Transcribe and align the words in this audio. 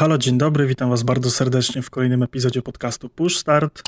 halo, 0.00 0.18
dzień 0.18 0.38
dobry, 0.38 0.66
witam 0.66 0.90
was 0.90 1.02
bardzo 1.02 1.30
serdecznie 1.30 1.82
w 1.82 1.90
kolejnym 1.90 2.22
epizodzie 2.22 2.62
podcastu 2.62 3.08
Push 3.08 3.36
Start. 3.36 3.82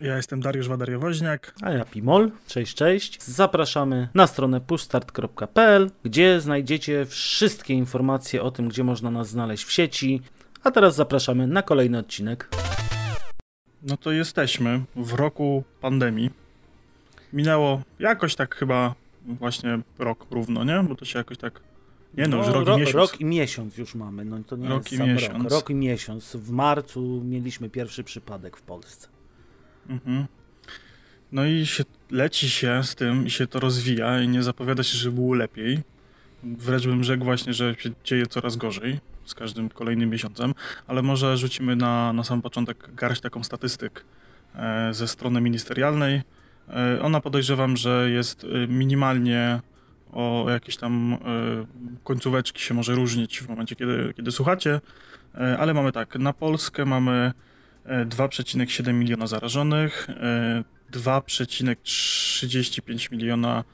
Ja 0.00 0.16
jestem 0.16 0.40
Dariusz 0.40 0.68
Wadariowoźniak. 0.68 1.54
A 1.62 1.70
ja 1.70 1.84
Pimol. 1.84 2.30
Cześć, 2.46 2.74
cześć. 2.74 3.22
Zapraszamy 3.22 4.08
na 4.14 4.26
stronę 4.26 4.60
pushstart.pl, 4.60 5.90
gdzie 6.04 6.40
znajdziecie 6.40 7.06
wszystkie 7.06 7.74
informacje 7.74 8.42
o 8.42 8.50
tym, 8.50 8.68
gdzie 8.68 8.84
można 8.84 9.10
nas 9.10 9.28
znaleźć 9.28 9.64
w 9.64 9.72
sieci. 9.72 10.22
A 10.64 10.70
teraz 10.70 10.94
zapraszamy 10.94 11.46
na 11.46 11.62
kolejny 11.62 11.98
odcinek. 11.98 12.48
No 13.82 13.96
to 13.96 14.12
jesteśmy 14.12 14.80
w 14.96 15.12
roku 15.12 15.64
pandemii. 15.80 16.30
Minęło 17.32 17.82
jakoś 17.98 18.34
tak 18.34 18.54
chyba 18.54 18.94
właśnie 19.24 19.78
rok 19.98 20.26
równo, 20.30 20.64
nie? 20.64 20.84
Bo 20.88 20.94
to 20.94 21.04
się 21.04 21.18
jakoś 21.18 21.38
tak 21.38 21.71
nie 22.16 22.28
no, 22.28 22.36
no 22.36 22.44
już 22.44 22.54
rok 22.54 22.66
ro, 22.66 22.76
i 22.76 22.80
miesiąc. 22.80 22.94
Rok 22.94 23.20
i 23.20 23.24
miesiąc 23.24 23.78
już 23.78 23.94
mamy, 23.94 24.24
no 24.24 24.38
to 24.46 24.56
nie 24.56 24.68
rok 24.68 24.82
jest 24.82 24.92
i 24.92 24.96
sam 24.96 25.08
miesiąc. 25.08 25.42
rok. 25.42 25.52
Rok 25.52 25.70
i 25.70 25.74
miesiąc. 25.74 26.36
W 26.36 26.50
marcu 26.50 27.22
mieliśmy 27.24 27.70
pierwszy 27.70 28.04
przypadek 28.04 28.56
w 28.56 28.62
Polsce. 28.62 29.08
Mhm. 29.88 30.26
No 31.32 31.46
i 31.46 31.66
się 31.66 31.84
leci 32.10 32.50
się 32.50 32.84
z 32.84 32.94
tym 32.94 33.26
i 33.26 33.30
się 33.30 33.46
to 33.46 33.60
rozwija 33.60 34.20
i 34.20 34.28
nie 34.28 34.42
zapowiada 34.42 34.82
się, 34.82 34.98
że 34.98 35.10
było 35.10 35.34
lepiej. 35.34 35.78
Wręcz 36.42 36.86
bym 36.86 37.04
rzekł 37.04 37.24
właśnie, 37.24 37.54
że 37.54 37.74
się 37.74 37.90
dzieje 38.04 38.26
coraz 38.26 38.56
gorzej 38.56 39.00
z 39.24 39.34
każdym 39.34 39.68
kolejnym 39.68 40.10
miesiącem, 40.10 40.54
ale 40.86 41.02
może 41.02 41.36
rzucimy 41.36 41.76
na, 41.76 42.12
na 42.12 42.24
sam 42.24 42.42
początek 42.42 42.94
garść 42.94 43.20
taką 43.20 43.44
statystyk 43.44 44.04
e, 44.54 44.94
ze 44.94 45.08
strony 45.08 45.40
ministerialnej. 45.40 46.22
E, 46.68 47.02
ona 47.02 47.20
podejrzewam, 47.20 47.76
że 47.76 48.10
jest 48.10 48.44
e, 48.44 48.66
minimalnie 48.68 49.60
o 50.12 50.46
jakieś 50.50 50.76
tam 50.76 51.18
końcóweczki 52.04 52.62
się 52.62 52.74
może 52.74 52.94
różnić 52.94 53.40
w 53.40 53.48
momencie, 53.48 53.76
kiedy, 53.76 54.12
kiedy 54.16 54.32
słuchacie, 54.32 54.80
ale 55.58 55.74
mamy 55.74 55.92
tak, 55.92 56.16
na 56.16 56.32
Polskę 56.32 56.84
mamy 56.84 57.32
2,7 57.86 58.94
miliona 58.94 59.26
zarażonych, 59.26 60.08
2,35 60.92 63.12
miliona 63.12 63.64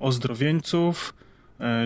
ozdrowieńców, 0.00 1.14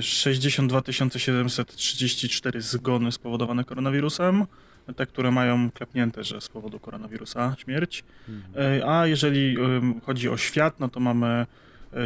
62 0.01 0.83
734 1.17 2.61
zgony 2.61 3.13
spowodowane 3.13 3.65
koronawirusem, 3.65 4.47
te, 4.97 5.07
które 5.07 5.31
mają 5.31 5.71
klepnięte, 5.71 6.25
że 6.25 6.41
z 6.41 6.49
powodu 6.49 6.81
koronawirusa 6.81 7.57
śmierć. 7.59 8.05
Mhm. 8.29 8.89
A 8.89 9.07
jeżeli 9.07 9.57
chodzi 10.03 10.29
o 10.29 10.37
świat, 10.37 10.81
no 10.81 10.89
to 10.89 11.01
mamy 11.01 11.47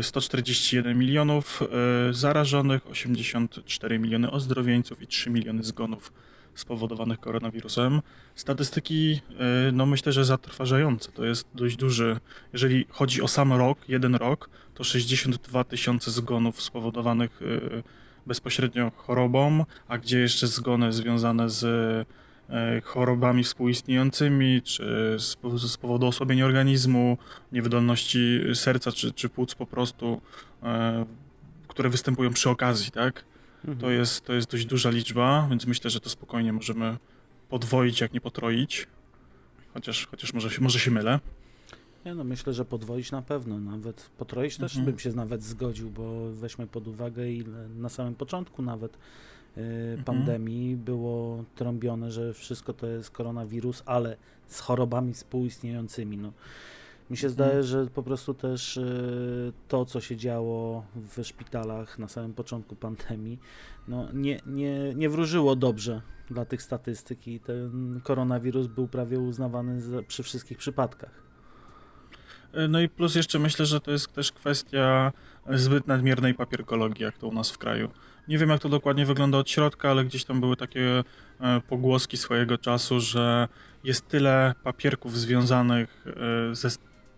141 0.03 0.99
milionów 0.99 1.63
zarażonych, 2.11 2.87
84 2.91 3.99
miliony 3.99 4.31
ozdrowieńców 4.31 5.03
i 5.03 5.07
3 5.07 5.31
miliony 5.31 5.63
zgonów 5.63 6.13
spowodowanych 6.55 7.21
koronawirusem. 7.21 8.03
Statystyki, 8.35 9.21
no 9.73 9.87
myślę, 9.87 10.13
że 10.13 10.25
zatrważające. 10.25 11.13
To 11.13 11.25
jest 11.25 11.49
dość 11.55 11.77
duży, 11.77 12.21
jeżeli 12.53 12.87
chodzi 12.89 13.23
o 13.23 13.29
sam 13.29 13.53
rok, 13.53 13.79
jeden 13.89 14.15
rok, 14.15 14.51
to 14.75 14.85
62 14.85 15.65
tysiące 15.65 16.11
zgonów 16.11 16.63
spowodowanych 16.63 17.41
bezpośrednio 18.27 18.93
chorobą, 18.97 19.65
a 19.89 19.99
gdzie 19.99 20.19
jeszcze 20.19 20.47
zgony 20.47 20.93
związane 20.93 21.51
z 21.51 21.65
chorobami 22.85 23.45
współistniejącymi, 23.45 24.63
czy 24.63 25.17
z 25.59 25.77
powodu 25.77 26.07
osłabienia 26.07 26.47
organizmu, 26.47 27.19
niewydolności 27.53 28.41
serca 28.55 28.93
czy, 28.93 29.13
czy 29.13 29.29
płuc 29.29 29.55
po 29.55 29.67
prostu, 29.67 30.21
które 31.69 31.89
występują 31.89 32.33
przy 32.33 32.51
okazji, 32.51 32.91
tak? 32.91 33.25
Mhm. 33.59 33.79
To, 33.79 33.91
jest, 33.91 34.25
to 34.25 34.33
jest 34.33 34.51
dość 34.51 34.67
duża 34.67 34.91
liczba, 34.91 35.47
więc 35.51 35.67
myślę, 35.67 35.91
że 35.91 36.01
to 36.01 36.11
spokojnie 36.11 36.53
możemy 36.53 36.99
podwoić, 37.49 38.01
jak 38.01 38.13
nie 38.13 38.21
potroić. 38.21 38.87
Chociaż, 39.75 40.07
chociaż 40.07 40.33
może, 40.33 40.49
może 40.61 40.79
się 40.79 40.91
mylę. 40.91 41.21
Nie 42.05 42.15
no, 42.15 42.25
myślę, 42.25 42.53
że 42.53 42.65
podwoić 42.65 43.11
na 43.11 43.23
pewno, 43.23 43.59
nawet 43.59 44.11
potroić 44.19 44.57
też 44.57 44.73
mhm. 44.73 44.85
bym 44.85 44.99
się 44.99 45.13
nawet 45.13 45.43
zgodził, 45.43 45.91
bo 45.91 46.33
weźmy 46.33 46.67
pod 46.67 46.89
uwagę 46.89 47.33
ile 47.33 47.69
na 47.69 47.89
samym 47.89 48.15
początku 48.15 48.63
nawet 48.63 48.99
y, 49.59 50.03
pandemii 50.05 50.77
było 50.77 51.45
trąbione, 51.55 52.11
że 52.11 52.35
wszystko 52.35 52.73
to 52.73 52.87
jest 52.87 53.11
koronawirus, 53.11 53.83
ale 53.87 54.17
z 54.47 54.61
chorobami 54.61 55.15
współistniejącymi. 55.15 56.17
No. 56.17 56.33
Mi 57.11 57.17
się 57.17 57.29
zdaje, 57.29 57.51
mhm. 57.51 57.67
że 57.67 57.87
po 57.87 58.03
prostu 58.03 58.35
też 58.35 58.77
y, 58.77 59.53
to, 59.69 59.85
co 59.85 60.01
się 60.01 60.17
działo 60.17 60.85
w 60.95 61.25
szpitalach 61.25 61.99
na 61.99 62.09
samym 62.09 62.35
początku 62.35 62.77
pandemii, 62.77 63.39
no 63.89 64.13
nie, 64.13 64.41
nie, 64.47 64.95
nie 64.95 65.09
wróżyło 65.09 65.57
dobrze 65.57 66.03
dla 66.31 66.45
tych 66.45 66.63
statystyk 66.63 67.29
i 67.29 67.41
ten 67.41 68.01
koronawirus 68.05 68.67
był 68.67 68.89
prawie 68.89 69.19
uznawany 69.19 69.81
za, 69.81 70.03
przy 70.03 70.23
wszystkich 70.23 70.59
przypadkach. 70.59 71.23
E, 72.53 72.69
no 72.69 72.81
i 72.81 72.89
plus 72.89 73.15
jeszcze 73.15 73.39
myślę, 73.39 73.67
że 73.67 73.81
to 73.81 73.91
jest 73.91 74.13
też 74.13 74.33
kwestia 74.33 75.13
zbyt 75.49 75.87
nadmiernej 75.87 76.35
papierkologii, 76.35 77.05
jak 77.05 77.19
to 77.19 77.29
u 77.29 77.33
nas 77.33 77.51
w 77.51 77.59
kraju. 77.59 77.89
Nie 78.29 78.39
wiem, 78.39 78.51
jak 78.51 78.61
to 78.61 78.69
dokładnie 78.69 79.07
wygląda 79.07 79.39
od 79.39 79.51
środka, 79.51 79.91
ale 79.91 80.05
gdzieś 80.05 80.25
tam 80.25 80.41
były 80.41 80.57
takie 80.57 81.05
e, 81.41 81.61
pogłoski 81.69 82.17
swojego 82.17 82.59
czasu, 82.59 83.01
że 83.01 83.49
jest 83.85 84.09
tyle 84.09 84.55
papierków 84.63 85.19
związanych 85.19 86.05
e, 86.51 86.55
ze 86.55 86.69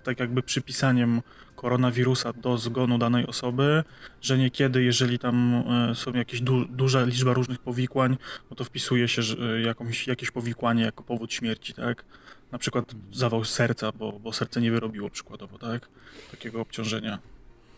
tak 0.05 0.21
jakby 0.21 0.43
przypisaniem 0.43 1.23
koronawirusa 1.57 2.33
do 2.33 2.59
zgonu 2.59 2.99
danej 2.99 3.27
osoby, 3.27 3.85
że 4.21 4.39
niekiedy, 4.39 4.83
jeżeli 4.83 5.19
tam 5.19 5.65
są 5.95 6.13
jakieś 6.13 6.41
du 6.41 6.65
duża 6.65 7.05
liczba 7.05 7.33
różnych 7.33 7.59
powikłań, 7.59 8.17
no 8.51 8.57
to 8.57 8.65
wpisuje 8.65 9.09
się 9.09 9.23
jakąś, 9.65 10.07
jakieś 10.07 10.31
powikłanie 10.31 10.83
jako 10.83 11.03
powód 11.03 11.33
śmierci, 11.33 11.75
tak? 11.75 12.05
na 12.55 12.59
przykład 12.59 12.95
zawał 13.13 13.45
serca, 13.45 13.93
bo, 13.93 14.13
bo 14.13 14.33
serce 14.33 14.61
nie 14.61 14.71
wyrobiło 14.71 15.11
przykładowo, 15.11 15.59
tak? 15.59 15.89
Takiego 16.31 16.61
obciążenia. 16.61 17.19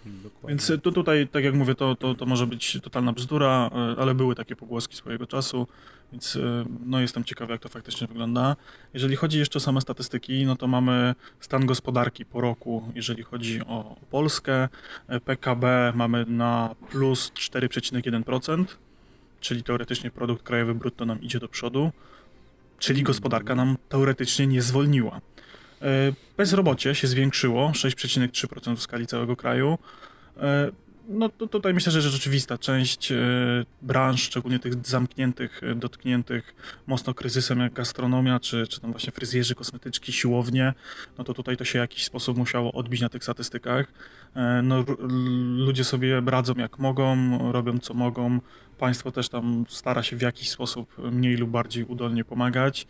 Dokładnie. 0.06 0.48
Więc 0.48 0.72
tu, 0.82 0.92
tutaj, 0.92 1.28
tak 1.28 1.44
jak 1.44 1.54
mówię, 1.54 1.74
to, 1.74 1.94
to, 1.94 2.14
to 2.14 2.26
może 2.26 2.46
być 2.46 2.78
totalna 2.82 3.12
bzdura, 3.12 3.70
e, 3.72 4.00
ale 4.00 4.14
były 4.14 4.34
takie 4.34 4.56
pogłoski 4.56 4.96
swojego 4.96 5.26
czasu, 5.26 5.66
więc 6.12 6.36
e, 6.36 6.64
no, 6.86 7.00
jestem 7.00 7.24
ciekawy, 7.24 7.52
jak 7.52 7.62
to 7.62 7.68
faktycznie 7.68 8.06
wygląda. 8.06 8.56
Jeżeli 8.94 9.16
chodzi 9.16 9.38
jeszcze 9.38 9.56
o 9.56 9.60
same 9.60 9.80
statystyki, 9.80 10.46
no 10.46 10.56
to 10.56 10.66
mamy 10.66 11.14
stan 11.40 11.66
gospodarki 11.66 12.24
po 12.24 12.40
roku, 12.40 12.92
jeżeli 12.94 13.22
chodzi 13.22 13.60
o 13.60 13.96
Polskę. 14.10 14.68
E, 15.08 15.20
PKB 15.20 15.92
mamy 15.94 16.24
na 16.28 16.74
plus 16.90 17.32
4,1%, 17.32 18.64
czyli 19.40 19.62
teoretycznie 19.62 20.10
produkt 20.10 20.42
krajowy 20.42 20.74
brutto 20.74 21.06
nam 21.06 21.22
idzie 21.22 21.38
do 21.38 21.48
przodu 21.48 21.92
czyli 22.78 23.02
gospodarka 23.02 23.54
nam 23.54 23.76
teoretycznie 23.88 24.46
nie 24.46 24.62
zwolniła. 24.62 25.20
E, 25.82 26.12
bezrobocie 26.36 26.94
się 26.94 27.06
zwiększyło 27.06 27.70
6,3% 27.70 28.76
w 28.76 28.82
skali 28.82 29.06
całego 29.06 29.36
kraju. 29.36 29.78
E, 30.36 30.70
no 31.08 31.28
to 31.28 31.46
tutaj 31.46 31.74
myślę, 31.74 31.92
że 31.92 32.02
rzecz 32.02 32.14
oczywista. 32.14 32.58
Część 32.58 33.12
e, 33.12 33.16
branż, 33.82 34.22
szczególnie 34.22 34.58
tych 34.58 34.86
zamkniętych, 34.86 35.60
dotkniętych 35.76 36.54
mocno 36.86 37.14
kryzysem, 37.14 37.60
jak 37.60 37.72
gastronomia, 37.72 38.40
czy, 38.40 38.66
czy 38.66 38.80
tam 38.80 38.90
właśnie 38.90 39.12
fryzjerzy, 39.12 39.54
kosmetyczki, 39.54 40.12
siłownie, 40.12 40.74
no 41.18 41.24
to 41.24 41.34
tutaj 41.34 41.56
to 41.56 41.64
się 41.64 41.78
w 41.78 41.82
jakiś 41.82 42.04
sposób 42.04 42.38
musiało 42.38 42.72
odbić 42.72 43.00
na 43.00 43.08
tych 43.08 43.22
statystykach. 43.22 43.86
No, 44.62 44.84
ludzie 45.56 45.84
sobie 45.84 46.22
radzą 46.26 46.54
jak 46.54 46.78
mogą, 46.78 47.38
robią 47.52 47.78
co 47.78 47.94
mogą. 47.94 48.40
Państwo 48.78 49.12
też 49.12 49.28
tam 49.28 49.64
stara 49.68 50.02
się 50.02 50.16
w 50.16 50.22
jakiś 50.22 50.50
sposób 50.50 51.12
mniej 51.12 51.36
lub 51.36 51.50
bardziej 51.50 51.84
udolnie 51.84 52.24
pomagać. 52.24 52.86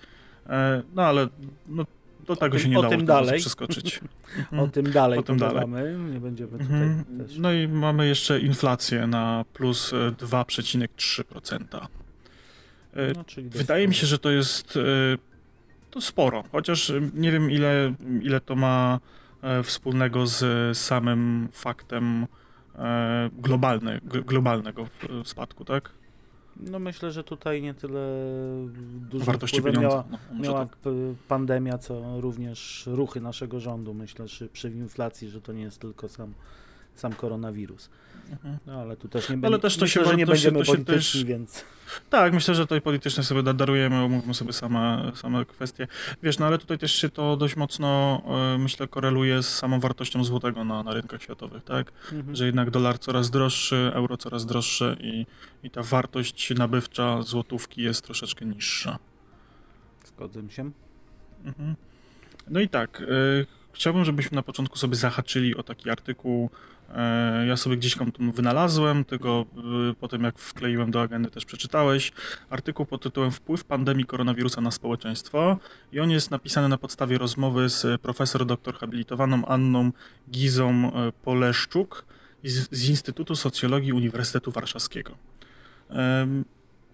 No 0.95 1.03
ale 1.03 1.29
no, 1.67 1.87
do 2.27 2.37
tego 2.37 2.59
się 2.59 2.69
nie 2.69 2.75
dało 2.75 2.89
tym 2.89 3.07
dalej. 3.07 3.41
przeskoczyć. 3.41 4.01
o 4.63 4.69
tym 4.69 4.91
dalej 4.93 5.19
o 5.19 5.23
tym 5.23 5.39
dalej. 5.39 5.67
nie 6.13 6.21
będziemy 6.21 6.51
tutaj 6.51 6.67
mhm. 6.67 7.05
też... 7.19 7.39
No 7.39 7.53
i 7.53 7.69
mamy 7.69 8.07
jeszcze 8.07 8.41
inflację 8.41 9.07
na 9.07 9.45
plus 9.53 9.93
2,3%. 9.93 11.63
E, 11.63 11.89
e, 12.95 13.13
no, 13.15 13.25
Wydaje 13.51 13.89
mi 13.89 13.95
się, 13.95 14.07
że 14.07 14.19
to 14.19 14.31
jest 14.31 14.77
e, 14.77 14.81
to 15.91 16.01
sporo, 16.01 16.45
chociaż 16.53 16.93
nie 17.15 17.33
wiem 17.33 17.51
ile, 17.51 17.95
ile 18.23 18.41
to 18.41 18.57
ma 18.57 19.01
wspólnego 19.63 20.27
z 20.27 20.79
samym 20.79 21.49
faktem 21.53 22.27
globalny, 23.33 24.01
globalnego 24.05 24.89
spadku, 25.25 25.65
tak? 25.65 25.91
No 26.61 26.79
myślę, 26.79 27.13
że 27.13 27.25
tutaj 27.25 27.63
nie 27.63 27.75
tyle 27.75 28.01
dużo 29.11 29.25
Wartości 29.25 29.63
miała, 29.63 30.05
no, 30.11 30.19
miała 30.43 30.67
tak. 30.67 30.79
pandemia, 31.29 31.79
co 31.79 32.21
również 32.21 32.87
ruchy 32.87 33.21
naszego 33.21 33.61
rządu. 33.61 33.95
Myślę, 33.95 34.29
że 34.29 34.49
przy 34.49 34.71
inflacji, 34.71 35.29
że 35.29 35.41
to 35.41 35.53
nie 35.53 35.63
jest 35.63 35.81
tylko 35.81 36.09
sam, 36.09 36.35
sam 36.95 37.13
koronawirus. 37.13 37.91
No 38.67 38.81
ale 38.81 38.97
tu 38.97 39.09
też 39.09 39.31
nie, 39.31 39.39
ale 39.43 39.59
też 39.59 39.77
to 39.77 39.85
myślę, 39.85 40.05
się, 40.05 40.11
że 40.11 40.17
nie 40.17 40.27
to 40.27 40.33
będziemy 40.33 40.59
się, 40.59 40.65
to 40.65 40.73
polityczni, 40.73 41.21
też... 41.21 41.25
więc... 41.25 41.65
Tak, 42.11 42.33
myślę, 42.33 42.55
że 42.55 42.63
tutaj 42.63 42.81
politycznie 42.81 43.23
sobie 43.23 43.43
darujemy, 43.43 43.97
omówmy 43.97 44.35
sobie 44.35 44.53
same, 44.53 45.13
same 45.15 45.45
kwestie. 45.45 45.89
Wiesz, 46.23 46.39
no 46.39 46.47
ale 46.47 46.59
tutaj 46.59 46.79
też 46.79 46.93
się 46.93 47.09
to 47.09 47.37
dość 47.37 47.57
mocno, 47.57 48.23
e, 48.55 48.59
myślę, 48.59 48.89
koreluje 48.89 49.43
z 49.43 49.49
samą 49.49 49.81
wartością 49.81 50.25
złotego 50.25 50.65
na, 50.65 50.83
na 50.83 50.95
rynkach 50.95 51.23
światowych, 51.23 51.65
tak? 51.65 51.93
Mhm. 52.13 52.37
Że 52.37 52.47
jednak 52.47 52.71
dolar 52.71 52.99
coraz 52.99 53.31
droższy, 53.31 53.91
euro 53.95 54.17
coraz 54.17 54.47
droższe 54.47 54.97
i, 55.01 55.27
i 55.63 55.71
ta 55.71 55.83
wartość 55.83 56.55
nabywcza 56.55 57.23
złotówki 57.23 57.83
jest 57.83 58.05
troszeczkę 58.05 58.45
niższa. 58.45 58.99
Zgodzę 60.05 60.51
się. 60.51 60.71
Mhm. 61.45 61.77
No 62.49 62.61
i 62.61 62.69
tak, 62.69 63.01
y, 63.01 63.47
chciałbym, 63.73 64.05
żebyśmy 64.05 64.35
na 64.35 64.43
początku 64.43 64.79
sobie 64.79 64.97
zahaczyli 64.97 65.57
o 65.57 65.63
taki 65.63 65.91
artykuł. 65.91 66.51
Y, 67.43 67.47
ja 67.47 67.57
sobie 67.57 67.77
gdzieś 67.77 67.97
tam 67.97 68.33
wynalazłem, 68.33 69.05
tego 69.05 69.47
y, 69.91 69.95
potem 69.95 70.23
jak 70.23 70.39
wkleiłem 70.39 70.91
do 70.91 71.03
agendy 71.03 71.31
też 71.31 71.45
przeczytałeś. 71.45 72.13
Artykuł 72.51 72.87
pod 72.87 73.03
tytułem 73.03 73.31
Wpływ 73.31 73.65
pandemii 73.65 74.05
koronawirusa 74.05 74.61
na 74.61 74.71
społeczeństwo 74.71 75.59
i 75.93 76.01
on 76.01 76.11
jest 76.11 76.31
napisany 76.31 76.69
na 76.69 76.79
podstawie 76.79 77.19
rozmowy 77.19 77.69
z 77.69 78.01
profesor 78.01 78.47
doktor 78.47 78.75
habilitowaną 78.75 79.47
Anną 79.47 79.93
Gizą 80.31 80.93
Poleszczuk 81.25 82.05
z, 82.45 82.69
z 82.71 82.89
Instytutu 82.89 83.37
Socjologii 83.37 83.93
Uniwersytetu 83.93 84.51
Warszawskiego. 84.51 85.17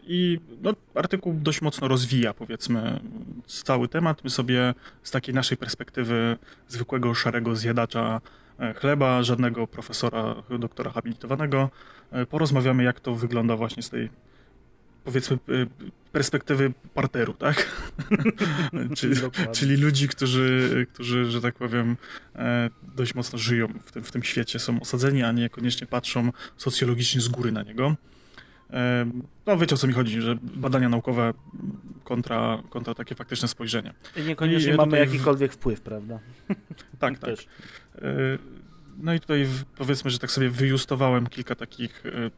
I 0.07 0.41
no, 0.63 0.73
artykuł 0.95 1.35
dość 1.35 1.63
mocno 1.63 1.89
rozwija, 1.89 2.35
powiedzmy, 2.35 3.01
cały 3.47 3.89
temat. 3.89 4.25
My 4.25 4.31
sobie 4.31 4.75
z 5.03 5.11
takiej 5.11 5.35
naszej 5.35 5.57
perspektywy 5.59 6.39
zwykłego 6.69 7.15
szarego 7.15 7.57
zjadacza 7.57 8.21
e, 8.21 8.52
chleba, 8.77 9.23
żadnego 9.23 9.67
profesora, 9.67 10.35
doktora 10.59 10.91
habilitowanego, 10.91 11.71
e, 12.11 12.27
porozmawiamy, 12.27 12.83
jak 12.83 13.01
to 13.01 13.15
wygląda 13.15 13.57
właśnie 13.57 13.83
z 13.83 13.91
tej, 13.91 14.11
powiedzmy, 15.05 15.37
e, 15.37 15.39
perspektywy 16.13 16.73
parteru, 16.95 17.35
tak? 17.35 17.67
czyli, 18.97 19.17
czyli 19.53 19.77
ludzi, 19.77 20.09
którzy, 20.09 20.87
którzy, 20.93 21.31
że 21.31 21.41
tak 21.41 21.55
powiem, 21.55 21.97
dość 22.97 23.15
mocno 23.15 23.39
żyją 23.39 23.69
w 23.85 23.93
tym, 23.93 24.05
w 24.05 24.13
tym 24.13 24.23
świecie, 24.23 24.59
są 24.59 24.81
osadzeni, 24.81 25.23
a 25.23 25.33
niekoniecznie 25.33 25.87
patrzą 25.87 26.33
socjologicznie 26.57 27.21
z 27.21 27.29
góry 27.29 27.53
na 27.53 27.63
niego. 27.63 27.97
No 29.47 29.57
wiecie 29.59 29.75
o 29.75 29.79
co 29.79 29.87
mi 29.87 29.93
chodzi, 29.93 30.21
że 30.21 30.37
badania 30.43 30.89
naukowe 30.89 31.35
kontra, 32.05 32.63
kontra 32.71 32.95
takie 32.95 33.15
faktyczne 33.15 33.49
spojrzenie. 33.49 33.95
I 34.17 34.23
niekoniecznie 34.23 34.73
I 34.73 34.77
mamy 34.77 34.99
jakikolwiek 34.99 35.53
wpływ, 35.53 35.81
prawda? 35.81 36.19
Tak, 36.99 37.19
tak. 37.19 37.31
Też. 37.31 37.47
E, 37.95 38.39
no 38.99 39.15
i 39.15 39.21
tutaj 39.21 39.47
powiedzmy, 39.77 40.11
że 40.11 40.19
tak 40.19 40.31
sobie 40.31 40.51
wyjustowałem 40.51 41.27
kilka 41.27 41.55
takich 41.55 42.07
e, 42.07 42.31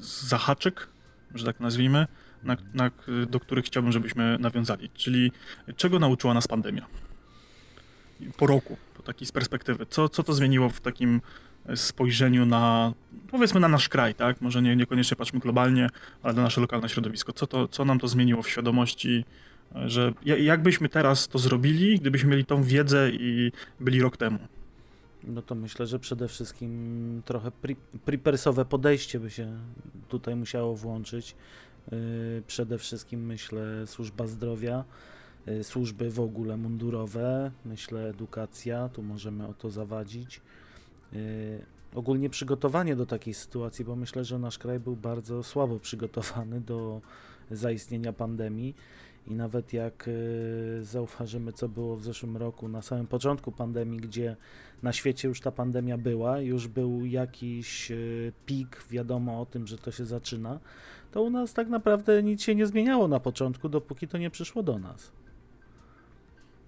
zahaczek, 0.00 0.88
że 1.34 1.46
tak 1.46 1.60
nazwijmy, 1.60 2.06
na, 2.42 2.56
na, 2.74 2.90
do 3.26 3.40
których 3.40 3.64
chciałbym, 3.64 3.92
żebyśmy 3.92 4.38
nawiązali. 4.38 4.90
Czyli 4.94 5.32
czego 5.76 5.98
nauczyła 5.98 6.34
nas 6.34 6.48
pandemia? 6.48 6.86
Po 8.36 8.46
roku, 8.46 8.76
po 8.96 9.02
takiej 9.02 9.26
z 9.26 9.32
perspektywy. 9.32 9.86
Co, 9.86 10.08
co 10.08 10.22
to 10.22 10.32
zmieniło 10.32 10.68
w 10.68 10.80
takim 10.80 11.20
spojrzeniu 11.74 12.46
na, 12.46 12.92
powiedzmy, 13.30 13.60
na 13.60 13.68
nasz 13.68 13.88
kraj, 13.88 14.14
tak? 14.14 14.40
Może 14.40 14.62
nie, 14.62 14.76
niekoniecznie 14.76 15.16
patrzmy 15.16 15.40
globalnie, 15.40 15.88
ale 16.22 16.34
na 16.34 16.42
nasze 16.42 16.60
lokalne 16.60 16.88
środowisko. 16.88 17.32
Co, 17.32 17.46
to, 17.46 17.68
co 17.68 17.84
nam 17.84 17.98
to 17.98 18.08
zmieniło 18.08 18.42
w 18.42 18.48
świadomości, 18.48 19.24
że 19.86 20.12
jakbyśmy 20.22 20.88
teraz 20.88 21.28
to 21.28 21.38
zrobili, 21.38 22.00
gdybyśmy 22.00 22.30
mieli 22.30 22.44
tą 22.44 22.62
wiedzę 22.62 23.10
i 23.10 23.52
byli 23.80 24.00
rok 24.00 24.16
temu? 24.16 24.38
No 25.24 25.42
to 25.42 25.54
myślę, 25.54 25.86
że 25.86 25.98
przede 25.98 26.28
wszystkim 26.28 27.22
trochę 27.24 27.50
prepersowe 28.04 28.64
podejście 28.64 29.20
by 29.20 29.30
się 29.30 29.58
tutaj 30.08 30.36
musiało 30.36 30.76
włączyć. 30.76 31.36
Yy, 31.92 32.42
przede 32.46 32.78
wszystkim 32.78 33.26
myślę 33.26 33.86
służba 33.86 34.26
zdrowia, 34.26 34.84
yy, 35.46 35.64
służby 35.64 36.10
w 36.10 36.20
ogóle 36.20 36.56
mundurowe, 36.56 37.50
myślę 37.64 38.08
edukacja, 38.08 38.88
tu 38.88 39.02
możemy 39.02 39.46
o 39.46 39.54
to 39.54 39.70
zawadzić. 39.70 40.40
Y, 41.14 41.64
ogólnie 41.94 42.30
przygotowanie 42.30 42.96
do 42.96 43.06
takiej 43.06 43.34
sytuacji, 43.34 43.84
bo 43.84 43.96
myślę, 43.96 44.24
że 44.24 44.38
nasz 44.38 44.58
kraj 44.58 44.80
był 44.80 44.96
bardzo 44.96 45.42
słabo 45.42 45.78
przygotowany 45.78 46.60
do 46.60 47.00
zaistnienia 47.50 48.12
pandemii. 48.12 48.74
I 49.26 49.34
nawet 49.34 49.72
jak 49.72 50.08
y, 50.08 50.78
zauważymy, 50.82 51.52
co 51.52 51.68
było 51.68 51.96
w 51.96 52.04
zeszłym 52.04 52.36
roku, 52.36 52.68
na 52.68 52.82
samym 52.82 53.06
początku 53.06 53.52
pandemii, 53.52 54.00
gdzie 54.00 54.36
na 54.82 54.92
świecie 54.92 55.28
już 55.28 55.40
ta 55.40 55.52
pandemia 55.52 55.98
była, 55.98 56.40
już 56.40 56.68
był 56.68 57.06
jakiś 57.06 57.90
y, 57.90 58.32
pik, 58.46 58.84
wiadomo 58.90 59.40
o 59.40 59.46
tym, 59.46 59.66
że 59.66 59.78
to 59.78 59.92
się 59.92 60.04
zaczyna, 60.04 60.60
to 61.12 61.22
u 61.22 61.30
nas 61.30 61.54
tak 61.54 61.68
naprawdę 61.68 62.22
nic 62.22 62.42
się 62.42 62.54
nie 62.54 62.66
zmieniało 62.66 63.08
na 63.08 63.20
początku, 63.20 63.68
dopóki 63.68 64.08
to 64.08 64.18
nie 64.18 64.30
przyszło 64.30 64.62
do 64.62 64.78
nas. 64.78 65.12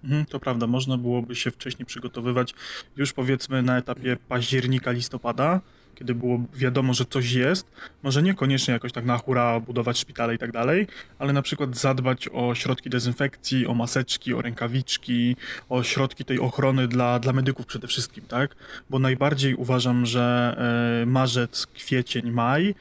Mhm, 0.03 0.25
to 0.25 0.39
prawda, 0.39 0.67
można 0.67 0.97
byłoby 0.97 1.35
się 1.35 1.51
wcześniej 1.51 1.85
przygotowywać 1.85 2.55
już 2.97 3.13
powiedzmy 3.13 3.61
na 3.61 3.77
etapie 3.77 4.17
października, 4.27 4.91
listopada, 4.91 5.61
kiedy 5.95 6.15
było 6.15 6.39
wiadomo, 6.53 6.93
że 6.93 7.05
coś 7.05 7.31
jest. 7.31 7.71
Może 8.03 8.23
niekoniecznie 8.23 8.73
jakoś 8.73 8.91
tak 8.91 9.05
na 9.05 9.17
hura 9.17 9.59
budować 9.59 9.99
szpitale 9.99 10.35
i 10.35 10.37
tak 10.37 10.51
dalej, 10.51 10.87
ale 11.19 11.33
na 11.33 11.41
przykład 11.41 11.75
zadbać 11.75 12.29
o 12.33 12.55
środki 12.55 12.89
dezynfekcji, 12.89 13.67
o 13.67 13.73
maseczki, 13.73 14.33
o 14.33 14.41
rękawiczki, 14.41 15.35
o 15.69 15.83
środki 15.83 16.25
tej 16.25 16.39
ochrony 16.39 16.87
dla, 16.87 17.19
dla 17.19 17.33
medyków 17.33 17.65
przede 17.65 17.87
wszystkim, 17.87 18.23
tak? 18.25 18.55
Bo 18.89 18.99
najbardziej 18.99 19.55
uważam, 19.55 20.05
że 20.05 20.55
e, 21.03 21.05
marzec, 21.05 21.67
kwiecień, 21.67 22.31
maj 22.31 22.75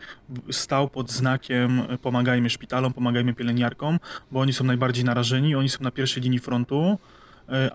stał 0.50 0.88
pod 0.88 1.10
znakiem 1.10 1.80
e, 1.80 1.98
pomagajmy 1.98 2.50
szpitalom, 2.50 2.92
pomagajmy 2.92 3.34
pielęgniarkom, 3.34 3.98
bo 4.30 4.40
oni 4.40 4.52
są 4.52 4.64
najbardziej 4.64 5.04
narażeni, 5.04 5.54
oni 5.54 5.68
są 5.68 5.78
na 5.84 5.90
pierwszej 5.90 6.22
linii 6.22 6.38
frontu 6.38 6.98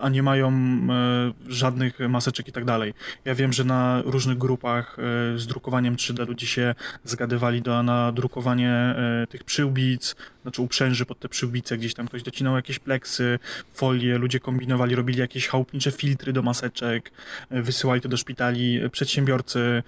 a 0.00 0.08
nie 0.08 0.22
mają 0.22 0.50
e, 0.50 1.32
żadnych 1.48 1.98
maseczek 1.98 2.48
i 2.48 2.52
tak 2.52 2.64
dalej. 2.64 2.94
Ja 3.24 3.34
wiem, 3.34 3.52
że 3.52 3.64
na 3.64 4.02
różnych 4.04 4.38
grupach 4.38 4.96
e, 4.98 5.38
z 5.38 5.46
drukowaniem 5.46 5.96
3D 5.96 6.28
ludzie 6.28 6.46
się 6.46 6.74
zgadywali 7.04 7.62
do, 7.62 7.82
na 7.82 8.12
drukowanie 8.12 8.94
tych 9.28 9.44
przyłbic, 9.44 10.16
znaczy 10.42 10.62
uprzęży 10.62 11.06
pod 11.06 11.18
te 11.18 11.28
przyłbice, 11.28 11.78
gdzieś 11.78 11.94
tam 11.94 12.08
ktoś 12.08 12.22
docinał 12.22 12.56
jakieś 12.56 12.78
pleksy, 12.78 13.38
folie, 13.74 14.18
ludzie 14.18 14.40
kombinowali, 14.40 14.94
robili 14.94 15.18
jakieś 15.18 15.48
chałupnicze 15.48 15.90
filtry 15.90 16.32
do 16.32 16.42
maseczek, 16.42 17.12
wysyłali 17.50 18.00
to 18.00 18.08
do 18.08 18.16
szpitali, 18.16 18.80
przedsiębiorcy. 18.90 19.82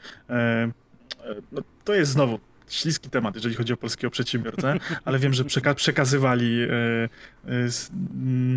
No, 1.53 1.62
to 1.85 1.94
jest 1.94 2.12
znowu 2.12 2.38
śliski 2.70 3.11
temat, 3.11 3.34
jeżeli 3.34 3.55
chodzi 3.55 3.72
o 3.72 3.76
polskiego 3.76 4.11
przedsiębiorcę, 4.11 4.75
ale 5.05 5.19
wiem, 5.19 5.34
że 5.34 5.44
przeka 5.44 5.75
przekazywali 5.75 6.62
e, 6.62 6.69
e, 6.69 7.08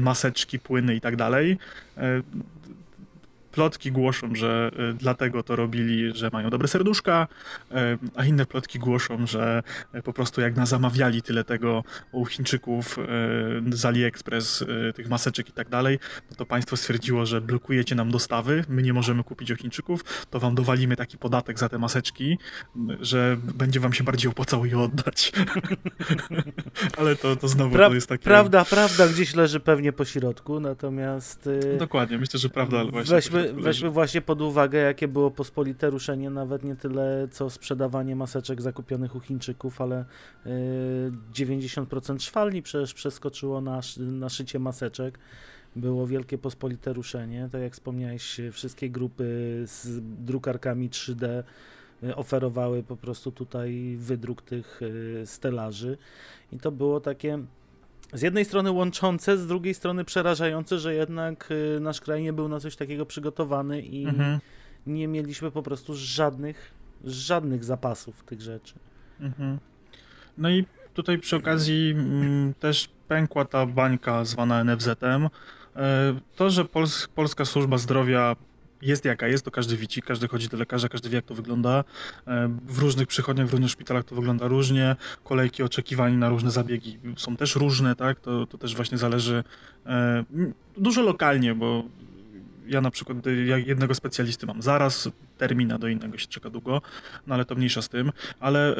maseczki, 0.01 0.59
płyny 0.59 0.95
i 0.95 1.01
tak 1.01 1.15
dalej. 1.15 1.57
Plotki 3.53 3.91
głoszą, 3.91 4.35
że 4.35 4.71
y, 4.91 4.93
dlatego 4.93 5.43
to 5.43 5.55
robili, 5.55 6.15
że 6.15 6.29
mają 6.33 6.49
dobre 6.49 6.67
serduszka, 6.67 7.27
y, 7.71 7.75
a 8.15 8.25
inne 8.25 8.45
plotki 8.45 8.79
głoszą, 8.79 9.27
że 9.27 9.63
y, 9.95 10.01
po 10.01 10.13
prostu 10.13 10.41
jak 10.41 10.55
na 10.55 10.65
zamawiali 10.65 11.21
tyle 11.21 11.43
tego 11.43 11.83
u 12.11 12.25
Chińczyków 12.25 12.97
z 13.71 13.85
AliExpress, 13.85 14.65
tych 14.95 15.09
maseczek 15.09 15.49
i 15.49 15.51
tak 15.51 15.69
dalej, 15.69 15.99
no 16.29 16.35
to 16.35 16.45
państwo 16.45 16.77
stwierdziło, 16.77 17.25
że 17.25 17.41
blokujecie 17.41 17.95
nam 17.95 18.11
dostawy, 18.11 18.65
my 18.69 18.81
nie 18.81 18.93
możemy 18.93 19.23
kupić 19.23 19.51
o 19.51 19.55
Chińczyków, 19.55 20.25
to 20.29 20.39
wam 20.39 20.55
dowalimy 20.55 20.95
taki 20.95 21.17
podatek 21.17 21.59
za 21.59 21.69
te 21.69 21.77
maseczki, 21.77 22.37
że 22.99 23.37
będzie 23.55 23.79
wam 23.79 23.93
się 23.93 24.03
bardziej 24.03 24.31
opłacało 24.31 24.65
je 24.65 24.79
oddać. 24.79 25.31
Ale 26.97 27.15
to, 27.15 27.35
to 27.35 27.47
znowu 27.47 27.75
pra 27.75 27.87
to 27.87 27.95
jest 27.95 28.09
takie... 28.09 28.23
Prawda, 28.23 28.65
prawda 28.65 29.07
gdzieś 29.07 29.35
leży 29.35 29.59
pewnie 29.59 29.93
po 29.93 30.05
środku, 30.05 30.59
natomiast... 30.59 31.49
Dokładnie, 31.79 32.17
myślę, 32.17 32.39
że 32.39 32.49
prawda 32.49 32.85
właśnie... 32.85 33.15
Weźmy, 33.15 33.42
weźmy 33.53 33.89
właśnie 33.89 34.21
pod 34.21 34.41
uwagę, 34.41 34.79
jakie 34.79 35.07
było 35.07 35.31
pospolite 35.31 35.89
ruszenie, 35.89 36.29
nawet 36.29 36.63
nie 36.63 36.75
tyle 36.75 37.27
co 37.31 37.49
sprzedawanie 37.49 38.15
maseczek 38.15 38.61
zakupionych 38.61 39.15
u 39.15 39.19
Chińczyków, 39.19 39.81
ale 39.81 40.05
yy, 40.45 40.51
90% 41.33 42.19
szwalni 42.19 42.61
przecież 42.61 42.93
przeskoczyło 42.93 43.61
na, 43.61 43.81
na 43.97 44.29
szycie 44.29 44.59
maseczek. 44.59 45.19
Było 45.75 46.07
wielkie 46.07 46.37
pospolite 46.37 46.93
ruszenie, 46.93 47.49
tak 47.51 47.61
jak 47.61 47.73
wspomniałeś, 47.73 48.41
wszystkie 48.51 48.89
grupy 48.89 49.23
z 49.65 50.01
drukarkami 50.25 50.89
3D 50.89 51.43
y, 52.03 52.15
oferowały 52.15 52.83
po 52.83 52.97
prostu 52.97 53.31
tutaj 53.31 53.95
wydruk 53.99 54.41
tych 54.41 54.81
y, 54.81 55.21
stelaży 55.25 55.97
i 56.51 56.57
to 56.57 56.71
było 56.71 56.99
takie 56.99 57.39
z 58.13 58.21
jednej 58.21 58.45
strony 58.45 58.71
łączące, 58.71 59.37
z 59.37 59.47
drugiej 59.47 59.73
strony 59.73 60.05
przerażające, 60.05 60.79
że 60.79 60.93
jednak 60.93 61.49
y, 61.51 61.79
nasz 61.79 62.01
kraj 62.01 62.23
nie 62.23 62.33
był 62.33 62.49
na 62.49 62.59
coś 62.59 62.75
takiego 62.75 63.05
przygotowany 63.05 63.81
i 63.81 64.05
mhm. 64.05 64.39
nie 64.87 65.07
mieliśmy 65.07 65.51
po 65.51 65.63
prostu 65.63 65.95
żadnych, 65.95 66.71
żadnych 67.03 67.63
zapasów 67.63 68.23
tych 68.23 68.41
rzeczy. 68.41 68.73
Mhm. 69.19 69.59
No 70.37 70.49
i 70.49 70.65
tutaj 70.93 71.19
przy 71.19 71.35
okazji 71.35 71.91
m, 71.91 71.99
mm, 71.99 72.53
też 72.53 72.89
pękła 73.07 73.45
ta 73.45 73.65
bańka 73.65 74.25
zwana 74.25 74.63
NFZ-em. 74.63 75.29
E, 75.75 76.19
to, 76.35 76.49
że 76.49 76.65
Pols 76.65 77.07
Polska 77.07 77.45
Służba 77.45 77.77
Zdrowia 77.77 78.35
jest 78.83 79.05
jaka 79.05 79.27
jest, 79.27 79.45
to 79.45 79.51
każdy 79.51 79.77
widzi, 79.77 80.01
każdy 80.01 80.27
chodzi 80.27 80.47
do 80.47 80.57
lekarza, 80.57 80.89
każdy 80.89 81.09
wie 81.09 81.15
jak 81.15 81.25
to 81.25 81.35
wygląda. 81.35 81.83
E, 82.27 82.57
w 82.67 82.79
różnych 82.79 83.07
przychodniach, 83.07 83.47
w 83.47 83.51
różnych 83.51 83.71
szpitalach 83.71 84.03
to 84.03 84.15
wygląda 84.15 84.47
różnie, 84.47 84.95
kolejki 85.23 85.63
oczekiwań 85.63 86.15
na 86.15 86.29
różne 86.29 86.51
zabiegi 86.51 86.99
są 87.17 87.37
też 87.37 87.55
różne, 87.55 87.95
tak, 87.95 88.19
to, 88.19 88.47
to 88.47 88.57
też 88.57 88.75
właśnie 88.75 88.97
zależy 88.97 89.43
e, 89.85 90.23
dużo 90.77 91.01
lokalnie, 91.01 91.55
bo 91.55 91.83
ja 92.67 92.81
na 92.81 92.91
przykład 92.91 93.17
jednego 93.65 93.95
specjalisty 93.95 94.45
mam 94.45 94.61
zaraz, 94.61 95.09
termina 95.37 95.77
do 95.77 95.87
innego 95.87 96.17
się 96.17 96.27
czeka 96.27 96.49
długo, 96.49 96.81
no 97.27 97.35
ale 97.35 97.45
to 97.45 97.55
mniejsza 97.55 97.81
z 97.81 97.89
tym, 97.89 98.11
ale 98.39 98.71
y, 98.71 98.77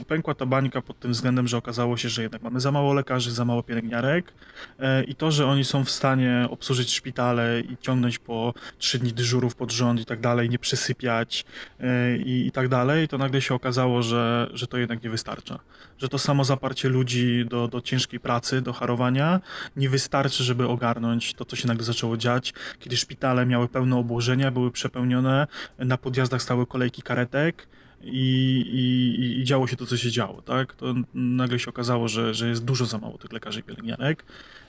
y, 0.00 0.04
pękła 0.04 0.34
ta 0.34 0.46
bańka 0.46 0.82
pod 0.82 0.98
tym 0.98 1.12
względem, 1.12 1.48
że 1.48 1.56
okazało 1.56 1.96
się, 1.96 2.08
że 2.08 2.22
jednak 2.22 2.42
mamy 2.42 2.60
za 2.60 2.72
mało 2.72 2.94
lekarzy, 2.94 3.30
za 3.32 3.44
mało 3.44 3.62
pielęgniarek 3.62 4.32
y, 4.80 5.04
i 5.04 5.14
to, 5.14 5.30
że 5.30 5.46
oni 5.46 5.64
są 5.64 5.84
w 5.84 5.90
stanie 5.90 6.46
obsłużyć 6.50 6.94
szpitale 6.94 7.60
i 7.60 7.76
ciągnąć 7.80 8.18
po 8.18 8.54
trzy 8.78 8.98
dni 8.98 9.12
dyżurów 9.12 9.54
pod 9.54 9.72
rząd 9.72 10.00
i 10.00 10.04
tak 10.04 10.20
dalej, 10.20 10.50
nie 10.50 10.58
przysypiać 10.58 11.44
e, 11.80 12.16
i, 12.16 12.46
i 12.46 12.52
tak 12.52 12.68
dalej, 12.68 13.08
to 13.08 13.18
nagle 13.18 13.40
się 13.40 13.54
okazało, 13.54 14.02
że, 14.02 14.50
że 14.52 14.66
to 14.66 14.78
jednak 14.78 15.02
nie 15.02 15.10
wystarcza. 15.10 15.58
Że 15.98 16.08
to 16.08 16.18
samo 16.18 16.44
zaparcie 16.44 16.88
ludzi 16.88 17.44
do, 17.48 17.68
do 17.68 17.80
ciężkiej 17.80 18.20
pracy, 18.20 18.62
do 18.62 18.72
harowania 18.72 19.40
nie 19.76 19.88
wystarczy, 19.88 20.44
żeby 20.44 20.68
ogarnąć 20.68 21.34
to, 21.34 21.44
co 21.44 21.56
się 21.56 21.68
nagle 21.68 21.84
zaczęło 21.84 22.16
dziać, 22.16 22.54
kiedy 22.78 22.96
szpitale 22.96 23.46
miały 23.46 23.68
pełne 23.68 23.96
obłożenia, 23.96 24.50
były 24.50 24.70
przepełnione, 24.70 25.45
na 25.78 25.96
podjazdach 25.98 26.42
stały 26.42 26.66
kolejki 26.66 27.02
karetek 27.02 27.68
i, 28.02 28.60
i, 28.72 29.40
i 29.40 29.44
działo 29.44 29.66
się 29.66 29.76
to, 29.76 29.86
co 29.86 29.96
się 29.96 30.10
działo, 30.10 30.42
tak? 30.42 30.74
To 30.74 30.94
nagle 31.14 31.58
się 31.58 31.70
okazało, 31.70 32.08
że, 32.08 32.34
że 32.34 32.48
jest 32.48 32.64
dużo 32.64 32.84
za 32.84 32.98
mało 32.98 33.18
tych 33.18 33.32
lekarzy 33.32 33.60
i 33.60 33.62
pielęgniarek. 33.62 34.24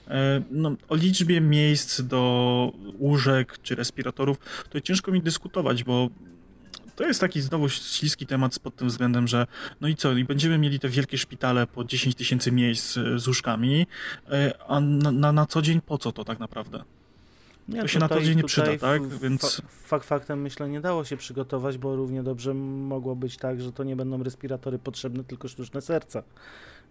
E, 0.08 0.42
no, 0.50 0.76
o 0.88 0.96
liczbie 0.96 1.40
miejsc 1.40 2.00
do 2.00 2.72
łóżek 2.98 3.58
czy 3.62 3.74
respiratorów 3.74 4.38
to 4.70 4.80
ciężko 4.80 5.12
mi 5.12 5.22
dyskutować, 5.22 5.84
bo 5.84 6.10
to 6.96 7.04
jest 7.04 7.20
taki 7.20 7.40
znowu 7.40 7.68
śliski 7.68 8.26
temat 8.26 8.58
pod 8.58 8.76
tym 8.76 8.88
względem, 8.88 9.28
że 9.28 9.46
no 9.80 9.88
i 9.88 9.96
co, 9.96 10.12
i 10.12 10.24
będziemy 10.24 10.58
mieli 10.58 10.80
te 10.80 10.88
wielkie 10.88 11.18
szpitale 11.18 11.66
po 11.66 11.84
10 11.84 12.14
tysięcy 12.14 12.52
miejsc 12.52 12.96
e, 12.96 13.18
z 13.18 13.28
łóżkami, 13.28 13.86
e, 14.30 14.52
a 14.68 14.80
na, 14.80 15.12
na, 15.12 15.32
na 15.32 15.46
co 15.46 15.62
dzień 15.62 15.80
po 15.80 15.98
co 15.98 16.12
to 16.12 16.24
tak 16.24 16.38
naprawdę? 16.38 16.82
Nie, 17.68 17.82
to 17.82 17.88
się 17.88 18.00
tutaj, 18.00 18.08
na 18.08 18.20
to 18.20 18.26
dzień 18.26 18.36
nie 18.36 18.44
przyda, 18.44 18.78
tak? 18.78 19.06
Więc... 19.06 19.62
Fakt 19.68 20.06
faktem 20.06 20.40
myślę 20.40 20.68
nie 20.68 20.80
dało 20.80 21.04
się 21.04 21.16
przygotować, 21.16 21.78
bo 21.78 21.96
równie 21.96 22.22
dobrze 22.22 22.54
mogło 22.54 23.16
być 23.16 23.36
tak, 23.36 23.60
że 23.60 23.72
to 23.72 23.84
nie 23.84 23.96
będą 23.96 24.22
respiratory 24.22 24.78
potrzebne, 24.78 25.24
tylko 25.24 25.48
sztuczne 25.48 25.80
serca. 25.80 26.22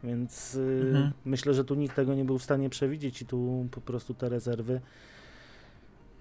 Więc 0.03 0.55
y, 0.55 0.83
mhm. 0.87 1.11
myślę, 1.25 1.53
że 1.53 1.63
tu 1.63 1.75
nikt 1.75 1.95
tego 1.95 2.13
nie 2.13 2.25
był 2.25 2.37
w 2.37 2.43
stanie 2.43 2.69
przewidzieć 2.69 3.21
i 3.21 3.25
tu 3.25 3.67
po 3.71 3.81
prostu 3.81 4.13
te 4.13 4.29
rezerwy 4.29 4.81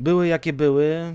były 0.00 0.26
jakie 0.26 0.52
były. 0.52 1.14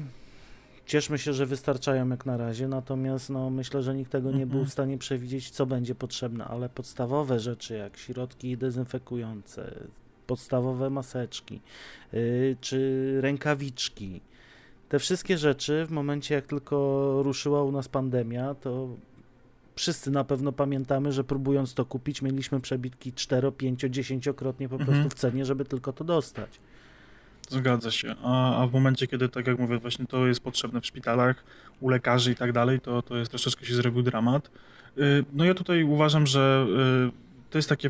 Cieszmy 0.85 1.17
się, 1.17 1.33
że 1.33 1.45
wystarczają 1.45 2.09
jak 2.09 2.25
na 2.25 2.37
razie, 2.37 2.67
natomiast 2.67 3.29
no, 3.29 3.49
myślę, 3.49 3.83
że 3.83 3.95
nikt 3.95 4.11
tego 4.11 4.29
nie 4.29 4.43
mhm. 4.43 4.49
był 4.49 4.65
w 4.65 4.69
stanie 4.69 4.97
przewidzieć, 4.97 5.49
co 5.49 5.65
będzie 5.65 5.95
potrzebne, 5.95 6.45
ale 6.45 6.69
podstawowe 6.69 7.39
rzeczy 7.39 7.73
jak 7.73 7.97
środki 7.97 8.57
dezynfekujące, 8.57 9.87
podstawowe 10.31 10.89
maseczki 10.89 11.61
y, 12.13 12.57
czy 12.61 13.17
rękawiczki. 13.21 14.21
Te 14.89 14.99
wszystkie 14.99 15.37
rzeczy 15.37 15.85
w 15.85 15.91
momencie, 15.91 16.35
jak 16.35 16.45
tylko 16.45 17.19
ruszyła 17.23 17.63
u 17.63 17.71
nas 17.71 17.87
pandemia, 17.87 18.55
to 18.55 18.89
wszyscy 19.75 20.11
na 20.11 20.23
pewno 20.23 20.51
pamiętamy, 20.51 21.11
że 21.11 21.23
próbując 21.23 21.73
to 21.73 21.85
kupić, 21.85 22.21
mieliśmy 22.21 22.59
przebitki 22.59 23.13
4, 23.13 23.51
5, 23.51 23.83
10-krotnie 23.83 24.69
po 24.69 24.75
mhm. 24.75 24.85
prostu 24.85 25.09
w 25.09 25.13
cenie, 25.13 25.45
żeby 25.45 25.65
tylko 25.65 25.93
to 25.93 26.03
dostać. 26.03 26.59
Zgadza 27.49 27.91
się. 27.91 28.15
A, 28.23 28.63
a, 28.63 28.67
w 28.67 28.73
momencie, 28.73 29.07
kiedy, 29.07 29.29
tak 29.29 29.47
jak 29.47 29.59
mówię, 29.59 29.77
właśnie 29.79 30.05
to 30.05 30.27
jest 30.27 30.39
potrzebne 30.39 30.81
w 30.81 30.85
szpitalach, 30.85 31.43
u 31.79 31.89
lekarzy 31.89 32.31
i 32.31 32.35
tak 32.35 32.51
dalej, 32.51 32.79
to, 32.79 33.01
to 33.01 33.17
jest 33.17 33.31
troszeczkę 33.31 33.65
się 33.65 33.75
zrobił 33.75 34.01
dramat. 34.01 34.51
Y, 34.97 35.25
no 35.33 35.45
ja 35.45 35.53
tutaj 35.53 35.83
uważam, 35.83 36.27
że 36.27 36.67
y, 37.09 37.49
to 37.49 37.57
jest 37.57 37.69
takie 37.69 37.89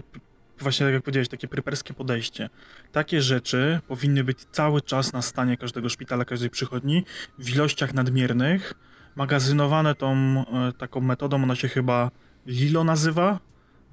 właśnie 0.64 0.86
tak 0.86 0.94
jak 0.94 1.04
powiedziałeś, 1.04 1.28
takie 1.28 1.48
pryperskie 1.48 1.94
podejście. 1.94 2.50
Takie 2.92 3.22
rzeczy 3.22 3.80
powinny 3.88 4.24
być 4.24 4.38
cały 4.52 4.82
czas 4.82 5.14
na 5.14 5.22
stanie 5.22 5.58
każdego 5.58 5.90
szpitala, 5.90 6.26
każdej 6.26 6.50
przychodni 6.50 7.06
w 7.40 7.50
ilościach 7.50 7.94
nadmiernych, 7.94 8.74
magazynowane 9.16 9.96
tą 9.96 10.16
e, 10.16 10.74
taką 10.74 11.02
metodą, 11.02 11.44
ona 11.44 11.56
się 11.56 11.68
chyba 11.68 12.12
Lilo 12.46 12.84
nazywa, 12.84 13.40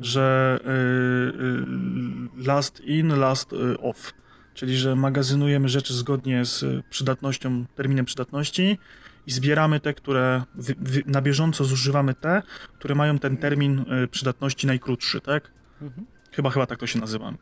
że 0.01 0.59
e, 0.65 0.71
e, 0.71 2.45
last 2.47 2.81
in, 2.81 3.09
last 3.09 3.51
off. 3.83 4.13
Czyli, 4.55 4.77
że 4.77 4.97
magazynujemy 4.97 5.69
rzeczy 5.69 5.95
zgodnie 5.95 6.45
z 6.45 6.87
przydatnością, 6.87 7.65
terminem 7.75 8.05
przydatności 8.05 8.79
i 9.27 9.31
zbieramy 9.31 9.81
te, 9.81 9.95
które 9.95 10.43
na 11.07 11.23
bieżąco 11.23 11.65
zużywamy 11.65 12.15
te, 12.15 12.43
które 12.79 12.95
mają 12.95 13.19
ten 13.19 13.37
termin 13.37 13.85
przydatności 14.11 14.67
najkrótszy, 14.67 15.21
tak? 15.21 15.51
Mhm. 15.83 16.07
Chyba, 16.33 16.51
chyba 16.51 16.67
tak 16.67 16.79
to 16.79 16.87
się 16.87 16.99
nazywa. 16.99 17.35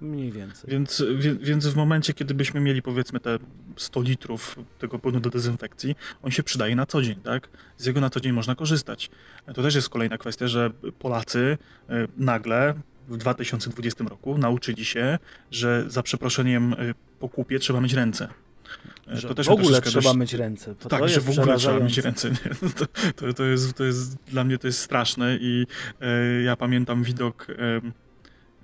Mniej 0.00 0.32
więcej. 0.32 0.70
Więc, 0.70 1.02
więc 1.40 1.66
w 1.66 1.76
momencie, 1.76 2.14
kiedy 2.14 2.34
byśmy 2.34 2.60
mieli 2.60 2.82
powiedzmy 2.82 3.20
te 3.20 3.38
100 3.76 4.02
litrów 4.02 4.56
tego 4.78 4.98
płynu 4.98 5.20
do 5.20 5.30
dezynfekcji, 5.30 5.96
on 6.22 6.30
się 6.30 6.42
przydaje 6.42 6.76
na 6.76 6.86
co 6.86 7.02
dzień, 7.02 7.16
tak? 7.16 7.48
Z 7.78 7.86
jego 7.86 8.00
na 8.00 8.10
co 8.10 8.20
dzień 8.20 8.32
można 8.32 8.54
korzystać. 8.54 9.10
To 9.54 9.62
też 9.62 9.74
jest 9.74 9.88
kolejna 9.88 10.18
kwestia, 10.18 10.48
że 10.48 10.70
Polacy 10.98 11.58
e, 11.88 12.06
nagle 12.16 12.74
w 13.08 13.16
2020 13.16 14.04
roku 14.04 14.38
nauczyli 14.38 14.84
się, 14.84 15.18
że 15.50 15.84
za 15.86 16.02
przeproszeniem 16.02 16.72
e, 16.72 16.76
po 17.20 17.28
kupie 17.28 17.58
trzeba 17.58 17.80
mieć 17.80 17.92
ręce. 17.92 18.28
E, 19.12 19.16
że 19.16 19.28
to 19.28 19.34
też 19.34 19.46
w 19.46 19.50
ogóle 19.50 19.82
trzeba 19.82 20.02
dość... 20.02 20.16
mieć 20.16 20.34
ręce. 20.34 20.74
To 20.74 20.88
tak, 20.88 21.00
to 21.00 21.08
że 21.08 21.20
w 21.20 21.38
ogóle 21.38 21.56
trzeba 21.56 21.80
mieć 21.80 21.98
ręce. 21.98 22.30
To, 22.76 22.86
to, 23.16 23.34
to, 23.34 23.44
jest, 23.44 23.74
to 23.74 23.84
jest, 23.84 24.16
dla 24.16 24.44
mnie 24.44 24.58
to 24.58 24.66
jest 24.66 24.80
straszne 24.80 25.36
i 25.40 25.66
e, 26.00 26.42
ja 26.42 26.56
pamiętam 26.56 27.02
widok 27.02 27.46
e, 27.50 27.80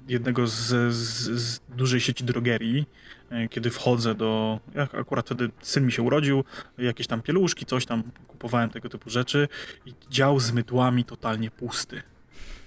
jednego 0.08 0.46
z, 0.46 0.94
z, 0.94 1.30
z, 1.40 1.60
dużej 1.76 2.00
sieci 2.00 2.24
drogerii, 2.24 2.86
e, 3.30 3.48
kiedy 3.48 3.70
wchodzę 3.70 4.14
do, 4.14 4.60
jak 4.74 4.94
akurat 4.94 5.26
wtedy 5.26 5.50
syn 5.62 5.86
mi 5.86 5.92
się 5.92 6.02
urodził, 6.02 6.44
jakieś 6.78 7.06
tam 7.06 7.22
pieluszki, 7.22 7.66
coś 7.66 7.86
tam, 7.86 8.02
kupowałem 8.26 8.70
tego 8.70 8.88
typu 8.88 9.10
rzeczy 9.10 9.48
i 9.86 9.94
dział 10.10 10.40
z 10.40 10.52
mydłami 10.52 11.04
totalnie 11.04 11.50
pusty 11.50 12.02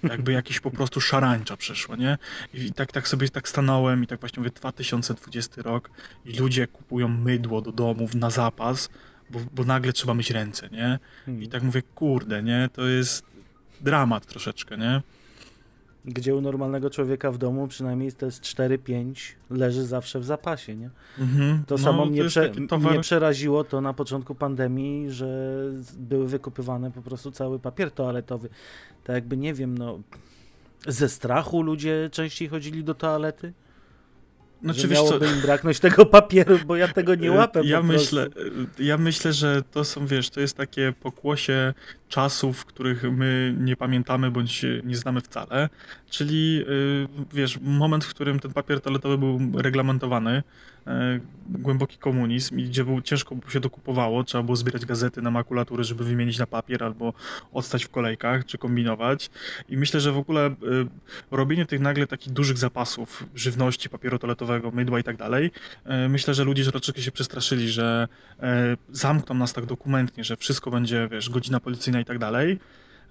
jakby 0.08 0.32
jakiś 0.32 0.60
po 0.60 0.70
prostu 0.70 1.00
szarańcza 1.00 1.56
przeszła, 1.56 1.96
nie? 1.96 2.18
I 2.54 2.72
tak, 2.72 2.92
tak 2.92 3.08
sobie 3.08 3.28
tak 3.28 3.48
stanąłem 3.48 4.04
i 4.04 4.06
tak 4.06 4.20
właśnie 4.20 4.40
mówię 4.40 4.50
2020 4.50 5.62
rok 5.62 5.90
i 6.24 6.38
ludzie 6.38 6.66
kupują 6.66 7.08
mydło 7.08 7.60
do 7.60 7.72
domów 7.72 8.14
na 8.14 8.30
zapas, 8.30 8.88
bo, 9.30 9.40
bo 9.52 9.64
nagle 9.64 9.92
trzeba 9.92 10.14
mieć 10.14 10.30
ręce, 10.30 10.68
nie? 10.68 10.98
I 11.40 11.48
tak 11.48 11.62
mówię, 11.62 11.82
kurde, 11.94 12.42
nie? 12.42 12.68
To 12.72 12.86
jest 12.86 13.24
dramat 13.80 14.26
troszeczkę, 14.26 14.78
nie? 14.78 15.02
Gdzie 16.04 16.34
u 16.34 16.40
normalnego 16.40 16.90
człowieka 16.90 17.32
w 17.32 17.38
domu 17.38 17.68
przynajmniej 17.68 18.12
to 18.12 18.26
jest 18.26 18.42
4-5 18.42 19.14
leży 19.50 19.86
zawsze 19.86 20.20
w 20.20 20.24
zapasie, 20.24 20.76
nie? 20.76 20.90
Mm-hmm. 21.18 21.58
To 21.66 21.74
no, 21.74 21.78
samo 21.78 22.06
mnie, 22.06 22.24
prze, 22.24 22.50
towar... 22.68 22.92
mnie 22.92 23.00
przeraziło 23.00 23.64
to 23.64 23.80
na 23.80 23.92
początku 23.92 24.34
pandemii, 24.34 25.10
że 25.10 25.58
były 25.98 26.28
wykupywane 26.28 26.90
po 26.90 27.02
prostu 27.02 27.30
cały 27.30 27.58
papier 27.58 27.90
toaletowy. 27.90 28.48
Tak 29.04 29.14
jakby, 29.14 29.36
nie 29.36 29.54
wiem, 29.54 29.78
no 29.78 30.00
ze 30.86 31.08
strachu 31.08 31.62
ludzie 31.62 32.08
częściej 32.12 32.48
chodzili 32.48 32.84
do 32.84 32.94
toalety? 32.94 33.52
Znaczy, 34.62 34.80
że 34.80 34.88
miałoby 34.88 35.26
im 35.26 35.40
braknąć 35.40 35.80
tego 35.80 36.06
papieru, 36.06 36.58
bo 36.66 36.76
ja 36.76 36.88
tego 36.88 37.14
nie 37.14 37.32
łapę. 37.38 37.60
Ja 37.64 37.82
myślę, 37.82 38.28
ja 38.78 38.98
myślę, 38.98 39.32
że 39.32 39.62
to 39.62 39.84
są, 39.84 40.06
wiesz, 40.06 40.30
to 40.30 40.40
jest 40.40 40.56
takie 40.56 40.92
pokłosie 41.00 41.74
czasów, 42.14 42.64
których 42.64 43.02
my 43.02 43.54
nie 43.58 43.76
pamiętamy 43.76 44.30
bądź 44.30 44.64
nie 44.84 44.96
znamy 44.96 45.20
wcale. 45.20 45.68
Czyli, 46.10 46.64
y, 46.68 47.08
wiesz, 47.32 47.58
moment, 47.62 48.04
w 48.04 48.08
którym 48.08 48.40
ten 48.40 48.52
papier 48.52 48.80
toaletowy 48.80 49.18
był 49.18 49.62
reglamentowany, 49.62 50.42
E, 50.86 51.20
głęboki 51.48 51.98
komunizm 51.98 52.56
gdzie 52.56 52.84
był, 52.84 53.00
ciężko 53.00 53.36
się 53.48 53.60
dokupowało, 53.60 54.24
trzeba 54.24 54.44
było 54.44 54.56
zbierać 54.56 54.86
gazety 54.86 55.22
na 55.22 55.30
makulatury, 55.30 55.84
żeby 55.84 56.04
wymienić 56.04 56.38
na 56.38 56.46
papier 56.46 56.84
albo 56.84 57.12
odstać 57.52 57.84
w 57.84 57.88
kolejkach, 57.88 58.46
czy 58.46 58.58
kombinować. 58.58 59.30
I 59.68 59.76
myślę, 59.76 60.00
że 60.00 60.12
w 60.12 60.18
ogóle 60.18 60.46
y, 60.46 60.54
robienie 61.30 61.66
tych 61.66 61.80
nagle 61.80 62.06
takich 62.06 62.32
dużych 62.32 62.58
zapasów 62.58 63.24
żywności, 63.34 63.88
papieru 63.88 64.18
toaletowego, 64.18 64.70
mydła 64.70 64.98
i 64.98 65.02
tak 65.02 65.16
dalej, 65.16 65.50
y, 66.04 66.08
myślę, 66.08 66.34
że 66.34 66.44
ludzie 66.44 66.64
troszeczkę 66.64 67.02
się 67.02 67.12
przestraszyli, 67.12 67.68
że 67.68 68.08
y, 68.38 68.42
zamkną 68.90 69.34
nas 69.34 69.52
tak 69.52 69.66
dokumentnie, 69.66 70.24
że 70.24 70.36
wszystko 70.36 70.70
będzie, 70.70 71.08
wiesz, 71.10 71.30
godzina 71.30 71.60
policyjna 71.60 72.00
i 72.04 72.06
tak 72.06 72.18
dalej. 72.18 72.58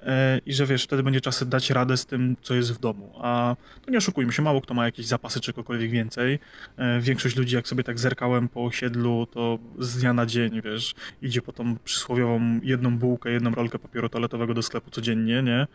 E, 0.06 0.40
i 0.46 0.54
że 0.54 0.66
wiesz, 0.66 0.84
wtedy 0.84 1.04
będzie 1.04 1.22
czas 1.22 1.50
dać 1.50 1.70
radę 1.70 1.98
z 1.98 2.06
tym, 2.06 2.36
co 2.42 2.54
jest 2.54 2.74
w 2.74 2.80
domu. 2.80 3.14
A 3.22 3.56
to 3.86 3.92
nie 3.92 3.98
oszukujmy 3.98 4.34
się, 4.34 4.42
mało 4.42 4.62
kto 4.62 4.74
ma 4.74 4.86
jakieś 4.86 5.06
zapasy 5.06 5.40
czy 5.40 5.54
cokolwiek 5.54 5.92
więcej. 5.92 6.40
E, 6.78 7.02
większość 7.02 7.36
ludzi, 7.36 7.56
jak 7.56 7.68
sobie 7.68 7.84
tak 7.84 8.00
zerkałem 8.00 8.50
po 8.50 8.66
osiedlu, 8.66 9.28
to 9.32 9.60
z 9.80 9.98
dnia 9.98 10.14
na 10.14 10.26
dzień, 10.26 10.62
wiesz, 10.62 10.96
idzie 11.22 11.42
po 11.42 11.54
tą 11.54 11.78
przysłowiową 11.78 12.60
jedną 12.64 12.98
bułkę, 12.98 13.32
jedną 13.32 13.52
rolkę 13.52 13.80
papieru 13.80 14.10
toaletowego 14.10 14.54
do 14.54 14.62
sklepu 14.62 14.92
codziennie, 14.92 15.44
nie? 15.44 15.68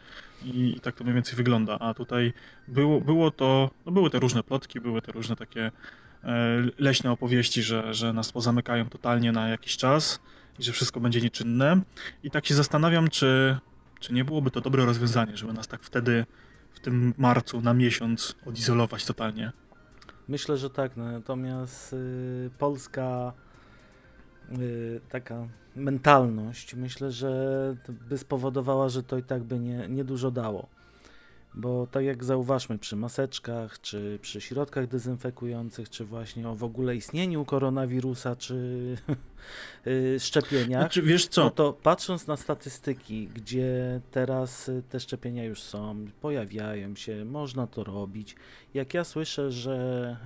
I, 0.45 0.75
i 0.77 0.81
tak 0.81 0.95
to 0.95 1.05
mniej 1.05 1.15
więcej 1.15 1.37
wygląda. 1.37 1.79
A 1.79 1.95
tutaj 1.95 2.33
było, 2.69 3.01
było 3.01 3.31
to, 3.31 3.71
no 3.87 3.93
były 3.93 4.11
te 4.11 4.19
różne 4.19 4.43
plotki, 4.43 4.81
były 4.81 5.03
te 5.03 5.13
różne 5.13 5.37
takie 5.37 5.71
leśne 6.79 7.11
opowieści, 7.11 7.63
że, 7.63 7.95
że 7.95 8.13
nas 8.13 8.33
pozamykają 8.33 8.89
totalnie 8.89 9.33
na 9.33 9.49
jakiś 9.49 9.77
czas 9.77 10.21
i 10.59 10.63
że 10.63 10.73
wszystko 10.73 11.01
będzie 11.01 11.21
nieczynne. 11.21 11.81
I 12.23 12.31
tak 12.31 12.47
się 12.47 12.55
zastanawiam, 12.55 13.09
czy, 13.09 13.59
czy 14.01 14.15
nie 14.15 14.25
byłoby 14.25 14.51
to 14.51 14.61
dobre 14.61 14.85
rozwiązanie, 14.85 15.37
żeby 15.37 15.53
nas 15.53 15.69
tak 15.69 15.83
wtedy 15.83 16.27
w 16.75 16.81
tym 16.81 17.15
marcu 17.19 17.61
na 17.61 17.75
miesiąc 17.75 18.37
odizolować 18.47 19.05
totalnie. 19.05 19.53
Myślę, 20.29 20.57
że 20.57 20.71
tak, 20.71 20.97
natomiast 20.97 21.93
y, 21.93 22.51
polska 22.59 23.33
y, 24.59 25.01
taka 25.09 25.49
mentalność, 25.77 26.75
myślę, 26.75 27.13
że 27.13 27.77
by 28.09 28.19
spowodowała, 28.19 28.89
że 28.89 29.03
to 29.03 29.19
i 29.19 29.23
tak 29.23 29.43
by 29.45 29.59
nie, 29.59 29.89
nie 29.89 30.05
dużo 30.05 30.31
dało. 30.31 30.69
Bo 31.59 31.87
tak 31.87 32.05
jak 32.05 32.25
zauważmy 32.25 32.79
przy 32.79 32.97
maseczkach, 32.97 33.81
czy 33.81 34.19
przy 34.23 34.41
środkach 34.41 34.87
dezynfekujących, 34.87 35.91
czy 35.91 36.05
właśnie 36.05 36.49
o 36.49 36.55
w 36.55 36.65
ogóle 36.65 36.97
istnieniu 36.97 37.45
koronawirusa, 37.45 38.37
czy 38.37 38.55
y, 39.87 40.17
szczepieniach, 40.21 40.81
znaczy, 40.83 41.03
wiesz 41.03 41.27
co? 41.27 41.45
No 41.45 41.51
to 41.51 41.73
patrząc 41.73 42.27
na 42.27 42.37
statystyki, 42.37 43.29
gdzie 43.35 44.01
teraz 44.11 44.71
te 44.89 45.01
szczepienia 45.01 45.45
już 45.45 45.63
są, 45.63 46.07
pojawiają 46.21 46.97
się, 46.97 47.25
można 47.25 47.67
to 47.67 47.85
robić. 47.85 48.37
Jak 48.75 48.95
ja 48.95 49.05
słyszę, 49.05 49.53
że 49.53 50.17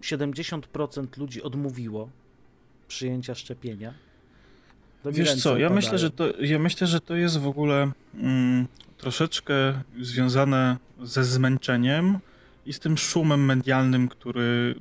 70% 0.00 1.04
y, 1.04 1.20
ludzi 1.20 1.42
odmówiło 1.42 2.08
przyjęcia 2.88 3.34
szczepienia, 3.34 3.94
Wiesz 5.04 5.42
co, 5.42 5.58
ja 5.58 5.70
myślę, 5.70 5.98
że 5.98 6.10
to, 6.10 6.40
ja 6.40 6.58
myślę, 6.58 6.86
że 6.86 7.00
to 7.00 7.16
jest 7.16 7.38
w 7.38 7.46
ogóle 7.46 7.90
mm, 8.14 8.66
troszeczkę 8.98 9.54
związane 10.00 10.76
ze 11.02 11.24
zmęczeniem 11.24 12.18
i 12.66 12.72
z 12.72 12.80
tym 12.80 12.98
szumem 12.98 13.44
medialnym, 13.44 14.08
który 14.08 14.74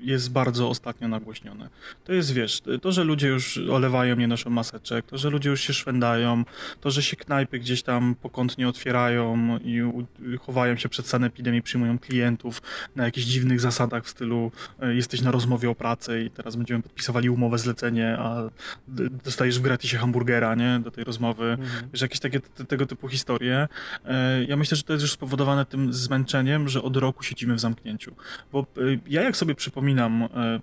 jest 0.00 0.32
bardzo 0.32 0.68
ostatnio 0.68 1.08
nagłośnione. 1.08 1.68
To 2.04 2.12
jest, 2.12 2.32
wiesz, 2.32 2.62
to, 2.82 2.92
że 2.92 3.04
ludzie 3.04 3.28
już 3.28 3.58
olewają, 3.58 4.16
nie 4.16 4.28
noszą 4.28 4.50
maseczek, 4.50 5.06
to, 5.06 5.18
że 5.18 5.30
ludzie 5.30 5.50
już 5.50 5.60
się 5.60 5.72
szwędają, 5.72 6.44
to, 6.80 6.90
że 6.90 7.02
się 7.02 7.16
knajpy 7.16 7.58
gdzieś 7.58 7.82
tam 7.82 8.14
pokątnie 8.14 8.68
otwierają 8.68 9.58
i 9.64 9.82
chowają 10.40 10.76
się 10.76 10.88
przed 10.88 11.06
sanepidem 11.06 11.54
i 11.54 11.62
przyjmują 11.62 11.98
klientów 11.98 12.62
na 12.96 13.04
jakichś 13.04 13.26
dziwnych 13.26 13.60
zasadach 13.60 14.04
w 14.04 14.08
stylu 14.08 14.52
e, 14.80 14.94
jesteś 14.94 15.20
na 15.20 15.30
rozmowie 15.30 15.70
o 15.70 15.74
pracy 15.74 16.24
i 16.24 16.30
teraz 16.30 16.56
będziemy 16.56 16.82
podpisywali 16.82 17.30
umowę 17.30 17.58
zlecenie, 17.58 18.16
a 18.18 18.50
dostajesz 19.24 19.58
w 19.58 19.62
gratisie 19.62 19.98
hamburgera, 19.98 20.54
nie, 20.54 20.80
do 20.84 20.90
tej 20.90 21.04
rozmowy. 21.04 21.44
Mhm. 21.44 21.88
Wiesz, 21.92 22.02
jakieś 22.02 22.20
takie 22.20 22.40
tego 22.40 22.86
typu 22.86 23.08
historie. 23.08 23.68
E, 24.04 24.44
ja 24.44 24.56
myślę, 24.56 24.76
że 24.76 24.82
to 24.82 24.92
jest 24.92 25.02
już 25.02 25.12
spowodowane 25.12 25.66
tym 25.66 25.92
zmęczeniem, 25.92 26.68
że 26.68 26.82
od 26.82 26.96
roku 26.96 27.22
siedzimy 27.22 27.54
w 27.54 27.60
zamknięciu. 27.60 28.14
Bo 28.52 28.60
e, 28.60 28.64
ja 29.06 29.22
jak 29.22 29.36
sobie 29.36 29.54
przypominam 29.54 29.89
przypominam, 29.90 30.22
e, 30.22 30.60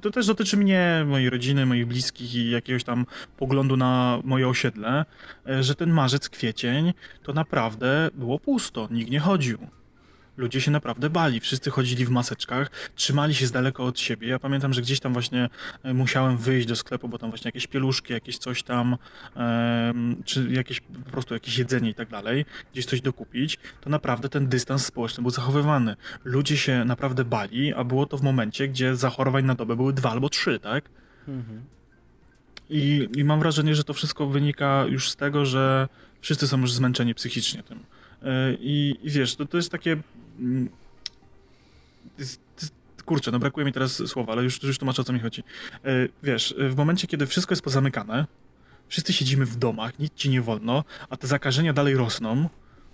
to 0.00 0.10
też 0.10 0.26
dotyczy 0.26 0.56
mnie, 0.56 1.04
mojej 1.06 1.30
rodziny, 1.30 1.66
moich 1.66 1.86
bliskich 1.86 2.34
i 2.34 2.50
jakiegoś 2.50 2.84
tam 2.84 3.06
poglądu 3.36 3.76
na 3.76 4.20
moje 4.24 4.48
osiedle, 4.48 5.04
e, 5.46 5.62
że 5.62 5.74
ten 5.74 5.90
marzec, 5.90 6.28
kwiecień 6.28 6.94
to 7.22 7.32
naprawdę 7.32 8.10
było 8.14 8.38
pusto, 8.38 8.88
nikt 8.90 9.10
nie 9.10 9.20
chodził 9.20 9.58
ludzie 10.36 10.60
się 10.60 10.70
naprawdę 10.70 11.10
bali. 11.10 11.40
Wszyscy 11.40 11.70
chodzili 11.70 12.06
w 12.06 12.10
maseczkach, 12.10 12.70
trzymali 12.94 13.34
się 13.34 13.46
z 13.46 13.52
daleka 13.52 13.82
od 13.82 14.00
siebie. 14.00 14.28
Ja 14.28 14.38
pamiętam, 14.38 14.72
że 14.72 14.82
gdzieś 14.82 15.00
tam 15.00 15.12
właśnie 15.12 15.48
e, 15.82 15.94
musiałem 15.94 16.38
wyjść 16.38 16.66
do 16.66 16.76
sklepu, 16.76 17.08
bo 17.08 17.18
tam 17.18 17.30
właśnie 17.30 17.48
jakieś 17.48 17.66
pieluszki, 17.66 18.12
jakieś 18.12 18.38
coś 18.38 18.62
tam, 18.62 18.96
czy 20.24 20.48
jakieś 20.50 20.80
po 20.80 21.10
prostu 21.10 21.34
jakieś 21.34 21.58
jedzenie 21.58 21.90
i 21.90 21.94
tak 21.94 22.08
dalej, 22.08 22.44
gdzieś 22.72 22.86
coś 22.86 23.00
dokupić, 23.00 23.58
to 23.80 23.90
naprawdę 23.90 24.28
ten 24.28 24.48
dystans 24.48 24.86
społeczny 24.86 25.22
był 25.22 25.30
zachowywany. 25.30 25.96
Ludzie 26.24 26.56
się 26.56 26.84
naprawdę 26.84 27.24
bali, 27.24 27.74
a 27.74 27.84
było 27.84 28.06
to 28.06 28.16
w 28.16 28.22
momencie, 28.22 28.68
gdzie 28.68 28.96
zachorowań 28.96 29.44
na 29.44 29.54
dobę 29.54 29.76
były 29.76 29.92
dwa 29.92 30.10
albo 30.10 30.28
trzy, 30.28 30.58
tak? 30.58 30.84
Mhm. 31.28 31.62
I, 32.70 33.08
I 33.16 33.24
mam 33.24 33.40
wrażenie, 33.40 33.74
że 33.74 33.84
to 33.84 33.94
wszystko 33.94 34.26
wynika 34.26 34.84
już 34.88 35.10
z 35.10 35.16
tego, 35.16 35.46
że 35.46 35.88
wszyscy 36.20 36.48
są 36.48 36.60
już 36.60 36.72
zmęczeni 36.72 37.14
psychicznie 37.14 37.62
tym. 37.62 37.78
E, 38.22 38.54
I, 38.60 38.96
i 39.02 39.10
wiesz, 39.10 39.36
to, 39.36 39.46
to 39.46 39.56
jest 39.56 39.70
takie 39.70 39.96
kurczę, 43.04 43.30
no 43.30 43.38
brakuje 43.38 43.66
mi 43.66 43.72
teraz 43.72 44.02
słowa, 44.06 44.32
ale 44.32 44.42
już, 44.44 44.62
już 44.62 44.78
tłumaczę 44.78 45.02
o 45.02 45.04
co 45.04 45.12
mi 45.12 45.20
chodzi. 45.20 45.42
E, 45.84 46.08
wiesz, 46.22 46.54
w 46.58 46.76
momencie, 46.76 47.06
kiedy 47.06 47.26
wszystko 47.26 47.52
jest 47.52 47.62
pozamykane, 47.62 48.26
wszyscy 48.88 49.12
siedzimy 49.12 49.46
w 49.46 49.56
domach, 49.56 49.98
nic 49.98 50.14
ci 50.14 50.30
nie 50.30 50.42
wolno, 50.42 50.84
a 51.10 51.16
te 51.16 51.26
zakażenia 51.26 51.72
dalej 51.72 51.96
rosną, 51.96 52.48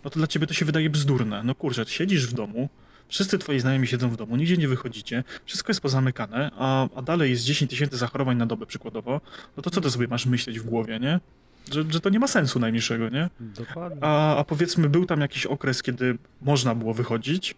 no 0.05 0.11
to 0.11 0.19
dla 0.19 0.27
ciebie 0.27 0.47
to 0.47 0.55
się 0.55 0.64
wydaje 0.64 0.90
bzdurne. 0.90 1.43
No 1.45 1.55
kurczę, 1.55 1.85
siedzisz 1.88 2.27
w 2.27 2.33
domu, 2.33 2.69
wszyscy 3.09 3.38
twoi 3.38 3.61
znajomi 3.61 3.87
siedzą 3.87 4.11
w 4.11 4.16
domu, 4.16 4.37
nigdzie 4.37 4.57
nie 4.57 4.69
wychodzicie, 4.69 5.25
wszystko 5.45 5.71
jest 5.71 5.81
pozamykane, 5.81 6.51
a, 6.57 6.88
a 6.95 7.03
dalej 7.03 7.31
jest 7.31 7.45
10 7.45 7.71
tysięcy 7.71 7.97
zachorowań 7.97 8.37
na 8.37 8.47
dobę 8.47 8.66
przykładowo, 8.66 9.21
no 9.57 9.62
to 9.62 9.71
co 9.71 9.81
ty 9.81 9.90
sobie 9.90 10.09
masz 10.09 10.27
myśleć 10.27 10.61
w 10.61 10.64
głowie, 10.64 11.01
nie? 11.01 11.21
Że, 11.70 11.85
że 11.88 12.01
to 12.01 12.11
nie 12.11 12.18
ma 12.18 12.29
sensu 12.29 12.59
najmniejszego, 12.59 13.09
nie? 13.09 13.31
Dokładnie. 13.40 13.98
A, 14.05 14.37
a 14.37 14.44
powiedzmy, 14.44 14.88
był 14.88 15.07
tam 15.07 15.20
jakiś 15.20 15.46
okres, 15.46 15.83
kiedy 15.83 16.18
można 16.42 16.75
było 16.75 16.94
wychodzić, 16.94 17.55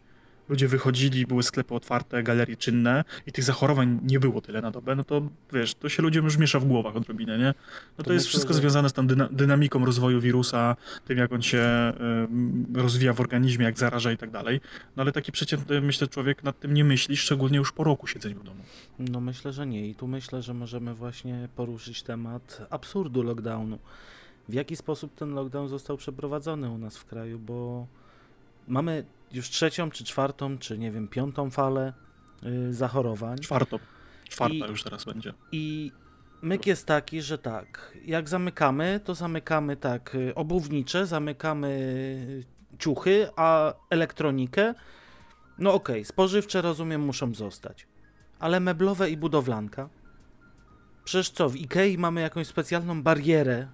ludzie 0.49 0.69
wychodzili, 0.69 1.27
były 1.27 1.43
sklepy 1.43 1.75
otwarte, 1.75 2.23
galerie 2.23 2.57
czynne 2.57 3.05
i 3.27 3.33
tych 3.33 3.45
zachorowań 3.45 4.01
nie 4.03 4.21
było 4.21 4.41
tyle 4.41 4.63
na 4.63 4.71
dobę, 4.71 4.97
no 4.97 5.05
to 5.05 5.23
wiesz, 5.53 5.75
to 5.75 5.89
się 5.89 6.03
ludziom 6.03 6.25
już 6.25 6.37
miesza 6.37 6.61
w 6.61 6.65
głowach 6.65 6.97
odrobinę, 6.97 7.39
nie? 7.39 7.45
No 7.45 7.55
to, 7.97 8.03
to 8.03 8.13
jest 8.13 8.27
wszystko 8.27 8.55
związane 8.55 8.89
z 8.89 8.93
tą 8.93 9.07
dyna 9.07 9.29
dynamiką 9.31 9.85
rozwoju 9.85 10.21
wirusa, 10.21 10.77
tym 11.05 11.19
jak 11.19 11.33
on 11.33 11.43
się 11.43 11.93
y, 12.75 12.81
rozwija 12.81 13.13
w 13.13 13.21
organizmie, 13.21 13.65
jak 13.65 13.79
zaraża 13.79 14.13
i 14.13 14.17
tak 14.17 14.31
dalej. 14.31 14.61
No 14.97 15.03
ale 15.03 15.13
taki 15.13 15.33
przeciętny, 15.33 15.81
myślę, 15.81 16.09
człowiek 16.09 16.45
nad 16.45 16.61
tym 16.61 16.75
nie 16.75 16.85
myśli, 16.85 17.17
szczególnie 17.17 17.59
już 17.59 17.73
po 17.73 17.85
roku 17.85 18.07
siedzenia 18.07 18.37
w 18.39 18.45
domu. 18.45 18.63
No 18.99 19.21
myślę, 19.21 19.53
że 19.53 19.67
nie 19.67 19.89
i 19.89 19.95
tu 19.95 20.07
myślę, 20.07 20.43
że 20.43 20.55
możemy 20.55 20.95
właśnie 20.95 21.49
poruszyć 21.57 22.03
temat 22.03 22.67
absurdu 22.71 23.23
lockdownu. 23.23 23.79
W 24.49 24.55
jaki 24.55 24.77
sposób 24.77 25.15
ten 25.15 25.35
lockdown 25.35 25.69
został 25.69 25.97
przeprowadzony 25.97 26.71
u 26.71 26.79
nas 26.79 26.97
w 26.97 27.05
kraju, 27.05 27.39
bo 27.39 27.87
mamy 28.69 29.05
już 29.33 29.51
trzecią, 29.51 29.91
czy 29.91 30.05
czwartą, 30.05 30.59
czy 30.59 30.79
nie 30.79 30.93
wiem, 30.93 31.09
piątą 31.09 31.51
falę 31.51 31.93
y, 32.47 32.75
zachorowań. 32.75 33.39
Czwartą. 33.39 33.79
Czwarta 34.29 34.55
I, 34.55 34.71
już 34.71 34.83
teraz 34.83 35.05
będzie. 35.05 35.35
I 35.53 35.93
myk 36.43 36.67
jest 36.67 36.87
taki, 36.87 37.23
że 37.23 37.39
tak, 37.39 37.99
jak 38.05 38.29
zamykamy, 38.29 39.01
to 39.05 39.15
zamykamy 39.15 39.77
tak 39.77 40.15
y, 40.15 40.35
obuwnicze, 40.35 41.07
zamykamy 41.07 42.45
ciuchy, 42.79 43.29
a 43.37 43.75
elektronikę, 43.91 44.75
no 45.59 45.75
okej, 45.75 45.97
okay, 45.97 46.05
spożywcze 46.05 46.63
rozumiem 46.63 47.01
muszą 47.01 47.35
zostać. 47.35 47.87
Ale 48.39 48.61
meblowe 48.61 49.11
i 49.11 49.17
budowlanka? 49.17 49.89
Przecież 51.05 51.31
co, 51.31 51.49
w 51.49 51.57
Ikei 51.57 51.99
mamy 51.99 52.21
jakąś 52.21 52.47
specjalną 52.47 53.03
barierę 53.03 53.69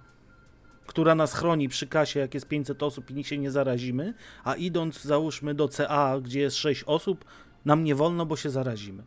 która 0.90 1.14
nas 1.14 1.35
chroni 1.35 1.68
przy 1.68 1.87
kasie, 1.87 2.20
jak 2.20 2.35
jest 2.35 2.48
500 2.48 2.83
osób 2.83 3.11
i 3.11 3.14
nikt 3.14 3.29
się 3.29 3.38
nie 3.38 3.50
zarazimy, 3.50 4.14
a 4.44 4.55
idąc, 4.55 5.03
załóżmy, 5.03 5.55
do 5.55 5.68
CA, 5.68 6.20
gdzie 6.20 6.40
jest 6.40 6.57
6 6.57 6.85
osób, 6.87 7.24
nam 7.64 7.85
nie 7.85 7.94
wolno, 7.94 8.26
bo 8.26 8.37
się 8.37 8.50
zarazimy. 8.50 9.03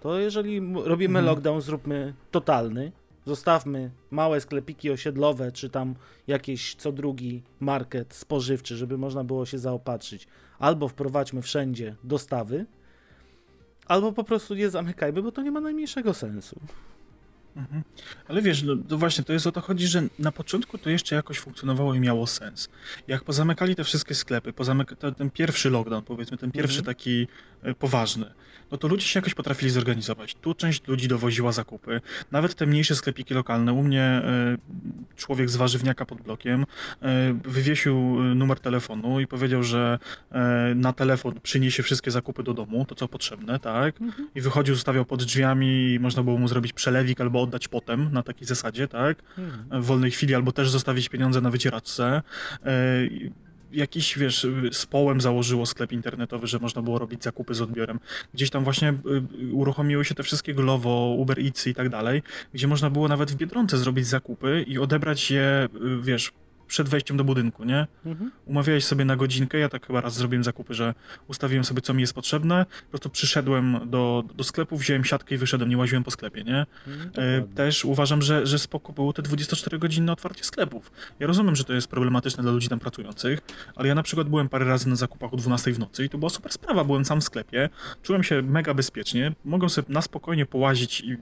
To 0.00 0.18
jeżeli 0.18 0.60
robimy 0.74 1.18
mhm. 1.18 1.24
lockdown, 1.26 1.60
zróbmy 1.60 2.14
totalny, 2.30 2.92
zostawmy 3.24 3.90
małe 4.10 4.40
sklepiki 4.40 4.90
osiedlowe, 4.90 5.52
czy 5.52 5.70
tam 5.70 5.94
jakieś 6.26 6.74
co 6.74 6.92
drugi 6.92 7.42
market 7.60 8.14
spożywczy, 8.14 8.76
żeby 8.76 8.98
można 8.98 9.24
było 9.24 9.46
się 9.46 9.58
zaopatrzyć, 9.58 10.26
albo 10.58 10.88
wprowadźmy 10.88 11.42
wszędzie 11.42 11.96
dostawy, 12.04 12.66
albo 13.86 14.12
po 14.12 14.24
prostu 14.24 14.54
je 14.54 14.70
zamykajmy, 14.70 15.22
bo 15.22 15.32
to 15.32 15.42
nie 15.42 15.50
ma 15.50 15.60
najmniejszego 15.60 16.14
sensu. 16.14 16.60
Mhm. 17.56 17.82
Ale 18.28 18.42
wiesz, 18.42 18.62
no, 18.62 18.76
to 18.88 18.98
właśnie 18.98 19.24
to 19.24 19.32
jest 19.32 19.46
o 19.46 19.52
to 19.52 19.60
chodzi, 19.60 19.86
że 19.86 20.02
na 20.18 20.32
początku 20.32 20.78
to 20.78 20.90
jeszcze 20.90 21.14
jakoś 21.14 21.38
funkcjonowało 21.38 21.94
i 21.94 22.00
miało 22.00 22.26
sens. 22.26 22.68
Jak 23.08 23.24
pozamykali 23.24 23.76
te 23.76 23.84
wszystkie 23.84 24.14
sklepy, 24.14 24.52
pozamyka, 24.52 24.96
ten 24.96 25.30
pierwszy 25.30 25.70
lockdown, 25.70 26.02
powiedzmy, 26.02 26.36
ten 26.36 26.50
pierwszy 26.50 26.78
mhm. 26.78 26.94
taki 26.94 27.26
e, 27.62 27.74
poważny, 27.74 28.26
no 28.70 28.78
to 28.78 28.88
ludzie 28.88 29.06
się 29.06 29.18
jakoś 29.18 29.34
potrafili 29.34 29.70
zorganizować. 29.70 30.34
Tu 30.34 30.54
część 30.54 30.86
ludzi 30.88 31.08
dowoziła 31.08 31.52
zakupy, 31.52 32.00
nawet 32.30 32.54
te 32.54 32.66
mniejsze 32.66 32.96
sklepiki 32.96 33.34
lokalne. 33.34 33.72
U 33.72 33.82
mnie 33.82 34.02
e, 34.02 34.56
człowiek 35.16 35.50
z 35.50 35.56
warzywniaka 35.56 36.06
pod 36.06 36.20
blokiem 36.20 36.66
e, 37.02 37.34
wywiesił 37.44 38.22
numer 38.34 38.60
telefonu 38.60 39.20
i 39.20 39.26
powiedział, 39.26 39.62
że 39.62 39.98
na 40.74 40.92
telefon 40.92 41.40
przyniesie 41.42 41.82
wszystkie 41.82 42.10
zakupy 42.10 42.42
do 42.42 42.54
domu, 42.54 42.84
to 42.84 42.94
co 42.94 43.08
potrzebne, 43.08 43.58
tak? 43.58 44.00
Mhm. 44.00 44.28
I 44.34 44.40
wychodził, 44.40 44.74
zostawiał 44.74 45.04
pod 45.04 45.24
drzwiami 45.24 45.92
i 45.92 46.00
można 46.00 46.22
było 46.22 46.38
mu 46.38 46.48
zrobić 46.48 46.72
przelewik 46.72 47.20
albo 47.20 47.41
oddać 47.42 47.68
potem 47.68 48.12
na 48.12 48.22
takiej 48.22 48.46
zasadzie, 48.46 48.88
tak? 48.88 49.22
Mhm. 49.38 49.82
W 49.82 49.86
wolnej 49.86 50.10
chwili, 50.10 50.34
albo 50.34 50.52
też 50.52 50.70
zostawić 50.70 51.08
pieniądze 51.08 51.40
na 51.40 51.50
wycieraczce. 51.50 52.22
E, 52.64 52.72
jakiś, 53.72 54.18
wiesz, 54.18 54.46
z 54.72 54.86
połem 54.86 55.20
założyło 55.20 55.66
sklep 55.66 55.92
internetowy, 55.92 56.46
że 56.46 56.58
można 56.58 56.82
było 56.82 56.98
robić 56.98 57.22
zakupy 57.22 57.54
z 57.54 57.60
odbiorem. 57.60 58.00
Gdzieś 58.34 58.50
tam 58.50 58.64
właśnie 58.64 58.88
e, 58.88 58.94
uruchomiły 59.52 60.04
się 60.04 60.14
te 60.14 60.22
wszystkie 60.22 60.54
Glovo, 60.54 61.14
Uber 61.18 61.40
Eats 61.40 61.66
i 61.66 61.74
tak 61.74 61.88
dalej, 61.88 62.22
gdzie 62.54 62.68
można 62.68 62.90
było 62.90 63.08
nawet 63.08 63.30
w 63.30 63.34
Biedronce 63.34 63.78
zrobić 63.78 64.06
zakupy 64.06 64.64
i 64.66 64.78
odebrać 64.78 65.30
je, 65.30 65.42
e, 65.42 65.68
wiesz, 66.02 66.32
przed 66.72 66.88
wejściem 66.88 67.16
do 67.16 67.24
budynku, 67.24 67.64
nie? 67.64 67.86
Mhm. 68.06 68.30
Umawiałeś 68.46 68.84
sobie 68.84 69.04
na 69.04 69.16
godzinkę, 69.16 69.58
ja 69.58 69.68
tak 69.68 69.86
chyba 69.86 70.00
raz 70.00 70.14
zrobiłem 70.14 70.44
zakupy, 70.44 70.74
że 70.74 70.94
ustawiłem 71.28 71.64
sobie, 71.64 71.80
co 71.82 71.94
mi 71.94 72.00
jest 72.00 72.14
potrzebne, 72.14 72.66
po 72.84 72.90
prostu 72.90 73.10
przyszedłem 73.10 73.78
do, 73.90 74.24
do 74.34 74.44
sklepu, 74.44 74.76
wziąłem 74.76 75.04
siatkę 75.04 75.34
i 75.34 75.38
wyszedłem, 75.38 75.70
nie 75.70 75.78
łaziłem 75.78 76.04
po 76.04 76.10
sklepie, 76.10 76.44
nie? 76.44 76.66
Mhm, 76.86 77.10
e, 77.16 77.54
też 77.54 77.84
uważam, 77.84 78.22
że, 78.22 78.46
że 78.46 78.58
spoko 78.58 78.92
było 78.92 79.12
te 79.12 79.22
24-godzinne 79.22 80.12
otwarcie 80.12 80.44
sklepów. 80.44 80.92
Ja 81.20 81.26
rozumiem, 81.26 81.56
że 81.56 81.64
to 81.64 81.72
jest 81.72 81.88
problematyczne 81.88 82.42
dla 82.42 82.52
ludzi 82.52 82.68
tam 82.68 82.80
pracujących, 82.80 83.40
ale 83.76 83.88
ja 83.88 83.94
na 83.94 84.02
przykład 84.02 84.28
byłem 84.28 84.48
parę 84.48 84.64
razy 84.64 84.88
na 84.88 84.96
zakupach 84.96 85.34
o 85.34 85.36
12 85.36 85.72
w 85.72 85.78
nocy 85.78 86.04
i 86.04 86.08
to 86.08 86.18
była 86.18 86.30
super 86.30 86.52
sprawa, 86.52 86.84
byłem 86.84 87.04
sam 87.04 87.20
w 87.20 87.24
sklepie, 87.24 87.68
czułem 88.02 88.22
się 88.22 88.42
mega 88.42 88.74
bezpiecznie, 88.74 89.32
mogłem 89.44 89.70
sobie 89.70 89.86
na 89.92 90.02
spokojnie 90.02 90.46
połazić 90.46 91.00
i, 91.00 91.16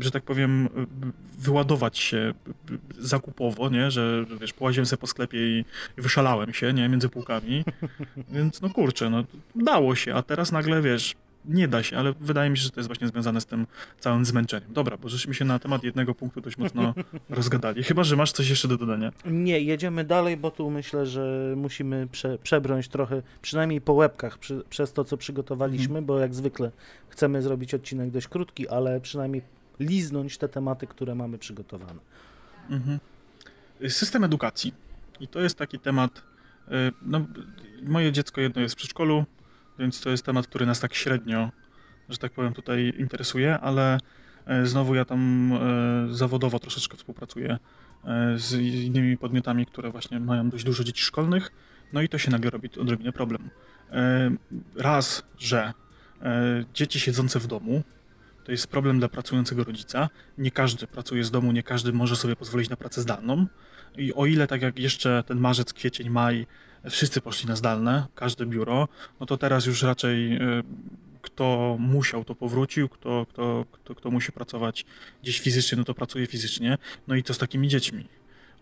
że 0.00 0.10
tak 0.10 0.22
powiem, 0.22 0.68
wyładować 1.38 1.98
się 1.98 2.34
zakupowo, 2.98 3.68
nie? 3.68 3.90
Że, 3.90 4.24
wiesz, 4.40 4.52
połaziłem 4.52 4.86
sobie 4.86 4.91
po 4.96 5.06
sklepie 5.06 5.58
i, 5.58 5.64
i 5.98 6.02
wyszalałem 6.02 6.52
się, 6.52 6.72
nie? 6.72 6.88
Między 6.88 7.08
półkami. 7.08 7.64
Więc 8.28 8.60
no 8.60 8.70
kurczę, 8.70 9.10
no 9.10 9.24
dało 9.54 9.94
się, 9.94 10.14
a 10.14 10.22
teraz 10.22 10.52
nagle, 10.52 10.82
wiesz, 10.82 11.14
nie 11.44 11.68
da 11.68 11.82
się, 11.82 11.98
ale 11.98 12.12
wydaje 12.20 12.50
mi 12.50 12.58
się, 12.58 12.62
że 12.62 12.70
to 12.70 12.80
jest 12.80 12.88
właśnie 12.88 13.08
związane 13.08 13.40
z 13.40 13.46
tym 13.46 13.66
całym 13.98 14.24
zmęczeniem. 14.24 14.72
Dobra, 14.72 14.96
bo 14.96 15.08
żeśmy 15.08 15.34
się 15.34 15.44
na 15.44 15.58
temat 15.58 15.84
jednego 15.84 16.14
punktu 16.14 16.40
dość 16.40 16.58
mocno 16.58 16.94
rozgadali. 17.30 17.82
Chyba, 17.82 18.04
że 18.04 18.16
masz 18.16 18.32
coś 18.32 18.50
jeszcze 18.50 18.68
do 18.68 18.76
dodania. 18.76 19.12
Nie, 19.24 19.60
jedziemy 19.60 20.04
dalej, 20.04 20.36
bo 20.36 20.50
tu 20.50 20.70
myślę, 20.70 21.06
że 21.06 21.54
musimy 21.56 22.06
prze, 22.12 22.38
przebrnąć 22.38 22.88
trochę, 22.88 23.22
przynajmniej 23.42 23.80
po 23.80 23.92
łebkach 23.92 24.38
przy, 24.38 24.62
przez 24.70 24.92
to, 24.92 25.04
co 25.04 25.16
przygotowaliśmy, 25.16 25.98
mhm. 25.98 26.04
bo 26.04 26.18
jak 26.18 26.34
zwykle 26.34 26.70
chcemy 27.08 27.42
zrobić 27.42 27.74
odcinek 27.74 28.10
dość 28.10 28.28
krótki, 28.28 28.68
ale 28.68 29.00
przynajmniej 29.00 29.42
liznąć 29.80 30.38
te 30.38 30.48
tematy, 30.48 30.86
które 30.86 31.14
mamy 31.14 31.38
przygotowane. 31.38 32.00
Mhm. 32.70 32.98
System 33.88 34.24
edukacji. 34.24 34.74
I 35.20 35.28
to 35.28 35.40
jest 35.40 35.58
taki 35.58 35.78
temat. 35.78 36.18
Y, 36.18 36.92
no, 37.02 37.26
moje 37.82 38.12
dziecko 38.12 38.40
jedno 38.40 38.62
jest 38.62 38.74
w 38.74 38.78
przedszkolu, 38.78 39.24
więc 39.78 40.00
to 40.00 40.10
jest 40.10 40.24
temat, 40.24 40.46
który 40.46 40.66
nas 40.66 40.80
tak 40.80 40.94
średnio, 40.94 41.50
że 42.08 42.18
tak 42.18 42.32
powiem, 42.32 42.52
tutaj 42.52 42.94
interesuje, 42.98 43.58
ale 43.58 43.98
y, 44.62 44.66
znowu 44.66 44.94
ja 44.94 45.04
tam 45.04 45.52
y, 46.10 46.14
zawodowo 46.14 46.58
troszeczkę 46.58 46.96
współpracuję 46.96 47.58
z 48.36 48.52
innymi 48.52 49.18
podmiotami, 49.18 49.66
które 49.66 49.90
właśnie 49.90 50.20
mają 50.20 50.50
dość 50.50 50.64
dużo 50.64 50.84
dzieci 50.84 51.02
szkolnych, 51.02 51.52
no 51.92 52.02
i 52.02 52.08
to 52.08 52.18
się 52.18 52.30
nagle 52.30 52.50
robi 52.50 52.70
odrobinę 52.80 53.12
problem. 53.12 53.50
Raz, 54.76 55.22
że 55.38 55.72
dzieci 56.74 57.00
siedzące 57.00 57.40
w 57.40 57.46
domu, 57.46 57.82
to 58.44 58.52
jest 58.52 58.66
problem 58.66 58.98
dla 58.98 59.08
pracującego 59.08 59.64
rodzica. 59.64 60.08
Nie 60.38 60.50
każdy 60.50 60.86
pracuje 60.86 61.24
z 61.24 61.30
domu, 61.30 61.52
nie 61.52 61.62
każdy 61.62 61.92
może 61.92 62.16
sobie 62.16 62.36
pozwolić 62.36 62.70
na 62.70 62.76
pracę 62.76 63.02
zdalną. 63.02 63.46
I 63.96 64.14
o 64.14 64.26
ile 64.26 64.46
tak 64.46 64.62
jak 64.62 64.78
jeszcze 64.78 65.24
ten 65.26 65.38
marzec, 65.38 65.72
kwiecień, 65.72 66.10
maj, 66.10 66.46
wszyscy 66.90 67.20
poszli 67.20 67.48
na 67.48 67.56
zdalne, 67.56 68.06
każde 68.14 68.46
biuro, 68.46 68.88
no 69.20 69.26
to 69.26 69.36
teraz 69.36 69.66
już 69.66 69.82
raczej 69.82 70.36
y, 70.36 70.62
kto 71.22 71.76
musiał, 71.78 72.24
to 72.24 72.34
powrócił, 72.34 72.88
kto, 72.88 73.26
kto, 73.28 73.66
kto, 73.72 73.94
kto 73.94 74.10
musi 74.10 74.32
pracować 74.32 74.84
gdzieś 75.22 75.40
fizycznie, 75.40 75.78
no 75.78 75.84
to 75.84 75.94
pracuje 75.94 76.26
fizycznie. 76.26 76.78
No 77.08 77.14
i 77.14 77.22
co 77.22 77.34
z 77.34 77.38
takimi 77.38 77.68
dziećmi? 77.68 78.08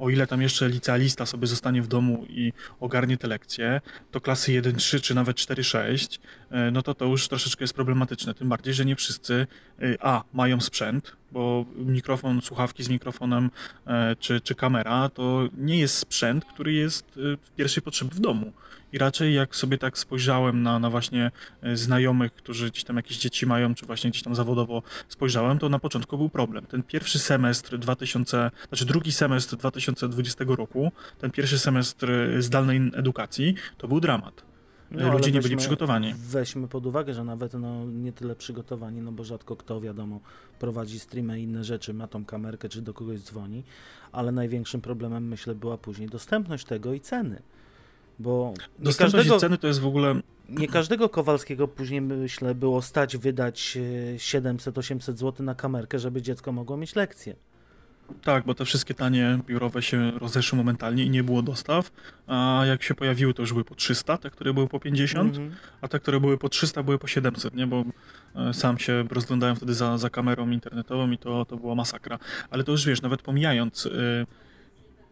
O 0.00 0.10
ile 0.10 0.26
tam 0.26 0.42
jeszcze 0.42 0.68
licealista 0.68 1.26
sobie 1.26 1.46
zostanie 1.46 1.82
w 1.82 1.86
domu 1.86 2.26
i 2.28 2.52
ogarnie 2.80 3.16
te 3.16 3.28
lekcje, 3.28 3.80
to 4.10 4.20
klasy 4.20 4.52
1-3 4.62 5.00
czy 5.00 5.14
nawet 5.14 5.36
4-6, 5.36 6.18
e, 6.50 6.70
no 6.70 6.82
to 6.82 6.94
to 6.94 7.04
już 7.04 7.28
troszeczkę 7.28 7.64
jest 7.64 7.74
problematyczne. 7.74 8.34
Tym 8.34 8.48
bardziej, 8.48 8.74
że 8.74 8.84
nie 8.84 8.96
wszyscy 8.96 9.46
e, 9.82 9.96
A 10.00 10.24
mają 10.32 10.60
sprzęt, 10.60 11.16
bo 11.32 11.64
mikrofon, 11.76 12.42
słuchawki 12.42 12.82
z 12.82 12.88
mikrofonem 12.88 13.50
e, 13.86 14.16
czy, 14.16 14.40
czy 14.40 14.54
kamera 14.54 15.08
to 15.08 15.48
nie 15.58 15.78
jest 15.78 15.98
sprzęt, 15.98 16.44
który 16.44 16.72
jest 16.72 17.06
w 17.16 17.50
pierwszej 17.56 17.82
potrzebie 17.82 18.10
w 18.10 18.20
domu. 18.20 18.52
I 18.92 18.98
raczej 18.98 19.34
jak 19.34 19.56
sobie 19.56 19.78
tak 19.78 19.98
spojrzałem 19.98 20.62
na, 20.62 20.78
na 20.78 20.90
właśnie 20.90 21.30
e, 21.62 21.76
znajomych, 21.76 22.34
którzy 22.34 22.70
gdzieś 22.70 22.84
tam 22.84 22.96
jakieś 22.96 23.18
dzieci 23.18 23.46
mają, 23.46 23.74
czy 23.74 23.86
właśnie 23.86 24.10
gdzieś 24.10 24.22
tam 24.22 24.34
zawodowo 24.34 24.82
spojrzałem, 25.08 25.58
to 25.58 25.68
na 25.68 25.78
początku 25.78 26.18
był 26.18 26.28
problem. 26.28 26.66
Ten 26.66 26.82
pierwszy 26.82 27.18
semestr 27.18 27.78
2000, 27.78 28.50
znaczy 28.68 28.84
drugi 28.84 29.12
semestr 29.12 29.56
2020 29.56 30.44
roku, 30.48 30.92
ten 31.18 31.30
pierwszy 31.30 31.58
semestr 31.58 32.10
e, 32.10 32.42
zdalnej 32.42 32.90
edukacji, 32.94 33.54
to 33.78 33.88
był 33.88 34.00
dramat. 34.00 34.49
No, 34.90 35.12
Ludzie 35.12 35.32
nie 35.32 35.40
byli 35.40 35.56
przygotowani. 35.56 36.14
Weźmy 36.14 36.68
pod 36.68 36.86
uwagę, 36.86 37.14
że 37.14 37.24
nawet 37.24 37.54
no, 37.54 37.84
nie 37.84 38.12
tyle 38.12 38.36
przygotowani, 38.36 39.00
no 39.00 39.12
bo 39.12 39.24
rzadko 39.24 39.56
kto, 39.56 39.80
wiadomo, 39.80 40.20
prowadzi 40.58 40.98
streamy 40.98 41.40
i 41.40 41.42
inne 41.42 41.64
rzeczy, 41.64 41.94
ma 41.94 42.06
tą 42.06 42.24
kamerkę, 42.24 42.68
czy 42.68 42.82
do 42.82 42.94
kogoś 42.94 43.20
dzwoni, 43.20 43.62
ale 44.12 44.32
największym 44.32 44.80
problemem, 44.80 45.28
myślę, 45.28 45.54
była 45.54 45.78
później 45.78 46.08
dostępność 46.08 46.64
tego 46.64 46.92
i 46.94 47.00
ceny. 47.00 47.42
Bo 48.18 48.54
nie 48.78 48.94
każdego, 48.94 49.38
ceny 49.38 49.58
to 49.58 49.66
jest 49.66 49.80
w 49.80 49.86
ogóle... 49.86 50.20
Nie 50.48 50.68
każdego 50.68 51.08
Kowalskiego 51.08 51.68
później, 51.68 52.00
myślę, 52.00 52.54
było 52.54 52.82
stać 52.82 53.16
wydać 53.16 53.78
700-800 54.16 55.12
e, 55.12 55.16
zł 55.16 55.46
na 55.46 55.54
kamerkę, 55.54 55.98
żeby 55.98 56.22
dziecko 56.22 56.52
mogło 56.52 56.76
mieć 56.76 56.96
lekcję. 56.96 57.36
Tak, 58.22 58.44
bo 58.44 58.54
te 58.54 58.64
wszystkie 58.64 58.94
tanie 58.94 59.38
biurowe 59.46 59.82
się 59.82 60.10
rozeszły 60.10 60.58
momentalnie 60.58 61.04
i 61.04 61.10
nie 61.10 61.22
było 61.22 61.42
dostaw, 61.42 61.90
a 62.26 62.62
jak 62.66 62.82
się 62.82 62.94
pojawiły, 62.94 63.34
to 63.34 63.42
już 63.42 63.52
były 63.52 63.64
po 63.64 63.74
300, 63.74 64.18
te, 64.18 64.30
które 64.30 64.54
były 64.54 64.68
po 64.68 64.80
50, 64.80 65.36
mm 65.36 65.50
-hmm. 65.50 65.54
a 65.80 65.88
te, 65.88 66.00
które 66.00 66.20
były 66.20 66.38
po 66.38 66.48
300, 66.48 66.82
były 66.82 66.98
po 66.98 67.06
700, 67.06 67.54
nie? 67.54 67.66
Bo 67.66 67.84
e, 68.36 68.54
sam 68.54 68.78
się 68.78 69.04
rozglądałem 69.10 69.56
wtedy 69.56 69.74
za, 69.74 69.98
za 69.98 70.10
kamerą 70.10 70.50
internetową 70.50 71.10
i 71.10 71.18
to, 71.18 71.44
to 71.44 71.56
była 71.56 71.74
masakra. 71.74 72.18
Ale 72.50 72.64
to 72.64 72.72
już 72.72 72.86
wiesz, 72.86 73.02
nawet 73.02 73.22
pomijając... 73.22 73.84
Yy, 73.84 74.26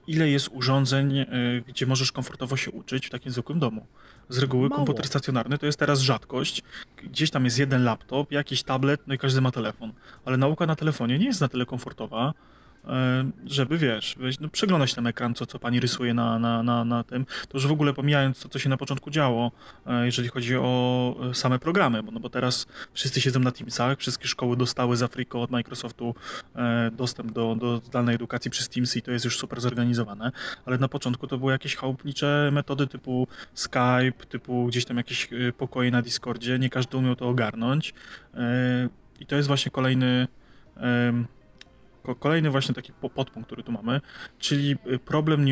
ile 0.06 0.30
jest 0.30 0.48
urządzeń, 0.52 1.18
e, 1.18 1.26
gdzie 1.66 1.86
możesz 1.86 2.12
komfortowo 2.12 2.56
się 2.56 2.70
uczyć 2.70 3.06
w 3.06 3.10
takim 3.10 3.32
zwykłym 3.32 3.58
domu. 3.58 3.86
Z 4.28 4.38
reguły 4.38 4.68
Mało. 4.68 4.76
komputer 4.76 5.06
stacjonarny 5.06 5.58
to 5.58 5.66
jest 5.66 5.78
teraz 5.78 6.00
rzadkość. 6.00 6.62
Gdzieś 7.04 7.30
tam 7.30 7.44
jest 7.44 7.58
jeden 7.58 7.84
laptop, 7.84 8.32
jakiś 8.32 8.62
tablet, 8.62 9.00
no 9.06 9.14
i 9.14 9.18
każdy 9.18 9.40
ma 9.40 9.50
telefon. 9.50 9.92
Ale 10.24 10.36
nauka 10.36 10.66
na 10.66 10.76
telefonie 10.76 11.18
nie 11.18 11.26
jest 11.26 11.40
na 11.40 11.48
tyle 11.48 11.66
komfortowa, 11.66 12.34
E, 12.34 12.57
żeby 13.46 13.78
wiesz, 13.78 14.16
no, 14.40 14.48
przeglądać 14.48 14.94
ten 14.94 15.06
ekran, 15.06 15.34
co, 15.34 15.46
co 15.46 15.58
pani 15.58 15.80
rysuje 15.80 16.14
na, 16.14 16.38
na, 16.38 16.62
na, 16.62 16.84
na 16.84 17.04
tym. 17.04 17.26
To 17.48 17.58
już 17.58 17.66
w 17.66 17.72
ogóle 17.72 17.94
pomijając 17.94 18.40
to, 18.40 18.48
co 18.48 18.58
się 18.58 18.68
na 18.68 18.76
początku 18.76 19.10
działo, 19.10 19.52
e, 19.86 20.06
jeżeli 20.06 20.28
chodzi 20.28 20.56
o 20.56 21.16
e, 21.30 21.34
same 21.34 21.58
programy, 21.58 22.02
bo, 22.02 22.12
no 22.12 22.20
bo 22.20 22.30
teraz 22.30 22.66
wszyscy 22.92 23.20
siedzą 23.20 23.40
na 23.40 23.50
Teamsach, 23.50 23.98
wszystkie 23.98 24.28
szkoły 24.28 24.56
dostały 24.56 24.96
z 24.96 25.02
Afriko 25.02 25.42
od 25.42 25.50
Microsoftu 25.50 26.14
dostęp 26.92 27.32
do, 27.32 27.56
do 27.56 27.76
zdalnej 27.76 28.14
edukacji 28.14 28.50
przez 28.50 28.68
Teamsy 28.68 28.98
i 28.98 29.02
to 29.02 29.10
jest 29.10 29.24
już 29.24 29.38
super 29.38 29.60
zorganizowane, 29.60 30.32
ale 30.66 30.78
na 30.78 30.88
początku 30.88 31.26
to 31.26 31.38
były 31.38 31.52
jakieś 31.52 31.76
chałupnicze 31.76 32.50
metody 32.52 32.86
typu 32.86 33.26
Skype, 33.54 34.26
typu 34.28 34.66
gdzieś 34.66 34.84
tam 34.84 34.96
jakieś 34.96 35.28
pokoje 35.58 35.90
na 35.90 36.02
Discordzie, 36.02 36.58
nie 36.58 36.70
każdy 36.70 36.96
umiał 36.96 37.16
to 37.16 37.28
ogarnąć. 37.28 37.94
I 39.20 39.26
to 39.26 39.36
jest 39.36 39.48
właśnie 39.48 39.70
kolejny 39.70 40.28
Kolejny 42.14 42.50
właśnie 42.50 42.74
taki 42.74 42.92
podpunkt, 42.92 43.46
który 43.46 43.62
tu 43.62 43.72
mamy, 43.72 44.00
czyli 44.38 44.76
y, 44.86 44.98
problem 44.98 45.44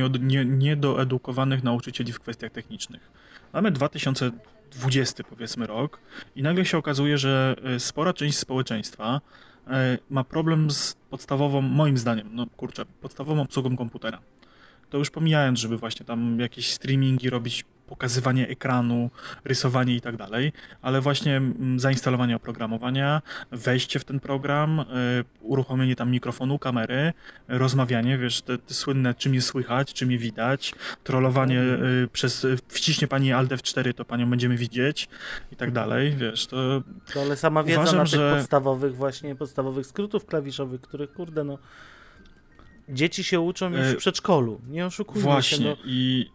niedoedukowanych 0.58 1.62
nauczycieli 1.62 2.12
w 2.12 2.20
kwestiach 2.20 2.52
technicznych. 2.52 3.10
Mamy 3.52 3.70
2020 3.70 5.24
powiedzmy 5.24 5.66
rok 5.66 6.00
i 6.36 6.42
nagle 6.42 6.64
się 6.64 6.78
okazuje, 6.78 7.18
że 7.18 7.56
y, 7.76 7.80
spora 7.80 8.12
część 8.12 8.38
społeczeństwa 8.38 9.20
y, 9.66 9.70
ma 10.10 10.24
problem 10.24 10.70
z 10.70 10.94
podstawową, 11.10 11.60
moim 11.60 11.98
zdaniem, 11.98 12.28
no 12.32 12.46
kurczę, 12.56 12.84
podstawową 13.00 13.42
obsługą 13.42 13.76
komputera. 13.76 14.18
To 14.90 14.99
już 14.99 15.11
pomijając, 15.11 15.59
żeby 15.59 15.77
właśnie 15.77 16.07
tam 16.07 16.40
jakieś 16.40 16.72
streamingi 16.72 17.31
robić 17.31 17.64
pokazywanie 17.87 18.49
ekranu, 18.49 19.11
rysowanie 19.44 19.96
i 19.96 20.01
tak 20.01 20.16
dalej, 20.16 20.53
ale 20.83 21.01
właśnie 21.01 21.37
mm, 21.37 21.81
zainstalowanie 21.81 22.37
oprogramowania, 22.37 23.22
wejście 23.53 23.99
w 23.99 24.05
ten 24.05 24.20
program, 24.20 24.81
y, 24.81 24.85
uruchomienie 25.40 25.96
tam 25.96 26.11
mikrofonu, 26.11 26.59
kamery, 26.59 27.12
rozmawianie, 27.49 28.18
wiesz, 28.18 28.42
te, 28.42 28.59
te 28.59 28.75
słynne 28.75 29.14
czym 29.14 29.35
je 29.35 29.42
słychać, 29.42 29.92
czym 29.92 30.11
je 30.11 30.18
widać, 30.18 30.75
trollowanie 31.05 31.61
y, 31.61 32.09
przez 32.12 32.46
wciśnie 32.68 33.09
pani 33.09 33.33
Alt 33.33 33.51
F4, 33.51 33.94
to 33.94 34.05
panią 34.05 34.31
będziemy 34.31 34.57
widzieć 34.57 35.09
i 35.53 35.57
tak 35.57 35.70
dalej, 35.70 36.16
wiesz, 36.16 36.46
to... 36.46 36.83
to 37.14 37.20
ale 37.20 37.37
sama 37.37 37.62
wiedza 37.62 37.81
uważam, 37.81 37.99
na 37.99 38.05
tych 38.05 38.12
że... 38.12 38.37
podstawowych 38.37 38.96
właśnie, 38.96 39.35
podstawowych 39.35 39.87
skrótów 39.87 40.27
klawiszowych, 40.27 40.81
których 40.81 41.12
kurde 41.12 41.44
no 41.44 41.59
dzieci 42.88 43.25
się 43.25 43.40
uczą 43.40 43.70
już 43.70 43.87
w 43.87 43.92
e, 43.92 43.96
przedszkolu, 43.96 44.61
nie 44.68 44.87
oszukujmy 44.87 45.22
Właśnie 45.22 45.59
się. 45.59 45.64
No. 45.64 45.77
i 45.85 46.27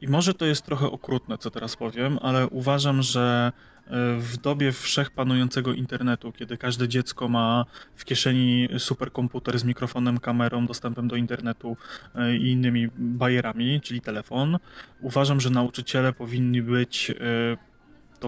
i 0.00 0.08
może 0.08 0.34
to 0.34 0.46
jest 0.46 0.64
trochę 0.64 0.86
okrutne, 0.86 1.38
co 1.38 1.50
teraz 1.50 1.76
powiem, 1.76 2.18
ale 2.22 2.48
uważam, 2.48 3.02
że 3.02 3.52
e, 3.86 3.90
w 4.18 4.36
dobie 4.36 4.72
wszechpanującego 4.72 5.72
internetu, 5.72 6.32
kiedy 6.32 6.56
każde 6.56 6.88
dziecko 6.88 7.28
ma 7.28 7.64
w 7.96 8.04
kieszeni 8.04 8.68
superkomputer 8.78 9.58
z 9.58 9.64
mikrofonem, 9.64 10.20
kamerą, 10.20 10.66
dostępem 10.66 11.08
do 11.08 11.16
internetu 11.16 11.76
e, 12.14 12.36
i 12.36 12.50
innymi 12.50 12.88
bajerami, 12.98 13.80
czyli 13.80 14.00
telefon, 14.00 14.58
uważam, 15.00 15.40
że 15.40 15.50
nauczyciele 15.50 16.12
powinni 16.12 16.62
być 16.62 17.12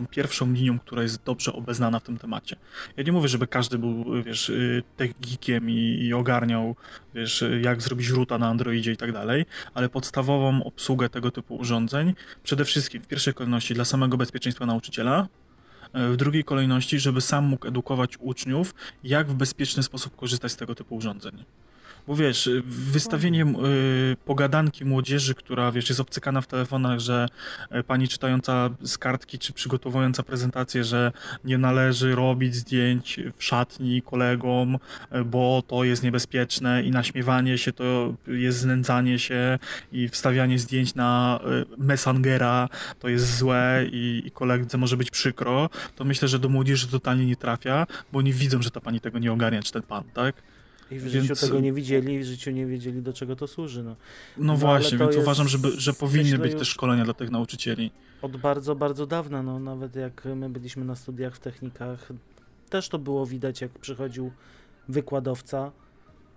tą 0.01 0.07
pierwszą 0.07 0.53
linią, 0.53 0.79
która 0.79 1.03
jest 1.03 1.25
dobrze 1.25 1.53
obeznana 1.53 2.01
w 2.01 2.03
tym 2.03 2.19
temacie. 2.19 2.57
Ja 2.97 3.03
nie 3.03 3.13
mówię, 3.13 3.29
żeby 3.29 3.47
każdy 3.47 3.79
był, 3.79 4.23
wiesz, 4.23 4.49
y, 4.49 4.83
tech 4.97 5.21
geekiem 5.21 5.71
i, 5.71 5.99
i 6.03 6.15
ogarniał, 6.15 6.77
wiesz, 7.15 7.45
jak 7.61 7.83
zrobić 7.83 8.09
ruta 8.09 8.39
na 8.39 8.49
Androidzie 8.49 8.93
i 8.93 8.97
tak 8.97 9.13
dalej, 9.13 9.47
ale 9.75 9.89
podstawową 9.89 10.65
obsługę 10.65 11.09
tego 11.09 11.31
typu 11.31 11.57
urządzeń, 11.57 12.15
przede 12.43 12.65
wszystkim 12.65 13.03
w 13.03 13.07
pierwszej 13.07 13.35
kolejności 13.35 13.75
dla 13.75 13.85
samego 13.85 14.17
bezpieczeństwa 14.17 14.67
nauczyciela, 14.67 15.29
w 15.95 16.17
drugiej 16.17 16.45
kolejności, 16.45 16.99
żeby 16.99 17.21
sam 17.21 17.45
mógł 17.45 17.67
edukować 17.69 18.17
uczniów, 18.21 18.75
jak 19.05 19.29
w 19.29 19.35
bezpieczny 19.35 19.83
sposób 19.83 20.17
korzystać 20.17 20.53
z 20.53 20.57
tego 20.57 20.75
typu 20.75 20.97
urządzeń. 20.97 21.45
Bo 22.09 22.17
wiesz, 22.17 22.51
wystawienie 22.65 23.45
y, 23.45 24.17
pogadanki 24.25 24.85
młodzieży, 24.85 25.35
która 25.35 25.73
wiesz, 25.73 25.89
jest 25.89 26.01
obcykana 26.01 26.41
w 26.41 26.47
telefonach, 26.47 27.01
że 27.01 27.29
y, 27.77 27.83
pani 27.85 28.09
czytająca 28.09 28.71
z 28.83 28.99
kartki 28.99 29.39
czy 29.39 29.53
przygotowująca 29.53 30.23
prezentację, 30.23 30.85
że 30.85 31.13
nie 31.45 31.59
należy 31.59 32.15
robić 32.15 32.55
zdjęć 32.55 33.21
w 33.37 33.45
szatni 33.45 34.03
kolegom, 34.03 34.75
y, 34.75 35.25
bo 35.25 35.63
to 35.67 35.85
jest 35.85 36.03
niebezpieczne 36.03 36.83
i 36.83 36.91
naśmiewanie 36.91 37.59
się 37.59 37.73
to 37.73 38.15
jest 38.27 38.59
znęcanie 38.59 39.19
się 39.19 39.59
i 39.93 40.09
wstawianie 40.09 40.59
zdjęć 40.59 40.95
na 40.95 41.41
y, 41.79 41.83
Messengera 41.83 42.69
to 42.99 43.09
jest 43.09 43.37
złe 43.37 43.85
i, 43.93 44.23
i 44.27 44.31
koledze 44.31 44.79
może 44.79 44.97
być 44.97 45.11
przykro, 45.11 45.71
to 45.97 46.05
myślę, 46.05 46.29
że 46.29 46.39
do 46.39 46.49
młodzieży 46.49 46.89
totalnie 46.89 47.27
nie 47.27 47.37
trafia, 47.37 47.87
bo 48.13 48.19
oni 48.19 48.33
widzą, 48.33 48.63
że 48.63 48.71
ta 48.71 48.81
pani 48.81 49.01
tego 49.01 49.19
nie 49.19 49.33
ogarnia, 49.33 49.63
czy 49.63 49.73
ten 49.73 49.83
pan, 49.83 50.05
tak? 50.15 50.43
I 50.91 50.99
w 50.99 51.03
więc... 51.03 51.27
życiu 51.27 51.47
tego 51.47 51.61
nie 51.61 51.73
widzieli 51.73 52.15
i 52.15 52.19
w 52.19 52.25
życiu 52.25 52.51
nie 52.51 52.67
wiedzieli, 52.67 53.03
do 53.03 53.13
czego 53.13 53.37
to 53.37 53.47
służy. 53.47 53.83
No, 53.83 53.91
no, 53.91 54.45
no 54.45 54.57
właśnie, 54.57 54.99
więc 54.99 55.17
uważam, 55.17 55.49
żeby, 55.49 55.71
że 55.71 55.93
powinny 55.93 56.39
być 56.39 56.55
te 56.55 56.65
szkolenia 56.65 57.05
dla 57.05 57.15
tych 57.15 57.31
nauczycieli. 57.31 57.91
Od 58.23 58.37
bardzo, 58.37 58.75
bardzo 58.75 59.07
dawna, 59.07 59.43
no 59.43 59.59
nawet 59.59 59.97
jak 59.97 60.25
my 60.37 60.51
byliśmy 60.51 60.85
na 60.85 60.97
studiach 60.97 61.37
w 61.37 61.39
technikach, 61.39 62.09
też 62.69 62.89
to 62.89 62.99
było 62.99 63.27
widać, 63.27 63.61
jak 63.61 63.79
przychodził 63.79 64.31
wykładowca, 64.89 65.73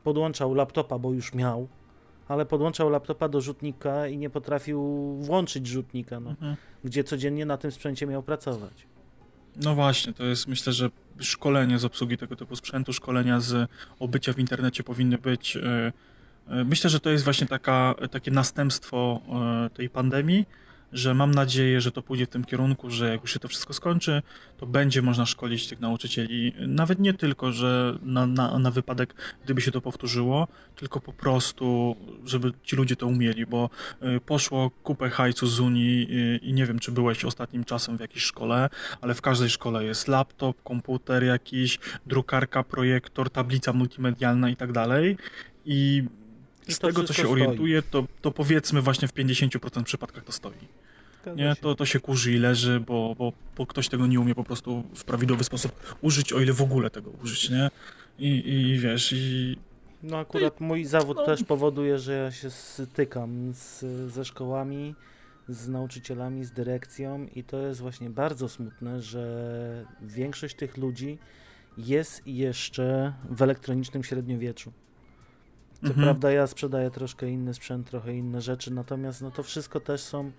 podłączał 0.04 0.54
laptopa, 0.54 1.00
bo 1.00 1.14
już 1.14 1.34
miał, 1.34 1.68
ale 2.28 2.46
podłączał 2.46 2.90
laptopa 2.90 3.30
do 3.30 3.42
rzutnika 3.42 4.08
i 4.08 4.18
nie 4.18 4.30
potrafił 4.30 4.82
włączyć 5.20 5.68
rzutnika, 5.68 6.20
no, 6.20 6.30
mhm. 6.30 6.56
gdzie 6.84 7.04
codziennie 7.04 7.46
na 7.46 7.58
tym 7.58 7.72
sprzęcie 7.72 8.08
miał 8.08 8.24
pracować. 8.24 8.88
No 9.56 9.76
właśnie, 9.76 10.14
to 10.14 10.26
jest 10.26 10.48
myślę, 10.48 10.74
że 10.74 10.90
szkolenie 11.22 11.80
z 11.80 11.86
obsługi 11.86 12.18
tego 12.18 12.36
typu 12.36 12.56
sprzętu, 12.56 12.94
szkolenia 12.94 13.40
z 13.40 13.70
obycia 14.00 14.34
w 14.34 14.40
internecie 14.40 14.84
powinny 14.84 15.18
być. 15.18 15.58
E, 15.58 15.94
e, 16.48 16.64
myślę, 16.64 16.90
że 16.90 17.00
to 17.00 17.10
jest 17.10 17.24
właśnie 17.24 17.48
taka, 17.48 17.96
takie 18.12 18.32
następstwo 18.32 19.22
e, 19.66 19.70
tej 19.70 19.90
pandemii, 19.90 20.46
że 20.94 21.14
mam 21.14 21.32
nadzieję, 21.32 21.82
że 21.82 21.92
to 21.92 22.02
pójdzie 22.02 22.26
w 22.26 22.30
tym 22.30 22.46
kierunku, 22.46 22.90
że 22.90 23.10
jak 23.10 23.22
już 23.22 23.34
się 23.34 23.40
to 23.40 23.48
wszystko 23.48 23.74
skończy, 23.74 24.22
to 24.58 24.66
będzie 24.66 25.02
można 25.02 25.26
szkolić 25.26 25.68
tych 25.68 25.80
nauczycieli. 25.80 26.54
Nawet 26.68 27.00
nie 27.00 27.14
tylko, 27.14 27.52
że 27.52 27.98
na, 28.02 28.28
na, 28.28 28.60
na 28.60 28.72
wypadek, 28.72 29.14
gdyby 29.44 29.62
się 29.62 29.72
to 29.72 29.82
powtórzyło, 29.82 30.48
tylko 30.76 31.00
po 31.00 31.14
prostu, 31.14 31.96
żeby 32.26 32.52
ci 32.64 32.76
ludzie 32.76 32.96
to 32.96 33.08
umieli, 33.08 33.46
bo 33.46 33.70
y, 34.04 34.20
poszło 34.20 34.70
kupę 34.84 35.10
hajcu 35.10 35.48
z 35.48 35.60
Unii 35.60 36.08
y, 36.12 36.38
i 36.38 36.54
nie 36.54 36.66
wiem, 36.66 36.80
czy 36.80 36.92
byłeś 36.92 37.26
ostatnim 37.26 37.64
czasem 37.64 37.98
w 37.98 38.00
jakiejś 38.00 38.24
szkole, 38.24 38.70
ale 39.02 39.14
w 39.14 39.22
każdej 39.22 39.50
szkole 39.50 39.86
jest 39.86 40.08
laptop, 40.08 40.64
komputer 40.64 41.24
jakiś, 41.24 41.80
drukarka, 42.06 42.64
projektor, 42.64 43.30
tablica 43.30 43.74
multimedialna 43.74 44.50
i 44.50 44.56
tak 44.56 44.72
dalej. 44.72 45.18
I 45.66 46.04
z 46.68 46.80
tego, 46.80 47.04
co 47.04 47.14
się 47.14 47.24
stoi. 47.24 47.32
orientuję, 47.32 47.82
to, 47.82 48.08
to 48.22 48.32
powiedzmy 48.32 48.82
właśnie 48.82 49.08
w 49.08 49.14
50% 49.14 49.84
przypadkach 49.84 50.24
to 50.24 50.32
stoi. 50.32 50.54
Nie, 51.36 51.56
to, 51.62 51.76
to 51.76 51.86
się 51.86 52.00
kurzy 52.00 52.32
i 52.32 52.38
leży, 52.38 52.80
bo, 52.80 53.16
bo, 53.18 53.34
bo 53.58 53.66
ktoś 53.66 53.90
tego 53.90 54.08
nie 54.08 54.20
umie 54.20 54.36
po 54.36 54.44
prostu 54.44 54.84
w 54.96 55.04
prawidłowy 55.04 55.44
sposób 55.44 55.98
użyć, 56.02 56.34
o 56.34 56.40
ile 56.40 56.54
w 56.54 56.62
ogóle 56.62 56.90
tego 56.90 57.12
użyć, 57.24 57.50
nie? 57.50 57.70
I, 58.20 58.50
i 58.50 58.80
wiesz, 58.80 59.14
i... 59.14 59.58
No 60.04 60.18
akurat 60.18 60.60
mój 60.60 60.86
zawód 60.86 61.18
no. 61.18 61.26
też 61.26 61.44
powoduje, 61.44 62.00
że 62.00 62.14
ja 62.14 62.32
się 62.32 62.50
stykam 62.50 63.54
z, 63.54 63.86
ze 64.14 64.26
szkołami, 64.26 64.96
z 65.48 65.68
nauczycielami, 65.68 66.46
z 66.46 66.52
dyrekcją 66.52 67.28
i 67.36 67.44
to 67.44 67.58
jest 67.58 67.82
właśnie 67.82 68.10
bardzo 68.10 68.50
smutne, 68.50 69.02
że 69.02 69.86
większość 70.02 70.56
tych 70.56 70.78
ludzi 70.78 71.18
jest 71.78 72.28
jeszcze 72.28 73.14
w 73.30 73.42
elektronicznym 73.42 74.04
średniowieczu. 74.04 74.72
Co 75.82 75.88
mhm. 75.88 76.06
prawda 76.06 76.32
ja 76.32 76.48
sprzedaję 76.48 76.92
troszkę 76.92 77.30
inny 77.30 77.54
sprzęt, 77.54 77.90
trochę 77.90 78.14
inne 78.14 78.42
rzeczy, 78.42 78.74
natomiast 78.74 79.22
no 79.22 79.32
to 79.32 79.44
wszystko 79.44 79.80
też 79.80 80.02
są 80.02 80.32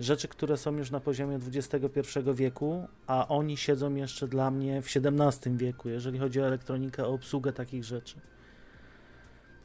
rzeczy, 0.00 0.28
które 0.28 0.56
są 0.56 0.76
już 0.76 0.90
na 0.90 1.00
poziomie 1.00 1.38
XXI 1.54 2.00
wieku, 2.34 2.88
a 3.06 3.28
oni 3.28 3.56
siedzą 3.56 3.94
jeszcze 3.94 4.28
dla 4.28 4.50
mnie 4.50 4.82
w 4.82 4.96
XVII 4.96 5.56
wieku, 5.56 5.88
jeżeli 5.88 6.18
chodzi 6.18 6.40
o 6.40 6.46
elektronikę, 6.46 7.06
o 7.06 7.12
obsługę 7.12 7.52
takich 7.52 7.84
rzeczy. 7.84 8.16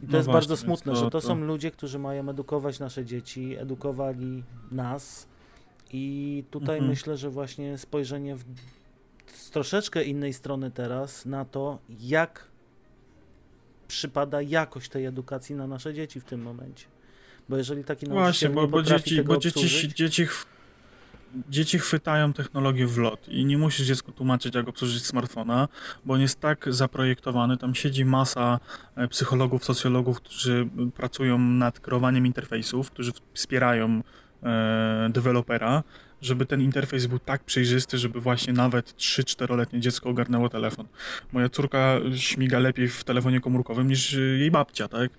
I 0.01 0.05
to 0.05 0.11
no 0.11 0.17
jest 0.17 0.25
właśnie, 0.25 0.33
bardzo 0.33 0.57
smutne, 0.57 0.93
to, 0.93 0.99
że 0.99 1.03
to, 1.03 1.09
to 1.09 1.21
są 1.21 1.35
ludzie, 1.35 1.71
którzy 1.71 1.99
mają 1.99 2.29
edukować 2.29 2.79
nasze 2.79 3.05
dzieci, 3.05 3.57
edukowali 3.57 4.43
nas 4.71 5.27
i 5.91 6.43
tutaj 6.51 6.75
mhm. 6.75 6.89
myślę, 6.89 7.17
że 7.17 7.29
właśnie 7.29 7.77
spojrzenie 7.77 8.35
w, 8.35 8.43
z 9.27 9.49
troszeczkę 9.49 10.03
innej 10.03 10.33
strony 10.33 10.71
teraz 10.71 11.25
na 11.25 11.45
to, 11.45 11.79
jak 11.99 12.49
przypada 13.87 14.41
jakość 14.41 14.89
tej 14.89 15.05
edukacji 15.05 15.55
na 15.55 15.67
nasze 15.67 15.93
dzieci 15.93 16.19
w 16.19 16.25
tym 16.25 16.41
momencie. 16.41 16.85
Bo 17.49 17.57
jeżeli 17.57 17.83
taki 17.83 18.05
Właśnie, 18.05 18.49
bo, 18.49 18.67
bo 18.67 18.81
dzieci, 18.81 19.23
bo 19.23 19.37
dzieci, 19.37 19.93
dzieci, 19.93 20.27
dzieci 21.49 21.79
chwytają 21.79 22.33
technologię 22.33 22.87
w 22.87 22.97
lot 22.97 23.29
i 23.29 23.45
nie 23.45 23.57
musisz 23.57 23.87
dziecku 23.87 24.11
tłumaczyć, 24.11 24.55
jak 24.55 24.67
obsłużyć 24.67 25.05
smartfona, 25.05 25.67
bo 26.05 26.13
on 26.13 26.21
jest 26.21 26.39
tak 26.39 26.65
zaprojektowany, 26.73 27.57
tam 27.57 27.75
siedzi 27.75 28.05
masa 28.05 28.59
e, 28.95 29.07
psychologów, 29.07 29.65
socjologów, 29.65 30.21
którzy 30.21 30.69
pracują 30.95 31.39
nad 31.39 31.79
kreowaniem 31.79 32.25
interfejsów, 32.25 32.91
którzy 32.91 33.11
wspierają 33.33 34.03
e, 34.43 35.09
dewelopera, 35.13 35.83
żeby 36.21 36.45
ten 36.45 36.61
interfejs 36.61 37.05
był 37.05 37.19
tak 37.19 37.43
przejrzysty, 37.43 37.97
żeby 37.97 38.21
właśnie 38.21 38.53
nawet 38.53 38.95
3-4-letnie 38.95 39.79
dziecko 39.79 40.09
ogarnęło 40.09 40.49
telefon. 40.49 40.87
Moja 41.31 41.49
córka 41.49 41.99
śmiga 42.15 42.59
lepiej 42.59 42.87
w 42.87 43.03
telefonie 43.03 43.41
komórkowym 43.41 43.87
niż 43.87 44.13
jej 44.13 44.51
babcia, 44.51 44.87
tak? 44.87 45.11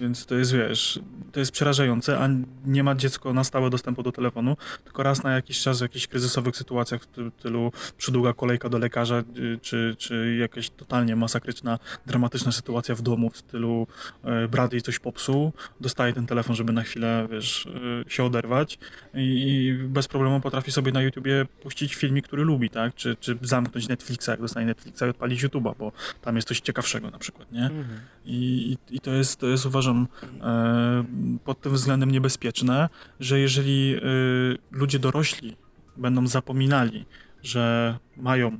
Więc 0.00 0.26
to 0.26 0.34
jest, 0.34 0.52
wiesz, 0.52 1.00
to 1.32 1.40
jest 1.40 1.52
przerażające, 1.52 2.18
a 2.18 2.28
nie 2.66 2.84
ma 2.84 2.94
dziecko 2.94 3.32
na 3.32 3.44
stałe 3.44 3.70
dostępu 3.70 4.02
do 4.02 4.12
telefonu, 4.12 4.56
tylko 4.84 5.02
raz 5.02 5.22
na 5.22 5.34
jakiś 5.34 5.60
czas 5.60 5.78
w 5.78 5.82
jakichś 5.82 6.06
kryzysowych 6.06 6.56
sytuacjach, 6.56 7.02
w 7.02 7.42
tylu 7.42 7.72
przydługa 7.96 8.32
kolejka 8.32 8.68
do 8.68 8.78
lekarza, 8.78 9.18
y, 9.18 9.58
czy, 9.62 9.94
czy 9.98 10.36
jakaś 10.40 10.70
totalnie 10.70 11.16
masakryczna, 11.16 11.78
dramatyczna 12.06 12.52
sytuacja 12.52 12.94
w 12.94 13.02
domu, 13.02 13.30
w 13.30 13.36
stylu 13.36 13.86
e, 14.24 14.48
brat 14.48 14.72
jej 14.72 14.82
coś 14.82 14.98
popsuł, 14.98 15.52
dostaje 15.80 16.12
ten 16.12 16.26
telefon, 16.26 16.56
żeby 16.56 16.72
na 16.72 16.82
chwilę, 16.82 17.28
wiesz, 17.30 17.68
e, 18.06 18.10
się 18.10 18.24
oderwać 18.24 18.78
i, 19.14 19.20
i 19.20 19.74
bez 19.74 20.08
problemu 20.08 20.40
potrafi 20.40 20.72
sobie 20.72 20.92
na 20.92 21.02
YouTubie 21.02 21.46
puścić 21.62 21.94
filmik, 21.94 22.26
który 22.26 22.44
lubi, 22.44 22.70
tak? 22.70 22.94
Czy, 22.94 23.16
czy 23.16 23.38
zamknąć 23.42 23.88
Netflixa, 23.88 24.28
jak 24.28 24.40
dostanie 24.40 24.66
Netflixa 24.66 25.02
i 25.06 25.10
odpalić 25.10 25.44
YouTube'a, 25.44 25.74
bo 25.78 25.92
tam 26.20 26.36
jest 26.36 26.48
coś 26.48 26.60
ciekawszego 26.60 27.10
na 27.10 27.18
przykład, 27.18 27.52
nie? 27.52 27.62
Mhm. 27.62 28.00
I, 28.24 28.76
i 28.90 29.00
to 29.00 29.10
jest, 29.10 29.40
to 29.40 29.46
jest 29.46 29.66
uważam 29.66 29.87
uważam 29.88 30.08
e, 30.42 31.38
pod 31.44 31.60
tym 31.60 31.72
względem 31.72 32.10
niebezpieczne, 32.10 32.88
że 33.20 33.40
jeżeli 33.40 33.94
e, 33.94 34.00
ludzie 34.70 34.98
dorośli 34.98 35.56
będą 35.96 36.26
zapominali, 36.26 37.04
że 37.42 37.98
mają 38.16 38.58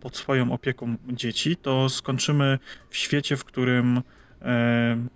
pod 0.00 0.16
swoją 0.16 0.52
opieką 0.52 0.96
dzieci, 1.08 1.56
to 1.56 1.88
skończymy 1.88 2.58
w 2.90 2.96
świecie, 2.96 3.36
w 3.36 3.44
którym 3.44 4.02
e, 4.42 5.06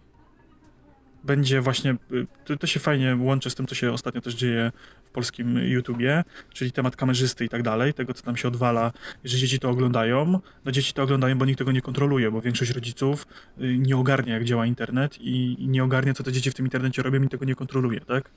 będzie 1.25 1.61
właśnie, 1.61 1.97
to, 2.45 2.57
to, 2.57 2.67
się 2.67 2.81
fajnie 2.81 3.17
łączy 3.21 3.51
z 3.51 3.55
tym, 3.55 3.67
co 3.67 3.75
się 3.75 3.93
ostatnio 3.93 4.21
też 4.21 4.35
dzieje 4.35 4.73
polskim 5.15 5.59
YouTubie, 5.59 6.25
czyli 6.53 6.73
temat 6.73 6.97
kamerzysty 6.97 7.45
i 7.45 7.49
tak 7.49 7.63
dalej, 7.63 7.95
tego 7.95 8.15
co 8.15 8.23
tam 8.23 8.37
się 8.37 8.49
odwala, 8.49 8.93
że 9.25 9.39
dzieci 9.39 9.59
to 9.59 9.71
oglądają. 9.71 10.41
No 10.65 10.73
dzieci 10.73 10.93
to 10.93 11.03
oglądają, 11.03 11.39
bo 11.39 11.45
nikt 11.45 11.59
tego 11.59 11.73
nie 11.73 11.83
kontroluje, 11.83 12.31
bo 12.31 12.41
większość 12.41 12.71
rodziców 12.71 13.27
y, 13.61 13.79
nie 13.79 13.97
ogarnia 13.97 14.35
jak 14.35 14.45
działa 14.45 14.67
internet 14.67 15.19
i 15.21 15.57
nie 15.69 15.85
ogarnia 15.85 16.15
co 16.15 16.23
te 16.23 16.33
dzieci 16.33 16.51
w 16.51 16.55
tym 16.55 16.67
internecie 16.67 17.03
robią 17.03 17.23
i 17.23 17.29
tego 17.29 17.45
nie 17.45 17.55
kontroluje, 17.55 18.01
tak? 18.01 18.31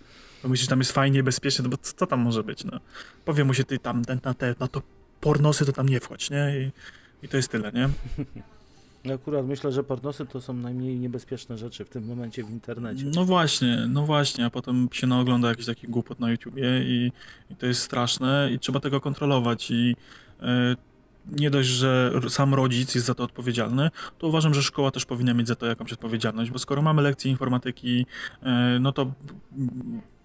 Bo 0.43 0.49
myślisz, 0.49 0.65
że 0.65 0.69
tam 0.69 0.79
jest 0.79 0.91
fajnie, 0.91 1.23
bezpiecznie, 1.23 1.63
no 1.63 1.69
bo 1.69 1.77
co, 1.77 1.93
co 1.93 2.07
tam 2.07 2.19
może 2.19 2.43
być, 2.43 2.63
no? 2.63 2.79
Powie 3.25 3.43
mu 3.43 3.53
się, 3.53 3.63
ty 3.63 3.79
tam 3.79 4.01
na, 4.23 4.33
te, 4.33 4.55
na 4.59 4.67
to 4.67 4.81
pornosy 5.21 5.65
to 5.65 5.71
tam 5.71 5.89
nie 5.89 5.99
wchodź, 5.99 6.29
nie? 6.29 6.59
I, 6.59 6.71
i 7.25 7.27
to 7.27 7.37
jest 7.37 7.51
tyle, 7.51 7.71
nie? 7.71 7.89
Akurat 9.13 9.45
myślę, 9.45 9.71
że 9.71 9.83
pornosy 9.83 10.25
to 10.25 10.41
są 10.41 10.53
najmniej 10.53 10.99
niebezpieczne 10.99 11.57
rzeczy 11.57 11.85
w 11.85 11.89
tym 11.89 12.05
momencie 12.05 12.43
w 12.43 12.49
internecie. 12.49 13.05
No 13.15 13.25
właśnie, 13.25 13.85
no 13.89 14.05
właśnie, 14.05 14.45
a 14.45 14.49
potem 14.49 14.89
się 14.91 15.07
naogląda 15.07 15.49
jakiś 15.49 15.65
taki 15.65 15.87
głupot 15.87 16.19
na 16.19 16.31
YouTubie 16.31 16.63
i, 16.83 17.11
i 17.49 17.55
to 17.55 17.65
jest 17.65 17.81
straszne 17.81 18.49
i 18.53 18.59
trzeba 18.59 18.79
tego 18.79 19.01
kontrolować 19.01 19.71
i 19.71 19.95
e, 20.41 20.75
nie 21.31 21.49
dość, 21.49 21.69
że 21.69 22.11
sam 22.29 22.53
rodzic 22.53 22.95
jest 22.95 23.07
za 23.07 23.13
to 23.13 23.23
odpowiedzialny, 23.23 23.89
to 24.17 24.27
uważam, 24.27 24.53
że 24.53 24.63
szkoła 24.63 24.91
też 24.91 25.05
powinna 25.05 25.33
mieć 25.33 25.47
za 25.47 25.55
to 25.55 25.65
jakąś 25.65 25.93
odpowiedzialność, 25.93 26.51
bo 26.51 26.59
skoro 26.59 26.81
mamy 26.81 27.01
lekcje 27.01 27.31
informatyki, 27.31 28.05
e, 28.43 28.77
no 28.81 28.91
to 28.91 29.11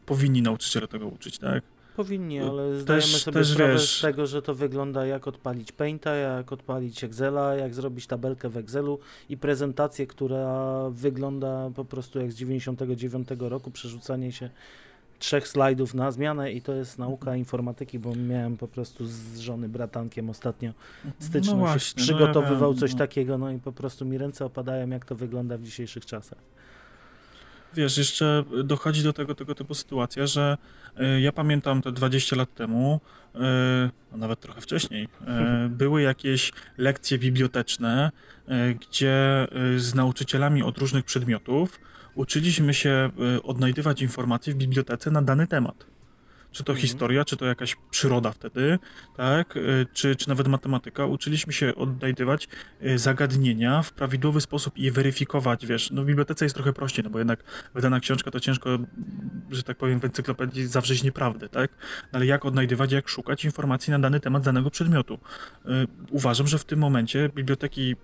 powinni 0.07 0.43
nauczyciele 0.43 0.89
tego 0.89 1.07
uczyć, 1.07 1.39
tak? 1.39 1.65
Powinni, 1.97 2.41
ale 2.41 2.81
zdajemy 2.81 3.03
też, 3.03 3.23
sobie 3.23 3.35
też 3.35 3.49
sprawę 3.49 3.73
wiesz... 3.73 3.99
z 3.99 4.03
tego, 4.03 4.27
że 4.27 4.43
to 4.43 4.55
wygląda 4.55 5.07
jak 5.07 5.29
odpalić 5.29 5.73
Painta, 5.73 6.15
jak 6.15 6.53
odpalić 6.53 7.05
Excela, 7.05 7.55
jak 7.55 7.75
zrobić 7.75 8.07
tabelkę 8.07 8.49
w 8.49 8.57
Excelu 8.57 8.99
i 9.29 9.37
prezentację, 9.37 10.07
która 10.07 10.71
wygląda 10.91 11.71
po 11.75 11.85
prostu 11.85 12.21
jak 12.21 12.33
z 12.33 12.35
99 12.35 13.29
roku, 13.39 13.71
przerzucanie 13.71 14.33
się 14.33 14.51
trzech 15.19 15.49
slajdów 15.49 15.95
na 15.95 16.11
zmianę 16.11 16.53
i 16.53 16.63
to 16.63 16.75
jest 16.75 16.99
nauka 16.99 17.25
mhm. 17.25 17.39
informatyki, 17.39 17.99
bo 17.99 18.15
miałem 18.15 18.57
po 18.57 18.69
prostu 18.69 19.07
z 19.07 19.39
żony 19.39 19.69
bratankiem 19.69 20.31
ostatnio 20.31 20.69
mhm. 20.69 21.15
styczność, 21.19 21.49
no 21.49 21.57
właśnie, 21.57 22.01
no 22.01 22.05
przygotowywał 22.05 22.73
no 22.73 22.79
coś 22.79 22.95
takiego, 22.95 23.39
no 23.39 23.51
i 23.51 23.59
po 23.59 23.73
prostu 23.73 24.05
mi 24.05 24.19
ręce 24.19 24.45
opadają, 24.45 24.91
jak 24.91 25.05
to 25.05 25.15
wygląda 25.15 25.59
w 25.59 25.63
dzisiejszych 25.63 26.07
czasach. 26.07 26.39
Wiesz, 27.75 27.99
jeszcze 27.99 28.45
dochodzi 28.65 29.03
do 29.03 29.13
tego 29.13 29.35
tego 29.35 29.55
typu 29.55 29.75
sytuacja, 29.75 30.27
że 30.27 30.57
y, 31.01 31.21
ja 31.21 31.33
pamiętam 31.33 31.83
te 31.83 31.93
20 31.93 32.37
lat 32.37 32.55
temu, 32.55 33.01
a 34.13 34.17
nawet 34.17 34.41
trochę 34.41 34.61
wcześniej, 34.61 35.05
y, 35.05 35.69
były 35.83 36.03
jakieś 36.03 36.53
lekcje 36.79 37.19
biblioteczne, 37.19 38.11
gdzie 38.81 39.49
z 39.77 39.95
nauczycielami 39.95 40.63
od 40.63 40.79
różnych 40.79 41.05
przedmiotów 41.05 41.81
uczyliśmy 42.15 42.75
się 42.75 43.11
odnajdywać 43.43 44.03
informacje 44.03 44.55
w 44.55 44.57
bibliotece 44.57 45.11
na 45.11 45.23
dany 45.23 45.47
temat. 45.47 45.92
Czy 46.53 46.65
to 46.65 46.73
mhm. 46.73 46.83
historia, 46.83 47.25
czy 47.25 47.37
to 47.37 47.47
jakaś 47.47 47.77
przyroda 47.91 48.33
wtedy, 48.33 48.79
tak? 49.17 49.57
Y, 49.57 49.87
czy, 49.93 50.17
czy 50.17 50.29
nawet 50.29 50.49
matematyka. 50.49 51.07
Uczyliśmy 51.07 51.53
się 51.53 51.75
odnajdywać 51.75 52.49
y, 52.83 52.99
zagadnienia 52.99 53.83
w 53.83 53.93
prawidłowy 53.93 54.41
sposób 54.41 54.79
i 54.79 54.83
je 54.83 54.93
weryfikować, 54.93 55.67
wiesz. 55.67 55.91
No 55.91 56.03
w 56.03 56.07
bibliotece 56.07 56.45
jest 56.45 56.55
trochę 56.55 56.73
prościej, 56.73 57.05
no 57.05 57.11
bo 57.11 57.19
jednak 57.19 57.45
wydana 57.75 58.01
książka 58.01 58.31
to 58.31 58.41
ciężko, 58.41 58.79
że 59.51 59.63
tak 59.63 59.77
powiem, 59.77 60.01
w 60.01 60.05
encyklopedii 60.05 60.67
zawrzeć 60.67 61.03
nieprawdę, 61.03 61.49
tak? 61.49 61.71
No 62.13 62.17
ale 62.17 62.27
jak 62.27 62.45
odnajdywać, 62.45 62.93
jak 62.93 63.09
szukać 63.09 63.45
informacji 63.45 63.91
na 63.91 63.99
dany 63.99 64.21
temat 64.21 64.43
danego 64.43 64.71
przedmiotu. 64.71 65.19
Uważam, 66.11 66.47
że 66.47 66.59
w 66.59 66.65
tym 66.65 66.79
momencie 66.79 67.31
biblioteki 67.35 67.97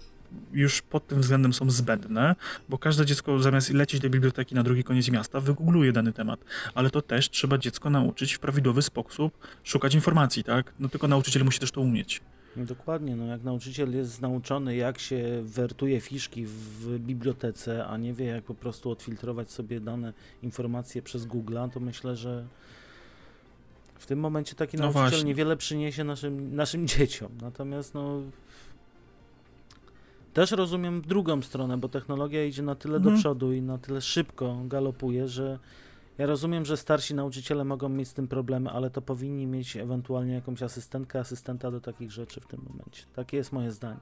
już 0.53 0.83
pod 0.83 1.07
tym 1.07 1.21
względem 1.21 1.53
są 1.53 1.71
zbędne, 1.71 2.37
bo 2.69 2.79
każde 2.79 3.07
dziecko 3.07 3.39
zamiast 3.39 3.71
lecieć 3.71 4.01
do 4.01 4.11
biblioteki 4.11 4.55
na 4.55 4.63
drugi 4.63 4.85
koniec 4.85 5.11
miasta, 5.11 5.41
wygoogluje 5.41 5.93
dany 5.93 6.13
temat. 6.13 6.41
Ale 6.75 6.91
to 6.91 7.03
też 7.03 7.31
trzeba 7.31 7.59
dziecko 7.59 7.91
nauczyć 7.91 8.35
w 8.35 8.39
prawidłowy 8.39 8.83
sposób 8.83 9.39
szukać 9.65 9.95
informacji, 9.95 10.45
tak? 10.45 10.73
No 10.81 10.89
tylko 10.89 11.09
nauczyciel 11.09 11.45
musi 11.45 11.59
też 11.59 11.71
to 11.71 11.81
umieć. 11.81 12.21
Dokładnie, 12.57 13.17
no 13.17 13.27
jak 13.27 13.45
nauczyciel 13.45 13.97
jest 13.97 14.21
nauczony, 14.21 14.77
jak 14.77 14.99
się 14.99 15.43
wertuje 15.43 16.01
fiszki 16.01 16.45
w 16.47 16.99
bibliotece, 16.99 17.87
a 17.87 17.97
nie 17.97 18.15
wie, 18.15 18.25
jak 18.25 18.45
po 18.45 18.55
prostu 18.55 18.91
odfiltrować 18.91 19.51
sobie 19.51 19.81
dane 19.81 20.13
informacje 20.43 21.03
przez 21.03 21.27
Google'a, 21.27 21.71
to 21.71 21.81
myślę, 21.81 22.17
że 22.17 22.47
w 23.99 24.07
tym 24.07 24.19
momencie 24.19 24.55
taki 24.55 24.77
no 24.77 24.83
nauczyciel 24.83 25.03
właśnie. 25.03 25.25
niewiele 25.25 25.57
przyniesie 25.57 26.05
naszym, 26.05 26.57
naszym 26.57 26.87
dzieciom. 26.97 27.33
Natomiast 27.43 27.95
no, 27.95 28.23
też 30.39 30.51
rozumiem 30.51 31.03
drugą 31.03 31.43
stronę, 31.43 31.79
bo 31.79 31.89
technologia 31.89 32.45
idzie 32.45 32.63
na 32.63 32.75
tyle 32.75 32.97
mhm. 32.97 33.15
do 33.15 33.21
przodu 33.21 33.53
i 33.53 33.63
na 33.63 33.79
tyle 33.79 34.01
szybko 34.01 34.61
galopuje, 34.65 35.29
że 35.29 35.59
ja 36.19 36.27
rozumiem, 36.27 36.65
że 36.65 36.77
starsi 36.77 37.15
nauczyciele 37.15 37.65
mogą 37.65 37.89
mieć 37.89 38.09
z 38.09 38.15
tym 38.15 38.29
problemy, 38.29 38.71
ale 38.71 38.91
to 38.91 39.03
powinni 39.03 39.47
mieć 39.47 39.77
ewentualnie 39.77 40.35
jakąś 40.35 40.63
asystentkę, 40.63 41.21
asystenta 41.21 41.71
do 41.71 41.81
takich 41.81 42.13
rzeczy 42.13 42.41
w 42.41 42.47
tym 42.47 42.61
momencie. 42.69 43.03
Takie 43.15 43.37
jest 43.37 43.53
moje 43.53 43.71
zdanie. 43.71 44.01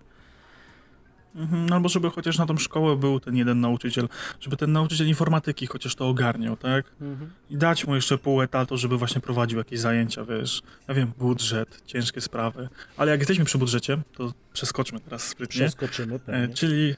Mhm, 1.35 1.73
albo 1.73 1.89
żeby 1.89 2.11
chociaż 2.11 2.39
na 2.39 2.47
tą 2.47 2.57
szkołę 2.57 2.97
był 2.97 3.21
ten 3.21 3.37
jeden 3.37 3.61
nauczyciel, 3.61 4.09
żeby 4.41 4.57
ten 4.57 4.73
nauczyciel 4.73 5.09
informatyki 5.09 5.67
chociaż 5.67 5.95
to 5.95 6.09
ogarniał, 6.09 6.57
tak? 6.57 6.85
Mhm. 7.01 7.31
I 7.51 7.57
dać 7.57 7.87
mu 7.87 7.95
jeszcze 7.95 8.19
pół 8.19 8.43
etatu, 8.43 8.77
żeby 8.77 8.99
właśnie 8.99 9.21
prowadził 9.21 9.59
jakieś 9.59 9.81
zajęcia, 9.81 10.25
wiesz, 10.25 10.63
ja 10.89 10.95
wiem, 10.95 11.13
budżet, 11.19 11.83
ciężkie 11.87 12.21
sprawy, 12.21 12.69
ale 12.97 13.11
jak 13.11 13.21
jesteśmy 13.21 13.45
przy 13.45 13.59
budżecie, 13.59 13.99
to 14.17 14.33
przeskoczmy 14.53 15.01
teraz 15.01 15.23
sprytnie. 15.23 15.61
Przeskoczymy, 15.61 16.15
e, 16.15 16.19
pewnie. 16.19 16.55
Czyli 16.55 16.95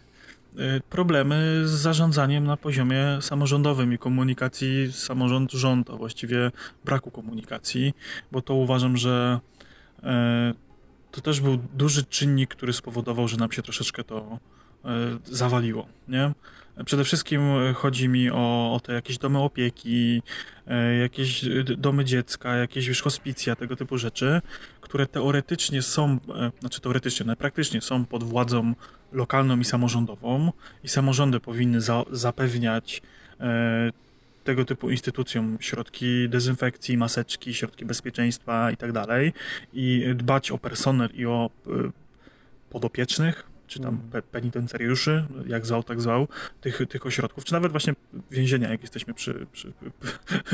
e, 0.57 0.81
problemy 0.81 1.62
z 1.64 1.71
zarządzaniem 1.71 2.45
na 2.45 2.57
poziomie 2.57 3.19
samorządowym 3.21 3.93
i 3.93 3.99
komunikacji 3.99 4.93
samorząd-rząd, 4.93 5.91
a 5.91 5.97
właściwie 5.97 6.51
braku 6.85 7.11
komunikacji, 7.11 7.95
bo 8.33 8.43
to 8.43 8.55
uważam, 8.55 8.97
że 8.97 9.41
e, 10.03 10.67
to 11.11 11.21
też 11.21 11.40
był 11.40 11.57
duży 11.75 12.05
czynnik, 12.05 12.51
który 12.51 12.73
spowodował, 12.73 13.29
że 13.29 13.37
nam 13.37 13.53
się 13.53 13.62
troszeczkę 13.62 14.05
to 14.05 14.38
e, 14.85 14.88
zawaliło, 15.25 15.87
nie? 16.09 16.33
Przede 16.85 17.05
wszystkim 17.05 17.40
chodzi 17.75 18.09
mi 18.09 18.31
o, 18.31 18.75
o 18.75 18.81
te 18.81 18.92
jakieś 18.92 19.18
domy 19.18 19.38
opieki, 19.38 20.23
e, 20.66 20.97
jakieś 20.97 21.44
domy 21.64 22.05
dziecka, 22.05 22.57
jakieś 22.57 22.87
już 22.87 23.03
hospicja, 23.03 23.57
tego 23.57 23.77
typu 23.77 23.99
rzeczy, 23.99 24.40
które 24.81 25.07
teoretycznie 25.07 25.83
są, 25.83 26.18
e, 26.35 26.51
znaczy 26.61 26.81
teoretycznie, 26.81 27.27
ale 27.27 27.37
praktycznie 27.37 27.81
są 27.81 28.05
pod 28.05 28.25
władzą 28.25 28.75
lokalną 29.12 29.59
i 29.59 29.64
samorządową 29.64 30.53
i 30.85 30.88
samorządy 30.88 31.40
powinny 31.40 31.81
za, 31.81 32.05
zapewniać 32.11 33.03
tego 34.49 34.65
typu 34.65 34.91
instytucjom 34.91 35.59
środki 35.61 36.29
dezynfekcji, 36.29 36.97
maseczki, 36.97 37.55
środki 37.55 37.85
bezpieczeństwa 37.85 38.71
i 38.71 38.77
tak 38.77 38.93
dalej 38.93 39.33
i 39.73 40.05
dbać 40.15 40.51
o 40.51 40.59
personel 40.59 41.11
i 41.15 41.27
o 41.27 41.51
y, 41.67 41.71
podopiecznych, 42.71 43.47
czy 43.67 43.81
tam 43.81 43.95
mhm. 43.95 44.23
penitencjariuszy, 44.23 45.27
jak 45.47 45.67
zwał, 45.67 45.83
tak 45.83 46.01
zwał, 46.01 46.29
tych, 46.61 46.81
tych 46.89 47.07
ośrodków, 47.07 47.45
czy 47.45 47.53
nawet 47.53 47.71
właśnie 47.71 47.95
więzienia, 48.31 48.69
jak 48.69 48.81
jesteśmy 48.81 49.15
przy, 49.15 49.47
przy, 49.53 49.73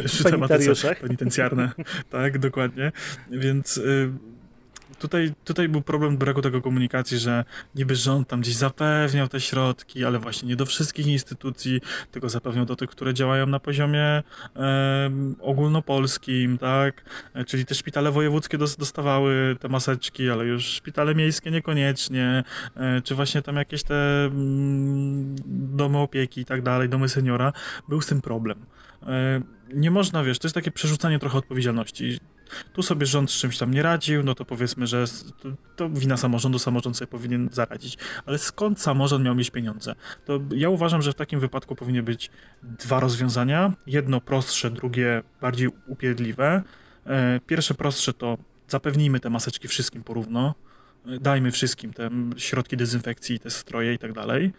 przy 0.04 0.24
tematyce 0.24 0.94
penitencjarne. 0.94 1.72
tak, 2.10 2.38
dokładnie. 2.38 2.92
Więc 3.30 3.76
y, 3.76 4.10
tutaj, 4.98 5.32
tutaj 5.44 5.68
był 5.68 5.82
problem 5.82 6.16
braku 6.16 6.42
tego 6.42 6.62
komunikacji, 6.62 7.18
że 7.18 7.44
niby 7.74 7.96
rząd 7.96 8.28
tam 8.28 8.40
gdzieś 8.40 8.54
zapewniał 8.54 9.28
te 9.28 9.40
środki, 9.40 10.04
ale 10.04 10.18
właśnie 10.18 10.48
nie 10.48 10.56
do 10.56 10.66
wszystkich 10.66 11.06
instytucji, 11.06 11.80
tylko 12.10 12.28
zapewniał 12.28 12.64
do 12.64 12.76
tych, 12.76 12.90
które 12.90 13.14
działają 13.14 13.46
na 13.46 13.60
poziomie 13.60 14.22
e, 14.56 15.10
ogólnopolskim, 15.40 16.58
tak? 16.58 17.04
E, 17.34 17.44
czyli 17.44 17.66
te 17.66 17.74
szpitale 17.74 18.10
wojewódzkie 18.10 18.58
dostawały 18.58 19.56
te 19.60 19.68
maseczki, 19.68 20.30
ale 20.30 20.44
już 20.44 20.64
szpitale 20.64 21.14
miejskie 21.14 21.50
niekoniecznie, 21.50 22.44
e, 22.76 23.02
czy 23.02 23.14
właśnie 23.14 23.42
tam 23.42 23.56
jakieś 23.56 23.82
te 23.82 24.24
mm, 24.24 25.36
domy 25.76 25.98
opieki 25.98 26.40
i 26.40 26.44
tak 26.44 26.62
dalej, 26.62 26.88
domy 26.88 27.08
seniora, 27.08 27.52
był 27.88 28.00
z 28.00 28.06
tym 28.06 28.20
problem. 28.20 28.66
E, 29.06 29.42
nie 29.74 29.90
można, 29.90 30.24
wiesz, 30.24 30.38
to 30.38 30.46
jest 30.46 30.54
takie 30.54 30.70
przerzucanie 30.70 31.18
trochę 31.18 31.38
odpowiedzialności 31.38 32.18
tu 32.72 32.82
sobie 32.82 33.06
rząd 33.06 33.30
z 33.30 33.34
czymś 33.34 33.58
tam 33.58 33.74
nie 33.74 33.82
radził, 33.82 34.22
no 34.22 34.34
to 34.34 34.44
powiedzmy, 34.44 34.86
że 34.86 35.04
to 35.76 35.90
wina 35.90 36.16
samorządu, 36.16 36.58
samorząd 36.58 36.96
sobie 36.96 37.08
powinien 37.08 37.48
zaradzić. 37.52 37.98
Ale 38.26 38.38
skąd 38.38 38.80
samorząd 38.80 39.24
miał 39.24 39.34
mieć 39.34 39.50
pieniądze? 39.50 39.94
To 40.24 40.40
ja 40.56 40.68
uważam, 40.68 41.02
że 41.02 41.12
w 41.12 41.14
takim 41.14 41.40
wypadku 41.40 41.74
powinny 41.74 42.02
być 42.02 42.30
dwa 42.62 43.00
rozwiązania. 43.00 43.72
Jedno 43.86 44.20
prostsze, 44.20 44.70
drugie 44.70 45.22
bardziej 45.40 45.68
upierdliwe. 45.86 46.62
E, 47.06 47.40
pierwsze 47.46 47.74
prostsze 47.74 48.12
to 48.12 48.38
zapewnijmy 48.68 49.20
te 49.20 49.30
maseczki 49.30 49.68
wszystkim 49.68 50.02
porówno, 50.02 50.54
e, 51.06 51.18
dajmy 51.18 51.50
wszystkim 51.50 51.92
te 51.92 52.10
środki 52.36 52.76
dezynfekcji, 52.76 53.40
te 53.40 53.50
stroje 53.50 53.94
i 53.94 53.98
tak 53.98 54.12
dalej 54.12 54.52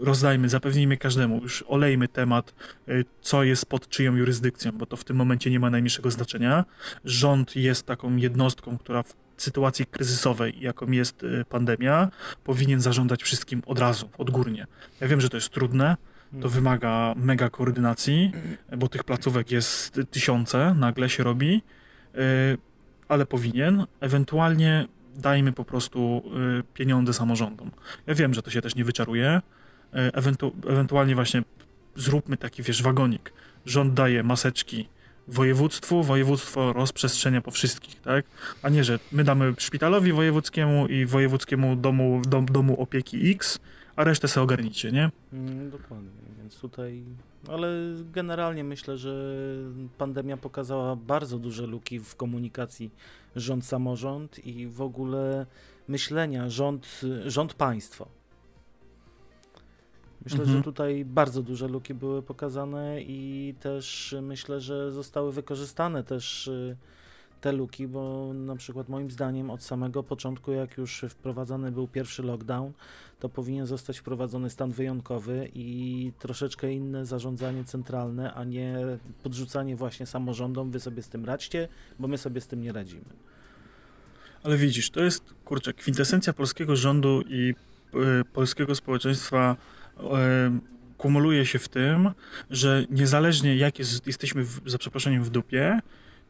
rozdajmy, 0.00 0.48
zapewnijmy 0.48 0.96
każdemu, 0.96 1.42
już 1.42 1.64
olejmy 1.68 2.08
temat, 2.08 2.54
y, 2.88 3.04
co 3.20 3.44
jest 3.44 3.66
pod 3.66 3.88
czyją 3.88 4.16
jurysdykcją, 4.16 4.72
bo 4.72 4.86
to 4.86 4.96
w 4.96 5.04
tym 5.04 5.16
momencie 5.16 5.50
nie 5.50 5.60
ma 5.60 5.70
najmniejszego 5.70 6.10
znaczenia. 6.10 6.64
Rząd 7.04 7.56
jest 7.56 7.86
taką 7.86 8.16
jednostką, 8.16 8.78
która 8.78 9.02
w 9.02 9.14
sytuacji 9.36 9.86
kryzysowej, 9.86 10.60
jaką 10.60 10.90
jest 10.90 11.22
y, 11.22 11.44
pandemia, 11.48 12.10
powinien 12.44 12.80
zarządzać 12.80 13.22
wszystkim 13.22 13.62
od 13.66 13.78
razu, 13.78 14.08
odgórnie. 14.18 14.66
Ja 15.00 15.08
wiem, 15.08 15.20
że 15.20 15.28
to 15.28 15.36
jest 15.36 15.48
trudne, 15.48 15.96
to 16.42 16.48
wymaga 16.48 17.14
mega 17.16 17.50
koordynacji, 17.50 18.32
bo 18.76 18.88
tych 18.88 19.04
placówek 19.04 19.50
jest 19.50 20.00
tysiące, 20.10 20.74
nagle 20.74 21.08
się 21.08 21.24
robi, 21.24 21.62
y, 22.14 22.18
ale 23.08 23.26
powinien. 23.26 23.86
Ewentualnie 24.00 24.88
dajmy 25.16 25.52
po 25.52 25.64
prostu 25.64 26.22
pieniądze 26.74 27.12
samorządom. 27.12 27.70
Ja 28.06 28.14
wiem, 28.14 28.34
że 28.34 28.42
to 28.42 28.50
się 28.50 28.62
też 28.62 28.74
nie 28.74 28.84
wyczaruje, 28.84 29.40
ewentu 29.94 30.52
ewentualnie 30.68 31.14
właśnie 31.14 31.42
zróbmy 31.96 32.36
taki, 32.36 32.62
wiesz, 32.62 32.82
wagonik. 32.82 33.32
Rząd 33.66 33.94
daje 33.94 34.22
maseczki 34.22 34.88
województwu, 35.28 36.02
województwo 36.02 36.72
rozprzestrzenia 36.72 37.40
po 37.40 37.50
wszystkich, 37.50 38.00
tak? 38.00 38.24
A 38.62 38.68
nie, 38.68 38.84
że 38.84 38.98
my 39.12 39.24
damy 39.24 39.54
szpitalowi 39.58 40.12
wojewódzkiemu 40.12 40.86
i 40.86 41.06
wojewódzkiemu 41.06 41.76
domu, 41.76 42.22
dom, 42.28 42.46
domu 42.46 42.80
opieki 42.80 43.30
X, 43.30 43.58
a 43.96 44.04
resztę 44.04 44.28
sobie 44.28 44.44
ogarnicie, 44.44 44.92
nie? 44.92 45.10
Mm, 45.32 45.70
dokładnie, 45.70 46.10
więc 46.38 46.58
tutaj... 46.58 47.02
Ale 47.48 47.68
generalnie 48.12 48.64
myślę, 48.64 48.98
że 48.98 49.36
pandemia 49.98 50.36
pokazała 50.36 50.96
bardzo 50.96 51.38
duże 51.38 51.66
luki 51.66 52.00
w 52.00 52.16
komunikacji 52.16 52.90
rząd-samorząd 53.36 54.46
i 54.46 54.66
w 54.66 54.80
ogóle 54.80 55.46
myślenia 55.88 56.44
rząd-państwo. 57.26 58.08
Myślę, 60.24 60.38
mhm. 60.38 60.58
że 60.58 60.64
tutaj 60.64 61.04
bardzo 61.04 61.42
duże 61.42 61.68
luki 61.68 61.94
były 61.94 62.22
pokazane 62.22 63.02
i 63.02 63.54
też 63.60 64.14
myślę, 64.22 64.60
że 64.60 64.92
zostały 64.92 65.32
wykorzystane 65.32 66.04
też 66.04 66.48
y, 66.48 66.76
te 67.40 67.52
luki, 67.52 67.88
bo 67.88 68.32
na 68.34 68.56
przykład 68.56 68.88
moim 68.88 69.10
zdaniem 69.10 69.50
od 69.50 69.62
samego 69.62 70.02
początku, 70.02 70.52
jak 70.52 70.78
już 70.78 71.04
wprowadzany 71.08 71.72
był 71.72 71.88
pierwszy 71.88 72.22
lockdown, 72.22 72.72
to 73.20 73.28
powinien 73.28 73.66
zostać 73.66 73.98
wprowadzony 73.98 74.50
stan 74.50 74.70
wyjątkowy 74.70 75.50
i 75.54 76.12
troszeczkę 76.18 76.72
inne 76.72 77.06
zarządzanie 77.06 77.64
centralne, 77.64 78.34
a 78.34 78.44
nie 78.44 78.76
podrzucanie 79.22 79.76
właśnie 79.76 80.06
samorządom, 80.06 80.70
wy 80.70 80.80
sobie 80.80 81.02
z 81.02 81.08
tym 81.08 81.24
radźcie, 81.24 81.68
bo 81.98 82.08
my 82.08 82.18
sobie 82.18 82.40
z 82.40 82.46
tym 82.46 82.62
nie 82.62 82.72
radzimy. 82.72 83.04
Ale 84.42 84.56
widzisz, 84.56 84.90
to 84.90 85.02
jest, 85.02 85.34
kurczę, 85.44 85.72
kwintesencja 85.72 86.32
polskiego 86.32 86.76
rządu 86.76 87.22
i 87.28 87.54
y, 87.94 88.24
polskiego 88.32 88.74
społeczeństwa 88.74 89.56
kumuluje 90.98 91.46
się 91.46 91.58
w 91.58 91.68
tym, 91.68 92.10
że 92.50 92.84
niezależnie 92.90 93.56
jak 93.56 93.78
jest, 93.78 94.06
jesteśmy, 94.06 94.44
w, 94.44 94.60
za 94.66 94.78
przeproszeniem, 94.78 95.24
w 95.24 95.30
dupie, 95.30 95.80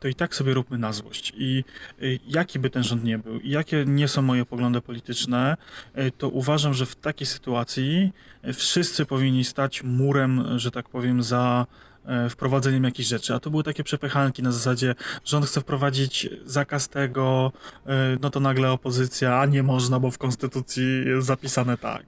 to 0.00 0.08
i 0.08 0.14
tak 0.14 0.34
sobie 0.34 0.54
róbmy 0.54 0.78
na 0.78 0.92
złość. 0.92 1.32
I 1.36 1.64
y, 2.02 2.18
jaki 2.26 2.58
by 2.58 2.70
ten 2.70 2.82
rząd 2.82 3.04
nie 3.04 3.18
był, 3.18 3.40
i 3.40 3.50
jakie 3.50 3.84
nie 3.86 4.08
są 4.08 4.22
moje 4.22 4.44
poglądy 4.44 4.80
polityczne, 4.80 5.56
y, 5.98 6.10
to 6.18 6.28
uważam, 6.28 6.74
że 6.74 6.86
w 6.86 6.96
takiej 6.96 7.26
sytuacji 7.26 8.12
wszyscy 8.54 9.06
powinni 9.06 9.44
stać 9.44 9.82
murem, 9.82 10.58
że 10.58 10.70
tak 10.70 10.88
powiem, 10.88 11.22
za 11.22 11.66
E, 11.66 11.93
wprowadzeniem 12.30 12.84
jakichś 12.84 13.08
rzeczy, 13.08 13.34
a 13.34 13.40
to 13.40 13.50
były 13.50 13.62
takie 13.62 13.84
przepychanki 13.84 14.42
na 14.42 14.52
zasadzie, 14.52 14.94
rząd 15.24 15.46
chce 15.46 15.60
wprowadzić 15.60 16.28
zakaz 16.44 16.88
tego, 16.88 17.52
e, 17.86 18.16
no 18.20 18.30
to 18.30 18.40
nagle 18.40 18.72
opozycja, 18.72 19.40
a 19.40 19.46
nie 19.46 19.62
można, 19.62 20.00
bo 20.00 20.10
w 20.10 20.18
konstytucji 20.18 21.04
jest 21.06 21.26
zapisane 21.26 21.78
tak. 21.78 22.04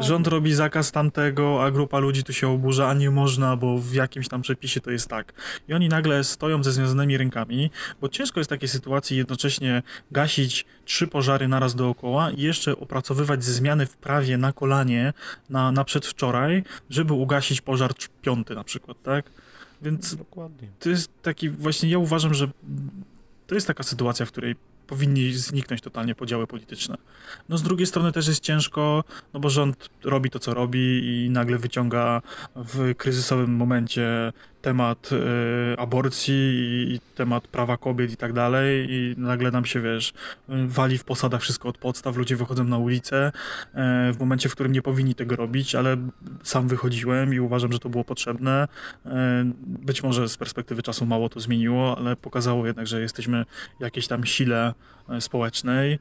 Rząd 0.00 0.26
robi 0.26 0.54
zakaz 0.54 0.92
tamtego, 0.92 1.64
a 1.64 1.70
grupa 1.70 1.98
ludzi 1.98 2.24
tu 2.24 2.32
się 2.32 2.48
oburza, 2.48 2.88
a 2.88 2.94
nie 2.94 3.10
można, 3.10 3.56
bo 3.56 3.78
w 3.78 3.92
jakimś 3.92 4.28
tam 4.28 4.42
przepisie 4.42 4.80
to 4.80 4.90
jest 4.90 5.08
tak. 5.08 5.32
I 5.68 5.74
oni 5.74 5.88
nagle 5.88 6.24
stoją 6.24 6.62
ze 6.62 6.72
związanymi 6.72 7.16
rękami, 7.16 7.70
bo 8.00 8.08
ciężko 8.08 8.40
jest 8.40 8.50
w 8.50 8.54
takiej 8.54 8.68
sytuacji 8.68 9.16
jednocześnie 9.16 9.82
gasić 10.10 10.64
trzy 10.84 11.06
pożary 11.06 11.48
naraz 11.48 11.74
dookoła 11.74 12.30
i 12.30 12.42
jeszcze 12.42 12.76
opracowywać 12.76 13.44
zmiany 13.44 13.86
w 13.86 13.96
prawie 13.96 14.38
na 14.38 14.52
kolanie 14.52 15.12
na, 15.50 15.72
na 15.72 15.84
przedwczoraj, 15.84 16.64
żeby 16.90 17.12
ugasić 17.12 17.60
pożar 17.60 17.90
piąty 18.22 18.54
na 18.54 18.64
przykład, 18.64 19.02
tak? 19.02 19.35
Więc 19.82 20.16
Dokładnie. 20.16 20.68
to 20.80 20.88
jest 20.88 21.10
taki, 21.22 21.50
właśnie 21.50 21.88
ja 21.90 21.98
uważam, 21.98 22.34
że 22.34 22.48
to 23.46 23.54
jest 23.54 23.66
taka 23.66 23.82
sytuacja, 23.82 24.26
w 24.26 24.32
której 24.32 24.56
powinni 24.86 25.32
zniknąć 25.32 25.80
totalnie 25.80 26.14
podziały 26.14 26.46
polityczne. 26.46 26.96
No 27.48 27.58
z 27.58 27.62
drugiej 27.62 27.86
strony 27.86 28.12
też 28.12 28.28
jest 28.28 28.40
ciężko, 28.40 29.04
no 29.34 29.40
bo 29.40 29.50
rząd 29.50 29.88
robi 30.04 30.30
to, 30.30 30.38
co 30.38 30.54
robi 30.54 31.24
i 31.24 31.30
nagle 31.30 31.58
wyciąga 31.58 32.22
w 32.56 32.94
kryzysowym 32.94 33.56
momencie 33.56 34.32
temat 34.66 35.10
y, 35.12 35.78
aborcji 35.78 36.34
i 36.94 37.00
temat 37.14 37.48
prawa 37.48 37.76
kobiet 37.76 38.12
i 38.12 38.16
tak 38.16 38.32
dalej 38.32 38.86
i 38.90 39.14
nagle 39.18 39.50
nam 39.50 39.64
się, 39.64 39.80
wiesz, 39.80 40.12
wali 40.48 40.98
w 40.98 41.04
posadach 41.04 41.40
wszystko 41.42 41.68
od 41.68 41.78
podstaw, 41.78 42.16
ludzie 42.16 42.36
wychodzą 42.36 42.64
na 42.64 42.78
ulicę 42.78 43.28
y, 43.28 43.72
w 44.12 44.16
momencie, 44.20 44.48
w 44.48 44.52
którym 44.52 44.72
nie 44.72 44.82
powinni 44.82 45.14
tego 45.14 45.36
robić, 45.36 45.74
ale 45.74 45.96
sam 46.42 46.68
wychodziłem 46.68 47.34
i 47.34 47.40
uważam, 47.40 47.72
że 47.72 47.78
to 47.78 47.88
było 47.88 48.04
potrzebne. 48.04 48.68
Y, 49.06 49.10
być 49.66 50.02
może 50.02 50.28
z 50.28 50.36
perspektywy 50.36 50.82
czasu 50.82 51.06
mało 51.06 51.28
to 51.28 51.40
zmieniło, 51.40 51.98
ale 51.98 52.16
pokazało 52.16 52.66
jednak, 52.66 52.86
że 52.86 53.00
jesteśmy 53.00 53.44
jakiejś 53.80 54.06
tam 54.06 54.24
sile 54.24 54.74
społecznej. 55.20 55.98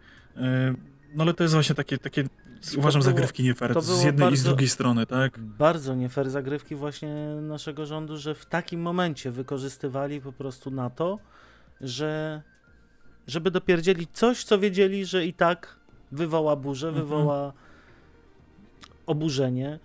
No 1.16 1.24
ale 1.24 1.34
to 1.34 1.44
jest 1.44 1.54
właśnie 1.54 1.76
takie, 1.76 1.98
takie 1.98 2.24
uważam 2.78 3.02
było, 3.02 3.12
zagrywki 3.12 3.44
nie 3.44 3.54
fair 3.54 3.82
z 3.82 4.04
jednej 4.04 4.20
bardzo, 4.20 4.34
i 4.34 4.38
z 4.38 4.44
drugiej 4.44 4.70
strony, 4.70 5.06
tak? 5.06 5.40
Bardzo 5.40 5.96
nie 5.96 6.10
fair 6.10 6.30
zagrywki 6.30 6.76
właśnie 6.76 7.16
naszego 7.42 7.86
rządu, 7.86 8.18
że 8.18 8.36
w 8.36 8.46
takim 8.46 8.82
momencie 8.82 9.32
wykorzystywali 9.32 10.22
po 10.22 10.32
prostu 10.32 10.72
na 10.72 10.90
to, 10.90 11.20
że 11.82 12.42
żeby 13.28 13.52
dopierdzielić 13.52 14.10
coś, 14.14 14.44
co 14.44 14.60
wiedzieli, 14.60 15.06
że 15.06 15.26
i 15.26 15.34
tak 15.34 15.76
wywoła 16.12 16.56
burzę, 16.56 16.88
mhm. 16.88 17.06
wywoła 17.06 17.54
oburzenie. 19.06 19.80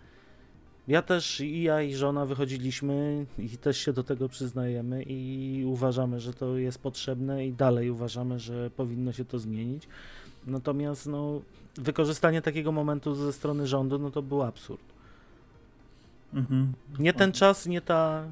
Ja 0.88 1.02
też, 1.02 1.40
i 1.40 1.62
ja 1.62 1.82
i 1.82 1.94
żona 1.94 2.26
wychodziliśmy 2.26 3.26
i 3.38 3.48
też 3.48 3.78
się 3.78 3.92
do 3.92 4.04
tego 4.04 4.28
przyznajemy 4.28 5.02
i 5.02 5.62
uważamy, 5.66 6.20
że 6.20 6.34
to 6.34 6.56
jest 6.56 6.78
potrzebne 6.78 7.46
i 7.46 7.52
dalej 7.52 7.90
uważamy, 7.90 8.38
że 8.38 8.70
powinno 8.70 9.12
się 9.12 9.24
to 9.24 9.38
zmienić. 9.38 9.88
Natomiast 10.46 11.06
no, 11.06 11.40
wykorzystanie 11.80 12.42
takiego 12.42 12.72
momentu 12.72 13.14
ze 13.14 13.32
strony 13.32 13.66
rządu, 13.66 13.98
no 13.98 14.10
to 14.10 14.22
był 14.22 14.42
absurd. 14.42 14.82
Mhm. 16.34 16.72
Nie 16.98 17.12
ten 17.12 17.32
czas, 17.32 17.66
nie 17.66 17.80
ta, 17.80 18.24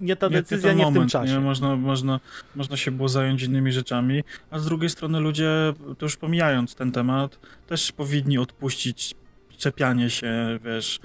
nie 0.00 0.16
ta 0.16 0.30
decyzja, 0.30 0.72
nie, 0.72 0.76
nie, 0.76 0.82
w 0.82 0.84
moment, 0.84 1.02
tym 1.02 1.08
czasie. 1.08 1.32
Nie? 1.32 1.40
Można, 1.40 1.76
można, 1.76 2.20
można 2.54 2.76
się 2.76 2.90
było 2.90 3.08
zająć 3.08 3.42
innymi 3.42 3.72
rzeczami, 3.72 4.24
a 4.50 4.58
z 4.58 4.64
drugiej 4.64 4.90
strony 4.90 5.20
ludzie, 5.20 5.50
to 5.98 6.06
już 6.06 6.16
pomijając 6.16 6.74
ten 6.74 6.92
temat, 6.92 7.38
też 7.66 7.92
powinni 7.92 8.38
odpuścić 8.38 9.14
czepianie 9.56 10.10
się, 10.10 10.58
wiesz, 10.64 11.00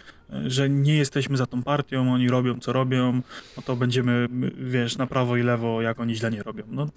że 0.45 0.69
nie 0.69 0.95
jesteśmy 0.95 1.37
za 1.37 1.45
tą 1.45 1.63
partią, 1.63 2.13
oni 2.13 2.29
robią 2.29 2.59
co 2.59 2.73
robią, 2.73 3.21
no 3.57 3.63
to 3.65 3.75
będziemy, 3.75 4.27
wiesz, 4.57 4.97
na 4.97 5.07
prawo 5.07 5.37
i 5.37 5.43
lewo, 5.43 5.81
jak 5.81 5.99
oni 5.99 6.15
źle 6.15 6.31
nie 6.31 6.43
robią. 6.43 6.63
No 6.67 6.87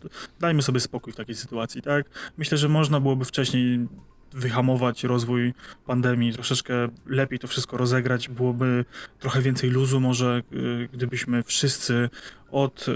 dajmy 0.41 0.63
sobie 0.63 0.81
spokój 0.81 1.13
w 1.13 1.17
takiej 1.17 1.35
sytuacji, 1.35 1.83
tak? 1.83 2.07
Myślę, 2.37 2.59
że 2.59 2.69
można 2.69 3.01
byłoby 3.01 3.25
wcześniej 3.25 3.89
wyhamować 4.35 5.05
rozwój 5.05 5.55
pandemii, 5.87 6.33
troszeczkę 6.33 6.75
lepiej 7.07 7.39
to 7.39 7.49
wszystko 7.49 7.77
rozegrać, 7.77 8.29
byłoby 8.29 8.85
trochę 9.19 9.43
więcej 9.43 9.71
luzu 9.71 10.01
może, 10.01 10.43
y, 10.53 10.89
gdybyśmy 10.93 11.43
wszyscy 11.43 12.11
od 12.51 12.89
y, 12.89 12.93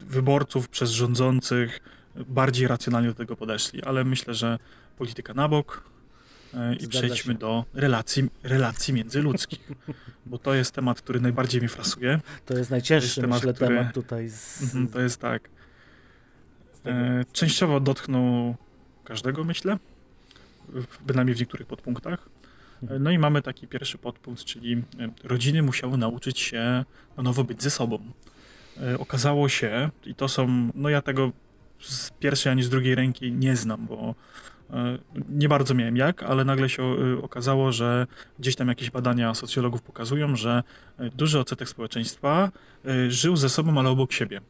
wyborców 0.00 0.68
przez 0.68 0.90
rządzących 0.90 1.80
bardziej 2.28 2.68
racjonalnie 2.68 3.08
do 3.08 3.14
tego 3.14 3.36
podeszli, 3.36 3.82
ale 3.82 4.04
myślę, 4.04 4.34
że 4.34 4.58
polityka 4.98 5.34
na 5.34 5.48
bok, 5.48 5.82
y, 6.54 6.76
i 6.76 6.88
przejdźmy 6.88 7.34
do 7.34 7.64
relacji, 7.74 8.30
relacji 8.42 8.94
międzyludzkich, 8.94 9.68
bo 10.26 10.38
to 10.38 10.54
jest 10.54 10.72
temat, 10.72 11.00
który 11.00 11.20
najbardziej 11.20 11.62
mi 11.62 11.68
frasuje. 11.68 12.20
To 12.46 12.58
jest 12.58 12.70
najcięższy, 12.70 13.08
to 13.14 13.20
jest 13.20 13.20
temat, 13.20 13.38
myślę, 13.38 13.54
który, 13.54 13.76
temat 13.76 13.94
tutaj. 13.94 14.28
Z... 14.28 14.62
Mhm, 14.62 14.88
to 14.88 15.00
jest 15.00 15.20
tak. 15.20 15.48
E, 16.86 17.24
częściowo 17.32 17.80
dotknął 17.80 18.56
każdego, 19.06 19.44
myślę, 19.44 19.78
bynajmniej 21.06 21.36
w 21.36 21.40
niektórych 21.40 21.66
podpunktach. 21.66 22.28
No 23.00 23.10
i 23.10 23.18
mamy 23.18 23.42
taki 23.42 23.68
pierwszy 23.68 23.98
podpunkt, 23.98 24.44
czyli 24.44 24.74
e, 24.74 24.82
rodziny 25.24 25.62
musiały 25.62 25.98
nauczyć 25.98 26.40
się 26.40 26.84
na 27.16 27.22
nowo 27.22 27.44
być 27.44 27.62
ze 27.62 27.70
sobą. 27.70 27.98
E, 28.82 28.98
okazało 28.98 29.48
się, 29.48 29.90
i 30.06 30.14
to 30.14 30.28
są, 30.28 30.70
no 30.74 30.88
ja 30.88 31.02
tego 31.02 31.32
z 31.80 32.10
pierwszej 32.10 32.52
ani 32.52 32.62
z 32.62 32.70
drugiej 32.70 32.94
ręki 32.94 33.32
nie 33.32 33.56
znam, 33.56 33.86
bo 33.86 34.14
e, 34.70 34.98
nie 35.28 35.48
bardzo 35.48 35.74
miałem 35.74 35.96
jak, 35.96 36.22
ale 36.22 36.44
nagle 36.44 36.68
się 36.68 36.96
okazało, 37.22 37.72
że 37.72 38.06
gdzieś 38.38 38.56
tam 38.56 38.68
jakieś 38.68 38.90
badania 38.90 39.34
socjologów 39.34 39.82
pokazują, 39.82 40.36
że 40.36 40.62
duży 40.98 41.38
odsetek 41.38 41.68
społeczeństwa 41.68 42.50
żył 43.08 43.36
ze 43.36 43.48
sobą, 43.48 43.78
ale 43.78 43.88
obok 43.88 44.12
siebie. 44.12 44.40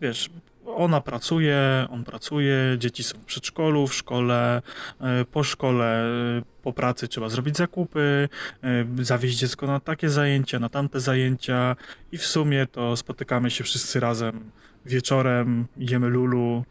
Wiesz, 0.00 0.30
ona 0.66 1.00
pracuje, 1.00 1.86
on 1.90 2.04
pracuje, 2.04 2.56
dzieci 2.78 3.02
są 3.02 3.18
w 3.18 3.24
przedszkolu, 3.24 3.86
w 3.86 3.94
szkole, 3.94 4.62
e, 5.00 5.24
po 5.24 5.44
szkole, 5.44 6.04
e, 6.38 6.42
po 6.62 6.72
pracy 6.72 7.08
trzeba 7.08 7.28
zrobić 7.28 7.56
zakupy, 7.56 8.28
e, 8.62 9.04
zawieźć 9.04 9.38
dziecko 9.38 9.66
na 9.66 9.80
takie 9.80 10.10
zajęcia, 10.10 10.58
na 10.58 10.68
tamte 10.68 11.00
zajęcia 11.00 11.76
i 12.12 12.18
w 12.18 12.26
sumie 12.26 12.66
to 12.66 12.96
spotykamy 12.96 13.50
się 13.50 13.64
wszyscy 13.64 14.00
razem 14.00 14.50
wieczorem, 14.86 15.66
jemy 15.76 16.08
lulu, 16.08 16.64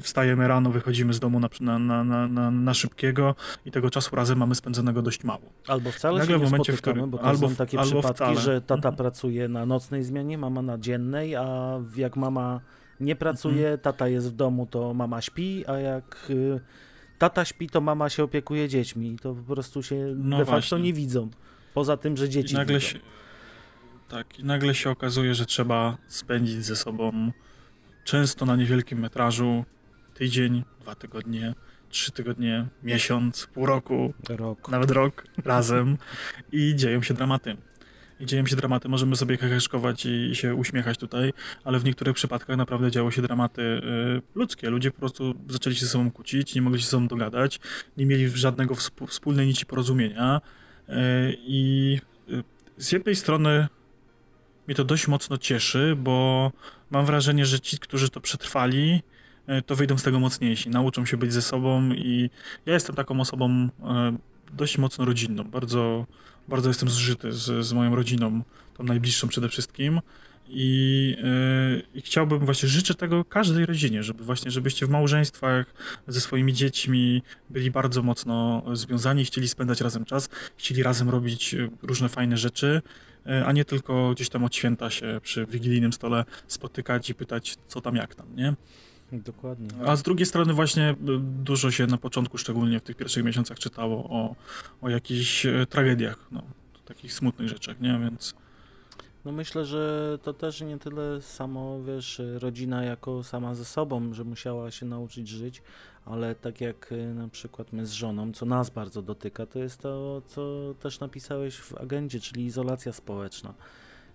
wstajemy 0.00 0.48
rano, 0.48 0.70
wychodzimy 0.70 1.14
z 1.14 1.20
domu 1.20 1.40
na, 1.40 1.78
na, 1.78 2.04
na, 2.04 2.50
na, 2.50 2.74
szybkiego 2.74 3.34
i 3.66 3.70
tego 3.70 3.90
czasu 3.90 4.16
razem 4.16 4.38
mamy 4.38 4.54
spędzonego 4.54 5.02
dość 5.02 5.24
mało. 5.24 5.52
Albo 5.66 5.90
wcale 5.90 6.18
Nagle 6.18 6.34
się 6.34 6.40
nie 6.40 6.46
w 6.46 6.50
momencie, 6.50 6.72
spotykamy, 6.72 6.94
w 6.94 7.02
którym, 7.02 7.10
bo 7.10 7.20
albo, 7.20 7.48
są 7.48 7.56
takie 7.56 7.78
albo 7.78 7.90
przypadki, 7.90 8.16
wcale. 8.16 8.40
że 8.40 8.60
tata 8.60 8.88
mhm. 8.88 8.96
pracuje 8.96 9.48
na 9.48 9.66
nocnej 9.66 10.02
zmianie, 10.02 10.38
mama 10.38 10.62
na 10.62 10.78
dziennej, 10.78 11.36
a 11.36 11.78
jak 11.96 12.16
mama 12.16 12.60
nie 13.04 13.16
pracuje, 13.16 13.66
mhm. 13.66 13.78
tata 13.78 14.08
jest 14.08 14.28
w 14.28 14.36
domu, 14.36 14.66
to 14.66 14.94
mama 14.94 15.20
śpi, 15.20 15.66
a 15.66 15.78
jak 15.78 16.26
y, 16.30 16.60
tata 17.18 17.44
śpi, 17.44 17.68
to 17.68 17.80
mama 17.80 18.08
się 18.08 18.22
opiekuje 18.22 18.68
dziećmi 18.68 19.12
i 19.12 19.18
to 19.18 19.34
po 19.34 19.54
prostu 19.54 19.82
się 19.82 20.14
no 20.16 20.38
de 20.38 20.44
facto 20.44 20.78
nie 20.78 20.92
widzą. 20.92 21.30
Poza 21.74 21.96
tym, 21.96 22.16
że 22.16 22.28
dzieci 22.28 22.54
I 22.54 22.56
nagle 22.56 22.78
widzą. 22.78 22.90
Się, 22.92 22.98
tak, 24.08 24.38
i 24.38 24.44
nagle 24.44 24.74
się 24.74 24.90
okazuje, 24.90 25.34
że 25.34 25.46
trzeba 25.46 25.96
spędzić 26.08 26.64
ze 26.64 26.76
sobą 26.76 27.32
często 28.04 28.46
na 28.46 28.56
niewielkim 28.56 28.98
metrażu 28.98 29.64
tydzień, 30.14 30.64
dwa 30.80 30.94
tygodnie, 30.94 31.54
trzy 31.88 32.12
tygodnie, 32.12 32.66
miesiąc, 32.82 33.46
pół 33.46 33.66
roku, 33.66 34.14
rok. 34.28 34.68
nawet 34.68 34.90
rok 34.90 35.24
razem 35.44 35.98
i 36.52 36.72
dzieją 36.76 37.02
się 37.02 37.14
dramaty 37.14 37.56
i 38.20 38.26
dzieją 38.26 38.46
się 38.46 38.56
dramaty. 38.56 38.88
Możemy 38.88 39.16
sobie 39.16 39.36
heheszkować 39.36 40.06
i 40.06 40.34
się 40.34 40.54
uśmiechać 40.54 40.98
tutaj, 40.98 41.32
ale 41.64 41.78
w 41.78 41.84
niektórych 41.84 42.14
przypadkach 42.14 42.56
naprawdę 42.56 42.90
działy 42.90 43.12
się 43.12 43.22
dramaty 43.22 43.62
y, 43.62 43.80
ludzkie. 44.34 44.70
Ludzie 44.70 44.90
po 44.90 44.98
prostu 44.98 45.34
zaczęli 45.48 45.76
się 45.76 45.86
ze 45.86 45.92
sobą 45.92 46.10
kłócić, 46.10 46.54
nie 46.54 46.62
mogli 46.62 46.80
się 46.80 46.84
ze 46.84 46.90
sobą 46.90 47.08
dogadać, 47.08 47.60
nie 47.96 48.06
mieli 48.06 48.28
żadnego 48.28 48.74
wspólnej 49.08 49.46
nici 49.46 49.66
porozumienia 49.66 50.40
y, 50.88 50.92
i 51.38 51.98
y, 52.30 52.44
z 52.78 52.92
jednej 52.92 53.16
strony 53.16 53.68
mnie 54.66 54.74
to 54.74 54.84
dość 54.84 55.08
mocno 55.08 55.38
cieszy, 55.38 55.96
bo 55.98 56.52
mam 56.90 57.06
wrażenie, 57.06 57.46
że 57.46 57.60
ci, 57.60 57.78
którzy 57.78 58.08
to 58.08 58.20
przetrwali, 58.20 59.02
to 59.66 59.76
wyjdą 59.76 59.98
z 59.98 60.02
tego 60.02 60.20
mocniejsi, 60.20 60.70
nauczą 60.70 61.04
się 61.06 61.16
być 61.16 61.32
ze 61.32 61.42
sobą 61.42 61.90
i 61.92 62.30
ja 62.66 62.74
jestem 62.74 62.96
taką 62.96 63.20
osobą 63.20 63.68
dość 64.52 64.78
mocno 64.78 65.04
rodzinną, 65.04 65.44
bardzo, 65.44 66.06
bardzo 66.48 66.68
jestem 66.70 66.88
zżyty 66.88 67.32
z, 67.32 67.66
z 67.66 67.72
moją 67.72 67.94
rodziną, 67.94 68.42
tą 68.76 68.84
najbliższą 68.84 69.28
przede 69.28 69.48
wszystkim 69.48 70.00
i, 70.48 71.16
yy, 71.72 71.82
I, 71.94 72.00
chciałbym 72.00 72.38
właśnie, 72.38 72.68
życzę 72.68 72.94
tego 72.94 73.24
każdej 73.24 73.66
rodzinie, 73.66 74.02
żeby 74.02 74.24
właśnie, 74.24 74.50
żebyście 74.50 74.86
w 74.86 74.90
małżeństwach 74.90 75.74
ze 76.08 76.20
swoimi 76.20 76.52
dziećmi 76.52 77.22
byli 77.50 77.70
bardzo 77.70 78.02
mocno 78.02 78.62
związani, 78.72 79.24
chcieli 79.24 79.48
spędzać 79.48 79.80
razem 79.80 80.04
czas, 80.04 80.28
chcieli 80.56 80.82
razem 80.82 81.08
robić 81.08 81.54
y, 81.54 81.70
różne 81.82 82.08
fajne 82.08 82.36
rzeczy, 82.36 82.82
yy, 83.26 83.46
a 83.46 83.52
nie 83.52 83.64
tylko 83.64 84.12
gdzieś 84.14 84.28
tam 84.28 84.44
od 84.44 84.54
święta 84.56 84.90
się 84.90 85.20
przy 85.22 85.46
wigilijnym 85.46 85.92
stole 85.92 86.24
spotykać 86.46 87.10
i 87.10 87.14
pytać, 87.14 87.56
co 87.68 87.80
tam, 87.80 87.96
jak 87.96 88.14
tam, 88.14 88.36
nie? 88.36 88.54
Dokładnie. 89.12 89.68
A 89.86 89.96
z 89.96 90.02
drugiej 90.02 90.26
strony 90.26 90.52
właśnie 90.52 90.90
y, 90.90 90.96
dużo 91.20 91.70
się 91.70 91.86
na 91.86 91.98
początku, 91.98 92.38
szczególnie 92.38 92.80
w 92.80 92.82
tych 92.82 92.96
pierwszych 92.96 93.24
miesiącach 93.24 93.58
czytało 93.58 94.04
o, 94.10 94.34
o 94.82 94.88
jakichś 94.88 95.46
y, 95.46 95.66
tragediach, 95.68 96.18
no, 96.32 96.42
takich 96.84 97.12
smutnych 97.12 97.48
rzeczach, 97.48 97.80
nie? 97.80 97.98
Więc 98.02 98.34
no 99.24 99.32
myślę, 99.32 99.64
że 99.64 100.18
to 100.22 100.32
też 100.32 100.60
nie 100.60 100.78
tyle 100.78 101.22
samo, 101.22 101.82
wiesz, 101.82 102.22
rodzina 102.34 102.84
jako 102.84 103.22
sama 103.22 103.54
ze 103.54 103.64
sobą, 103.64 104.14
że 104.14 104.24
musiała 104.24 104.70
się 104.70 104.86
nauczyć 104.86 105.28
żyć, 105.28 105.62
ale 106.04 106.34
tak 106.34 106.60
jak 106.60 106.92
y, 106.92 107.14
na 107.14 107.28
przykład 107.28 107.72
my 107.72 107.86
z 107.86 107.92
żoną, 107.92 108.32
co 108.32 108.46
nas 108.46 108.70
bardzo 108.70 109.02
dotyka, 109.02 109.46
to 109.46 109.58
jest 109.58 109.80
to, 109.80 110.22
co 110.26 110.74
też 110.80 111.00
napisałeś 111.00 111.56
w 111.56 111.76
agendzie, 111.76 112.20
czyli 112.20 112.44
izolacja 112.44 112.92
społeczna. 112.92 113.54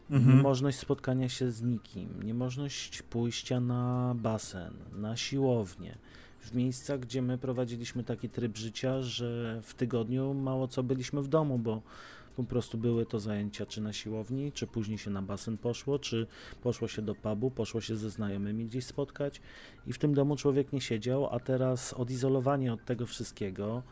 Mhm. 0.09 0.37
Niemożność 0.37 0.79
spotkania 0.79 1.29
się 1.29 1.51
z 1.51 1.61
nikim, 1.61 2.23
niemożność 2.23 3.01
pójścia 3.01 3.59
na 3.59 4.15
basen, 4.17 4.73
na 4.95 5.17
siłownię, 5.17 5.97
w 6.39 6.55
miejscach, 6.55 6.99
gdzie 6.99 7.21
my 7.21 7.37
prowadziliśmy 7.37 8.03
taki 8.03 8.29
tryb 8.29 8.57
życia, 8.57 9.01
że 9.01 9.59
w 9.63 9.73
tygodniu 9.73 10.33
mało 10.33 10.67
co 10.67 10.83
byliśmy 10.83 11.21
w 11.21 11.27
domu, 11.27 11.59
bo 11.59 11.81
po 12.35 12.43
prostu 12.43 12.77
były 12.77 13.05
to 13.05 13.19
zajęcia 13.19 13.65
czy 13.65 13.81
na 13.81 13.93
siłowni, 13.93 14.51
czy 14.51 14.67
później 14.67 14.97
się 14.97 15.11
na 15.11 15.21
basen 15.21 15.57
poszło, 15.57 15.99
czy 15.99 16.27
poszło 16.61 16.87
się 16.87 17.01
do 17.01 17.15
pubu, 17.15 17.51
poszło 17.51 17.81
się 17.81 17.95
ze 17.95 18.09
znajomymi 18.09 18.65
gdzieś 18.65 18.85
spotkać 18.85 19.41
i 19.87 19.93
w 19.93 19.97
tym 19.97 20.13
domu 20.13 20.35
człowiek 20.35 20.73
nie 20.73 20.81
siedział, 20.81 21.35
a 21.35 21.39
teraz 21.39 21.93
odizolowanie 21.93 22.73
od 22.73 22.85
tego 22.85 23.05
wszystkiego, 23.05 23.83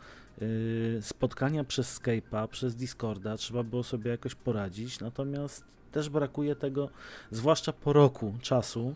spotkania 1.00 1.64
przez 1.64 2.00
Skype'a, 2.00 2.48
przez 2.48 2.74
Discorda, 2.74 3.36
trzeba 3.36 3.62
było 3.62 3.82
sobie 3.82 4.10
jakoś 4.10 4.34
poradzić, 4.34 5.00
natomiast 5.00 5.64
też 5.92 6.08
brakuje 6.08 6.56
tego, 6.56 6.88
zwłaszcza 7.30 7.72
po 7.72 7.92
roku 7.92 8.34
czasu, 8.42 8.94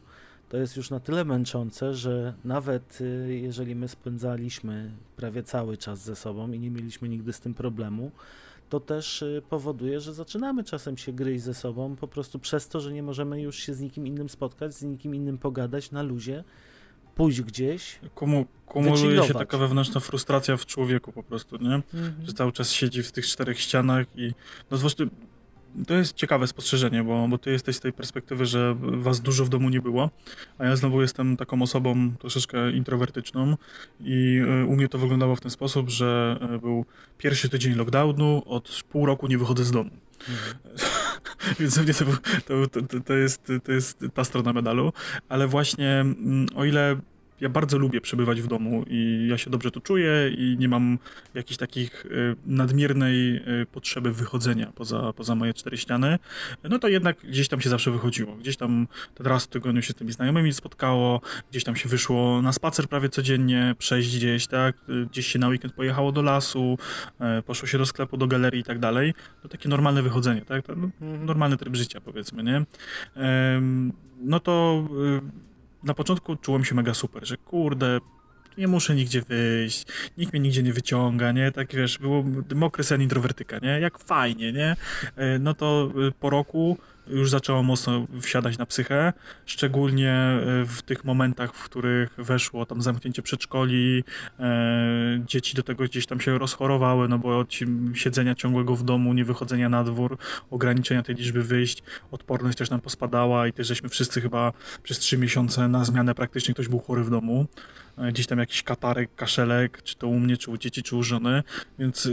to 0.49 0.57
jest 0.57 0.77
już 0.77 0.91
na 0.91 1.01
tyle 1.01 1.25
męczące, 1.25 1.95
że 1.95 2.35
nawet 2.45 3.01
y, 3.01 3.39
jeżeli 3.43 3.75
my 3.75 3.89
spędzaliśmy 3.89 4.91
prawie 5.17 5.43
cały 5.43 5.77
czas 5.77 6.03
ze 6.03 6.17
sobą 6.17 6.53
i 6.53 6.59
nie 6.59 6.71
mieliśmy 6.71 7.09
nigdy 7.09 7.33
z 7.33 7.41
tym 7.41 7.55
problemu, 7.55 8.11
to 8.69 8.81
też 8.81 9.23
y, 9.23 9.43
powoduje, 9.51 10.01
że 10.01 10.15
zaczynamy 10.15 10.65
czasem 10.65 10.97
się 10.97 11.13
gryźć 11.13 11.45
ze 11.45 11.55
sobą 11.55 11.97
po 11.97 12.09
prostu 12.09 12.39
przez 12.39 12.69
to, 12.69 12.81
że 12.81 12.93
nie 12.93 13.03
możemy 13.03 13.43
już 13.43 13.57
się 13.57 13.75
z 13.75 13.81
nikim 13.81 14.07
innym 14.07 14.29
spotkać, 14.29 14.75
z 14.75 14.83
nikim 14.83 15.15
innym 15.15 15.39
pogadać 15.39 15.91
na 15.91 16.03
luzie, 16.03 16.45
pójść 17.15 17.43
gdzieś. 17.43 17.99
Kumu, 18.15 18.47
kumuluje 18.67 19.23
się 19.23 19.35
taka 19.35 19.59
wewnętrzna 19.59 20.01
frustracja 20.01 20.57
w 20.57 20.67
człowieku 20.67 21.13
po 21.13 21.23
prostu, 21.23 21.57
nie? 21.57 21.75
Mhm. 21.75 22.15
Że 22.25 22.33
cały 22.33 22.53
czas 22.53 22.73
siedzi 22.73 23.03
w 23.03 23.13
tych 23.13 23.27
czterech 23.27 23.61
ścianach 23.61 24.07
i 24.17 24.33
no 24.71 24.77
zwłaszcza 24.77 25.05
to 25.87 25.95
jest 25.95 26.17
ciekawe 26.17 26.47
spostrzeżenie, 26.47 27.05
bo, 27.05 27.29
bo 27.29 27.39
ty 27.39 27.51
jesteś 27.51 27.77
z 27.77 27.81
tej 27.81 27.93
perspektywy, 27.93 28.47
że 28.47 28.77
was 28.81 29.21
dużo 29.21 29.45
w 29.45 29.49
domu 29.49 29.71
nie 29.71 29.81
było, 29.81 30.11
a 30.59 30.65
ja 30.65 30.77
znowu 30.77 31.03
jestem 31.03 31.37
taką 31.37 31.63
osobą 31.63 32.13
troszeczkę 32.19 32.73
introwertyczną 32.73 33.57
i 34.01 34.41
e, 34.63 34.65
u 34.67 34.77
mnie 34.77 34.89
to 34.89 34.99
wyglądało 34.99 35.37
w 35.37 35.41
ten 35.41 35.51
sposób, 35.51 35.91
że 35.91 36.39
e, 36.41 36.59
był 36.59 36.85
pierwszy 37.19 37.49
tydzień 37.49 37.75
lockdownu, 37.75 38.43
od 38.47 38.83
pół 38.89 39.07
roku 39.07 39.27
nie 39.27 39.39
wychodzę 39.39 39.65
z 39.65 39.71
domu. 39.71 39.91
Mhm. 40.29 40.57
Więc 41.61 41.79
mnie 41.79 41.95
to, 41.95 42.05
to, 42.69 42.81
to, 42.83 43.01
to, 43.01 43.15
jest, 43.15 43.53
to 43.65 43.73
jest 43.73 44.05
ta 44.15 44.25
strona 44.25 44.53
medalu, 44.53 44.93
ale 45.29 45.47
właśnie 45.47 46.01
mm, 46.01 46.47
o 46.57 46.65
ile 46.65 46.97
ja 47.43 47.49
bardzo 47.49 47.79
lubię 47.79 48.01
przebywać 48.01 48.43
w 48.43 48.47
domu 48.47 48.85
i 48.87 49.27
ja 49.31 49.39
się 49.39 49.51
dobrze 49.51 49.71
tu 49.71 49.81
czuję 49.81 50.31
i 50.39 50.57
nie 50.59 50.69
mam 50.69 50.99
jakiejś 51.35 51.57
takich 51.57 52.07
y, 52.07 52.37
nadmiernej 52.47 53.37
y, 53.37 53.67
potrzeby 53.67 54.13
wychodzenia 54.13 54.73
poza, 54.75 55.13
poza 55.13 55.35
moje 55.35 55.55
cztery 55.55 55.77
ściany, 55.77 56.19
no 56.65 56.79
to 56.79 56.89
jednak 56.89 57.17
gdzieś 57.25 57.49
tam 57.49 57.61
się 57.61 57.69
zawsze 57.69 57.91
wychodziło. 57.91 58.37
Gdzieś 58.37 58.57
tam 58.57 58.87
raz 59.19 59.45
w 59.45 59.49
tygodniu 59.49 59.83
się 59.83 59.93
z 59.93 59.97
tymi 59.97 60.13
znajomymi 60.13 60.53
spotkało, 60.53 61.21
gdzieś 61.51 61.65
tam 61.65 61.77
się 61.77 61.89
wyszło 61.89 62.43
na 62.43 62.53
spacer 62.53 62.89
prawie 62.89 63.09
codziennie, 63.09 63.75
przejść 63.79 64.17
gdzieś, 64.17 64.47
tak, 64.47 64.77
gdzieś 65.11 65.27
się 65.27 65.39
na 65.39 65.49
weekend 65.49 65.75
pojechało 65.75 66.13
do 66.13 66.23
lasu, 66.23 66.79
poszło 67.47 67.69
się 67.69 67.79
do 67.79 67.87
sklepu, 67.87 68.17
do 68.17 68.27
galerii 68.27 68.61
i 68.61 68.65
tak 68.65 68.79
dalej. 68.79 69.15
To 69.43 69.49
takie 69.49 69.69
normalne 69.69 70.03
wychodzenie, 70.03 70.43
tak, 70.43 70.71
mhm. 70.71 70.93
normalny 71.27 71.57
tryb 71.57 71.77
życia 71.77 72.01
powiedzmy, 72.01 72.43
nie? 72.43 72.65
No 74.21 74.41
to 74.41 74.85
y, 75.29 75.52
na 75.85 75.95
początku 75.95 76.37
czułem 76.37 76.65
się 76.65 76.75
mega 76.75 76.95
super, 76.95 77.27
że 77.27 77.37
kurde, 77.37 78.01
nie 78.59 78.69
muszę 78.69 78.95
nigdzie 78.95 79.23
wyjść, 79.23 79.87
nikt 80.19 80.33
mnie 80.33 80.41
nigdzie 80.41 80.63
nie 80.63 80.73
wyciąga, 80.73 81.33
nie? 81.33 81.53
Tak 81.53 81.75
wiesz, 81.75 81.99
było 81.99 82.25
mokry 82.55 82.85
sen 82.85 83.03
introwertyka, 83.03 83.59
nie? 83.59 83.81
Jak 83.81 83.99
fajnie, 83.99 84.53
nie? 84.53 84.77
E, 85.17 85.39
no 85.39 85.55
to 85.55 85.93
y, 86.09 86.13
po 86.13 86.31
roku 86.31 86.79
już 87.07 87.31
zaczęło 87.31 87.63
mocno 87.63 88.07
wsiadać 88.21 88.59
na 88.59 88.67
psychę, 88.67 89.13
szczególnie 89.47 90.13
e, 90.13 90.65
w 90.67 90.83
tych 90.83 91.05
momentach, 91.05 91.55
w 91.55 91.65
których 91.65 92.15
weszło 92.19 92.67
tam 92.67 92.83
zamknięcie 92.83 93.23
przedszkoli, 93.23 94.05
e, 94.41 95.23
dzieci 95.27 95.57
do 95.57 95.63
tego 95.63 95.85
gdzieś 95.85 96.07
tam 96.07 96.21
się 96.21 96.39
rozchorowały, 96.39 97.09
no 97.09 97.19
bo 97.19 97.39
od 97.39 97.55
siedzenia 97.95 98.35
ciągłego 98.35 98.77
w 98.77 98.83
domu, 98.83 99.15
nie 99.15 99.25
wychodzenia 99.25 99.69
na 99.69 99.85
dwór, 99.85 100.19
ograniczenia 100.51 101.03
tej 101.03 101.15
liczby 101.15 101.43
wyjść, 101.43 101.83
odporność 102.11 102.59
też 102.59 102.71
nam 102.71 102.81
pospadała 102.81 103.47
i 103.47 103.53
też 103.53 103.67
żeśmy 103.67 103.89
wszyscy 103.89 104.21
chyba 104.21 104.53
przez 104.83 104.99
trzy 104.99 105.19
miesiące 105.19 105.69
na 105.69 105.85
zmianę 105.85 106.15
praktycznie 106.15 106.55
ktoś 106.55 106.69
był 106.69 106.79
chory 106.79 107.05
w 107.05 107.11
domu. 107.11 107.47
E, 107.99 108.13
gdzieś 108.13 108.27
tam 108.27 108.39
jakiś 108.39 108.63
katarek, 108.63 109.15
kaszelek, 109.15 109.83
czy 109.83 109.97
to 109.97 110.09
u 110.09 110.21
mnie, 110.21 110.37
czy 110.37 110.51
u 110.51 110.57
dzieci, 110.57 110.83
czy 110.83 110.97
u 110.97 111.03
żony, 111.03 111.43
więc 111.79 112.09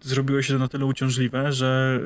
zrobiło 0.00 0.42
się 0.42 0.52
to 0.52 0.58
na 0.58 0.68
tyle 0.68 0.86
uciążliwe, 0.86 1.52
że 1.52 2.00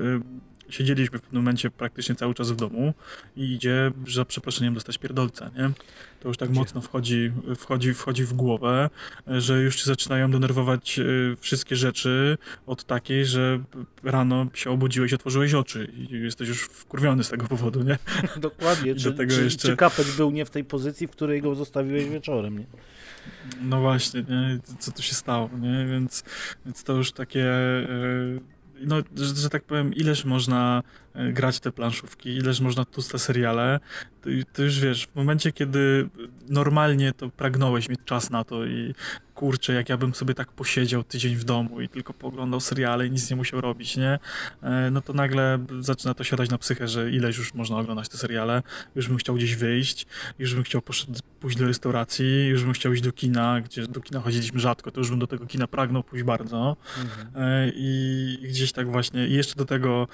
siedzieliśmy 0.75 1.18
w 1.18 1.22
pewnym 1.22 1.43
momencie 1.43 1.70
praktycznie 1.70 2.14
cały 2.14 2.35
czas 2.35 2.51
w 2.51 2.57
domu 2.57 2.95
i 3.37 3.53
idzie, 3.53 3.93
za 4.09 4.25
przeproszeniem, 4.25 4.75
dostać 4.75 4.99
pierdolca, 4.99 5.51
nie? 5.57 5.70
To 6.20 6.29
już 6.29 6.37
tak 6.37 6.49
Gdzie? 6.49 6.61
mocno 6.61 6.81
wchodzi, 6.81 7.33
wchodzi, 7.57 7.95
wchodzi 7.95 8.25
w 8.25 8.33
głowę, 8.33 8.91
że 9.27 9.61
już 9.61 9.77
się 9.77 9.85
zaczynają 9.85 10.31
denerwować 10.31 10.99
e, 10.99 11.05
wszystkie 11.41 11.77
rzeczy 11.77 12.39
od 12.66 12.85
takiej, 12.85 13.27
że 13.27 13.61
rano 14.03 14.47
się 14.55 14.70
obudziłeś, 14.70 15.12
otworzyłeś 15.12 15.55
oczy 15.55 15.93
i 15.97 16.12
jesteś 16.12 16.49
już 16.49 16.62
wkurwiony 16.62 17.25
z 17.25 17.31
tego 17.31 17.47
powodu, 17.47 17.83
nie? 17.83 17.99
Dokładnie. 18.37 18.95
Czy, 18.95 19.12
tego 19.12 19.35
czy, 19.35 19.45
jeszcze... 19.45 19.68
czy 19.68 19.77
kapek 19.77 20.07
był 20.16 20.31
nie 20.31 20.45
w 20.45 20.51
tej 20.51 20.64
pozycji, 20.64 21.07
w 21.07 21.11
której 21.11 21.43
go 21.43 21.55
zostawiłeś 21.55 22.05
wieczorem, 22.05 22.59
nie? 22.59 22.66
No 23.62 23.81
właśnie, 23.81 24.20
nie? 24.20 24.59
co 24.79 24.93
tu 24.93 25.03
się 25.03 25.14
stało, 25.14 25.51
nie? 25.61 25.87
Więc, 25.87 26.25
więc 26.66 26.85
to 26.85 26.93
już 26.93 27.12
takie... 27.12 27.39
Yy 27.89 28.53
no, 28.87 28.97
że, 29.16 29.35
że, 29.35 29.51
tak 29.51 29.64
powiem, 29.64 29.95
ileż 29.95 30.24
można 30.24 30.82
grać 31.32 31.60
te 31.60 31.72
planszówki, 31.72 32.28
ileż 32.28 32.60
można 32.60 32.84
tłuste 32.84 33.18
seriale, 33.18 33.80
to, 34.24 34.30
to, 34.52 34.62
już 34.62 34.80
wiesz, 34.80 35.06
w 35.06 35.14
momencie, 35.14 35.52
kiedy 35.52 36.08
normalnie 36.48 37.12
to 37.12 37.30
pragnąłeś 37.30 37.88
mieć 37.88 38.00
czas 38.04 38.30
na 38.30 38.44
to 38.44 38.66
i 38.66 38.94
kurczę, 39.34 39.72
jak 39.72 39.88
ja 39.88 39.96
bym 39.96 40.14
sobie 40.14 40.34
tak 40.34 40.52
posiedział 40.52 41.04
tydzień 41.04 41.36
w 41.36 41.44
domu 41.44 41.80
i 41.80 41.88
tylko 41.88 42.12
poglądał 42.12 42.60
seriale 42.60 43.06
i 43.06 43.10
nic 43.10 43.30
nie 43.30 43.36
musiał 43.36 43.60
robić, 43.60 43.96
nie? 43.96 44.18
E, 44.62 44.90
no 44.90 45.00
to 45.00 45.12
nagle 45.12 45.58
zaczyna 45.80 46.14
to 46.14 46.24
siadać 46.24 46.50
na 46.50 46.58
psychę, 46.58 46.88
że 46.88 47.10
ileś 47.10 47.38
już 47.38 47.54
można 47.54 47.78
oglądać 47.78 48.08
te 48.08 48.18
seriale, 48.18 48.62
już 48.94 49.08
bym 49.08 49.16
chciał 49.16 49.34
gdzieś 49.34 49.56
wyjść, 49.56 50.06
już 50.38 50.54
bym 50.54 50.64
chciał 50.64 50.82
pójść 51.40 51.58
do 51.58 51.66
restauracji, 51.66 52.46
już 52.46 52.64
bym 52.64 52.72
chciał 52.72 52.92
iść 52.92 53.02
do 53.02 53.12
kina, 53.12 53.60
gdzie 53.60 53.86
do 53.86 54.00
kina 54.00 54.20
chodziliśmy 54.20 54.60
rzadko, 54.60 54.90
to 54.90 55.00
już 55.00 55.10
bym 55.10 55.18
do 55.18 55.26
tego 55.26 55.46
kina 55.46 55.66
pragnął 55.66 56.02
pójść 56.02 56.24
bardzo. 56.24 56.76
Mhm. 57.02 57.28
E, 57.36 57.72
I 57.74 58.38
gdzieś 58.42 58.72
tak 58.72 58.90
właśnie, 58.90 59.26
i 59.28 59.32
jeszcze 59.32 59.56
do 59.56 59.64
tego 59.64 60.02
e, 60.02 60.06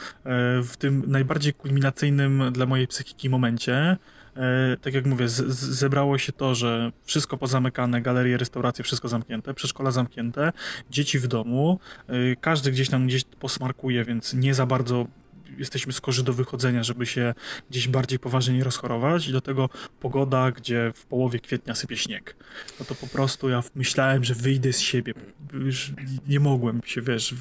w 0.63 0.77
tym 0.79 0.90
najbardziej 0.91 1.55
kulminacyjnym 1.55 2.43
dla 2.53 2.67
mojej 2.67 2.87
psychiki 2.87 3.31
momencie, 3.31 3.97
E, 4.37 4.77
tak 4.77 4.95
jak 4.95 5.07
mówię, 5.07 5.29
zebrało 5.29 6.19
się 6.19 6.33
to, 6.33 6.55
że 6.55 6.93
wszystko 7.05 7.37
pozamykane, 7.37 8.03
galerie, 8.03 8.37
restauracje, 8.37 8.85
wszystko 8.85 9.09
zamknięte, 9.09 9.55
przedszkola 9.55 9.91
zamknięte, 9.91 10.53
dzieci 10.91 11.19
w 11.19 11.27
domu, 11.27 11.79
e, 12.09 12.37
każdy 12.37 12.73
gdzieś 12.73 12.89
tam 12.89 13.07
gdzieś 13.07 13.25
posmarkuje, 13.25 14.05
więc 14.05 14.35
nie 14.35 14.55
za 14.55 14.67
bardzo 14.67 15.07
jesteśmy 15.59 15.93
skorzy 15.93 16.25
do 16.25 16.33
wychodzenia, 16.33 16.83
żeby 16.83 17.07
się 17.07 17.35
gdzieś 17.71 17.89
bardziej 17.89 18.19
poważnie 18.19 18.55
nie 18.55 18.65
rozchorować 18.65 19.29
i 19.29 19.33
do 19.33 19.41
tego 19.41 19.69
pogoda, 20.01 20.51
gdzie 20.53 20.93
w 20.95 21.07
połowie 21.07 21.39
kwietnia 21.39 21.75
sypie 21.75 21.97
śnieg. 21.97 22.37
No 22.81 22.87
to 22.87 22.95
po 22.95 23.07
prostu 23.07 23.49
ja 23.49 23.63
myślałem, 23.75 24.25
że 24.25 24.35
wyjdę 24.35 24.73
z 24.73 24.81
siebie. 24.81 25.15
Już 25.53 25.93
nie 26.29 26.41
mogłem 26.41 26.81
się, 26.85 27.03
wiesz, 27.03 27.35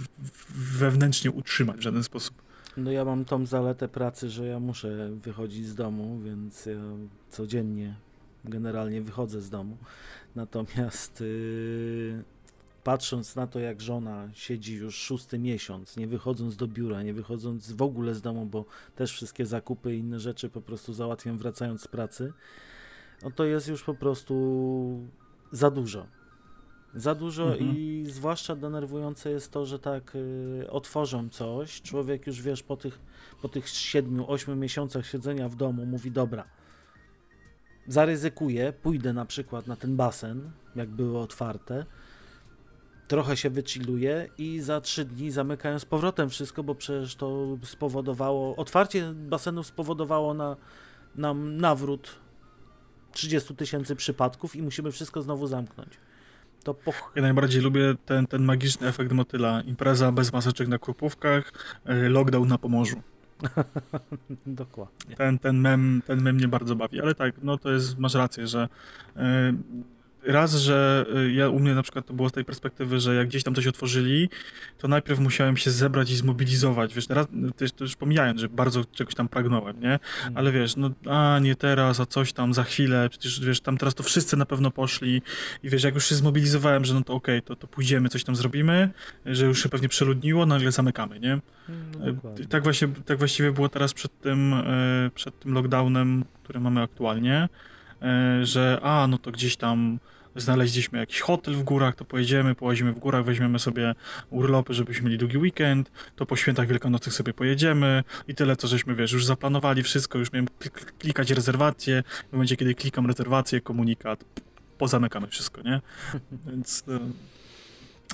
wewnętrznie 0.56 1.32
utrzymać 1.32 1.78
w 1.78 1.82
żaden 1.82 2.04
sposób. 2.04 2.49
No 2.80 2.92
ja 2.92 3.06
mam 3.06 3.26
tą 3.26 3.46
zaletę 3.46 3.88
pracy, 3.88 4.30
że 4.30 4.48
ja 4.48 4.60
muszę 4.60 5.10
wychodzić 5.10 5.68
z 5.68 5.76
domu, 5.76 6.20
więc 6.20 6.66
ja 6.66 6.80
codziennie 7.30 7.96
generalnie 8.46 9.02
wychodzę 9.02 9.42
z 9.42 9.50
domu. 9.50 9.78
Natomiast 10.36 11.22
yy, 11.22 12.24
patrząc 12.84 13.36
na 13.36 13.48
to, 13.48 13.60
jak 13.60 13.82
żona 13.82 14.30
siedzi 14.34 14.76
już 14.76 14.96
szósty 14.96 15.40
miesiąc, 15.40 15.98
nie 15.98 16.08
wychodząc 16.08 16.56
do 16.56 16.68
biura, 16.68 17.04
nie 17.04 17.14
wychodząc 17.14 17.72
w 17.72 17.82
ogóle 17.82 18.16
z 18.16 18.22
domu, 18.22 18.46
bo 18.46 18.66
też 18.96 19.12
wszystkie 19.12 19.46
zakupy 19.46 19.96
i 19.96 20.00
inne 20.00 20.20
rzeczy 20.20 20.50
po 20.50 20.62
prostu 20.62 20.94
załatwiam 20.94 21.38
wracając 21.38 21.82
z 21.82 21.88
pracy, 21.88 22.34
no 23.24 23.32
to 23.32 23.46
jest 23.46 23.68
już 23.68 23.84
po 23.84 23.94
prostu 23.94 25.08
za 25.52 25.72
dużo. 25.72 26.19
Za 26.96 27.16
dużo 27.16 27.44
mhm. 27.44 27.78
i 27.78 28.06
zwłaszcza 28.08 28.56
denerwujące 28.56 29.32
jest 29.32 29.52
to, 29.52 29.66
że 29.66 29.80
tak 29.80 30.16
y, 30.16 30.68
otworzą 30.70 31.30
coś, 31.30 31.82
człowiek 31.82 32.28
już 32.28 32.42
wiesz 32.42 32.64
po 32.64 32.78
tych, 32.78 33.00
po 33.42 33.50
tych 33.50 33.66
7-8 33.66 34.58
miesiącach 34.58 35.06
siedzenia 35.06 35.50
w 35.50 35.56
domu 35.56 35.86
mówi 35.86 36.12
dobra, 36.12 36.44
zaryzykuję, 37.88 38.74
pójdę 38.74 39.14
na 39.14 39.26
przykład 39.26 39.68
na 39.68 39.76
ten 39.76 39.96
basen, 39.96 40.52
jak 40.76 40.90
były 40.90 41.18
otwarte, 41.18 41.86
trochę 43.08 43.38
się 43.38 43.50
wychilluję 43.50 44.30
i 44.38 44.60
za 44.60 44.82
trzy 44.82 45.06
dni 45.06 45.32
zamykają 45.32 45.80
z 45.80 45.86
powrotem 45.86 46.30
wszystko, 46.30 46.64
bo 46.64 46.76
przecież 46.76 47.16
to 47.16 47.58
spowodowało, 47.64 48.56
otwarcie 48.56 49.14
basenów 49.14 49.68
spowodowało 49.68 50.34
na, 50.34 50.56
nam 51.16 51.58
nawrót 51.58 52.16
30 53.12 53.56
tysięcy 53.56 53.96
przypadków 53.96 54.56
i 54.56 54.62
musimy 54.62 54.92
wszystko 54.92 55.22
znowu 55.22 55.48
zamknąć. 55.48 55.90
To 56.64 56.74
po... 56.74 56.94
Ja 57.16 57.22
najbardziej 57.22 57.62
lubię 57.62 57.96
ten, 58.06 58.28
ten 58.28 58.44
magiczny 58.44 58.88
efekt 58.88 59.12
motyla. 59.12 59.62
Impreza 59.62 60.12
bez 60.12 60.34
maseczek 60.34 60.68
na 60.68 60.78
kupówkach, 60.78 61.54
e, 61.86 62.10
lockdown 62.10 62.48
na 62.48 62.58
Pomorzu. 62.58 63.02
Dokładnie. 64.46 65.16
Ten, 65.16 65.40
ten, 65.40 65.60
mem, 65.60 66.02
ten 66.08 66.22
mem 66.22 66.36
mnie 66.36 66.48
bardzo 66.48 66.76
bawi, 66.76 67.02
ale 67.02 67.16
tak, 67.16 67.36
no 67.42 67.58
to 67.58 67.72
jest, 67.72 67.98
masz 67.98 68.14
rację, 68.14 68.48
że 68.48 68.70
e, 69.16 69.54
raz, 70.24 70.56
że 70.56 71.06
y, 71.16 71.32
ja 71.32 71.50
u 71.50 71.60
mnie 71.60 71.76
na 71.76 71.84
przykład 71.84 72.06
to 72.06 72.14
było 72.14 72.30
z 72.30 72.32
tej 72.32 72.46
perspektywy, 72.46 73.00
że 73.00 73.16
jak 73.16 73.28
gdzieś 73.28 73.44
tam 73.44 73.56
coś 73.56 73.68
otworzyli, 73.68 74.30
to 74.78 74.88
najpierw 74.88 75.20
musiałem 75.20 75.58
się 75.58 75.72
zebrać 75.72 76.12
i 76.12 76.16
zmobilizować, 76.16 76.94
wiesz, 76.94 77.08
teraz 77.08 77.28
to 77.76 77.84
już 77.84 77.96
pomijając, 77.96 78.42
że 78.42 78.50
bardzo 78.50 78.86
czegoś 78.86 79.16
tam 79.16 79.28
pragnąłem, 79.28 79.80
nie? 79.80 80.00
Mm. 80.24 80.38
Ale 80.38 80.52
wiesz, 80.52 80.76
no 80.76 80.92
a 81.10 81.40
nie 81.40 81.56
teraz, 81.56 82.00
a 82.00 82.06
coś 82.06 82.34
tam 82.34 82.54
za 82.54 82.64
chwilę, 82.64 83.10
przecież 83.10 83.40
wiesz, 83.40 83.62
tam 83.62 83.78
teraz 83.78 83.96
to 83.96 84.04
wszyscy 84.04 84.38
na 84.38 84.46
pewno 84.46 84.72
poszli 84.72 85.22
i 85.64 85.70
wiesz, 85.70 85.84
jak 85.84 85.96
już 85.96 86.10
się 86.10 86.16
zmobilizowałem, 86.16 86.86
że 86.86 86.94
no 86.94 87.02
to 87.02 87.14
okej, 87.14 87.38
okay, 87.38 87.48
to, 87.48 87.56
to 87.56 87.68
pójdziemy, 87.68 88.10
coś 88.10 88.24
tam 88.24 88.36
zrobimy, 88.36 88.90
że 89.26 89.46
już 89.46 89.64
się 89.64 89.70
pewnie 89.70 89.90
przeludniło, 89.90 90.46
nagle 90.46 90.72
zamykamy, 90.72 91.20
nie? 91.20 91.40
No, 92.00 92.10
y, 92.40 92.46
tak, 92.46 92.64
właśnie, 92.64 92.88
tak 93.06 93.18
właściwie 93.18 93.52
było 93.52 93.70
teraz 93.70 93.94
przed 93.94 94.22
tym, 94.22 94.54
y, 94.54 95.12
przed 95.16 95.40
tym 95.40 95.54
lockdownem, 95.54 96.26
który 96.44 96.60
mamy 96.60 96.82
aktualnie, 96.82 97.50
że 98.44 98.80
a, 98.84 99.08
no 99.08 99.18
to 99.18 99.32
gdzieś 99.32 99.58
tam 99.58 100.00
znaleźliśmy 100.36 101.00
jakiś 101.00 101.20
hotel 101.22 101.54
w 101.56 101.64
górach, 101.64 101.96
to 101.96 102.06
pojedziemy, 102.06 102.56
połazimy 102.56 102.94
w 102.94 103.00
górach, 103.00 103.26
weźmiemy 103.26 103.60
sobie 103.60 103.96
urlopy, 104.30 104.74
żebyśmy 104.74 105.06
mieli 105.06 105.18
długi 105.18 105.38
weekend, 105.38 105.92
to 106.16 106.26
po 106.26 106.36
świętach 106.36 106.68
wielkanocnych 106.68 107.16
sobie 107.16 107.34
pojedziemy 107.34 108.04
i 108.28 108.36
tyle, 108.36 108.56
co 108.56 108.68
żeśmy, 108.68 108.96
wiesz, 108.96 109.12
już 109.12 109.26
zaplanowali 109.26 109.84
wszystko, 109.84 110.20
już 110.20 110.32
miałem 110.32 110.48
klikać 111.00 111.32
rezerwację, 111.32 112.04
w 112.30 112.34
momencie, 112.34 112.56
kiedy 112.56 112.76
klikam 112.76 113.06
rezerwację, 113.06 113.62
komunikat, 113.62 114.24
pozamykamy 114.78 115.28
wszystko, 115.28 115.62
nie? 115.62 115.82
Więc... 116.48 116.84
E, 116.88 117.00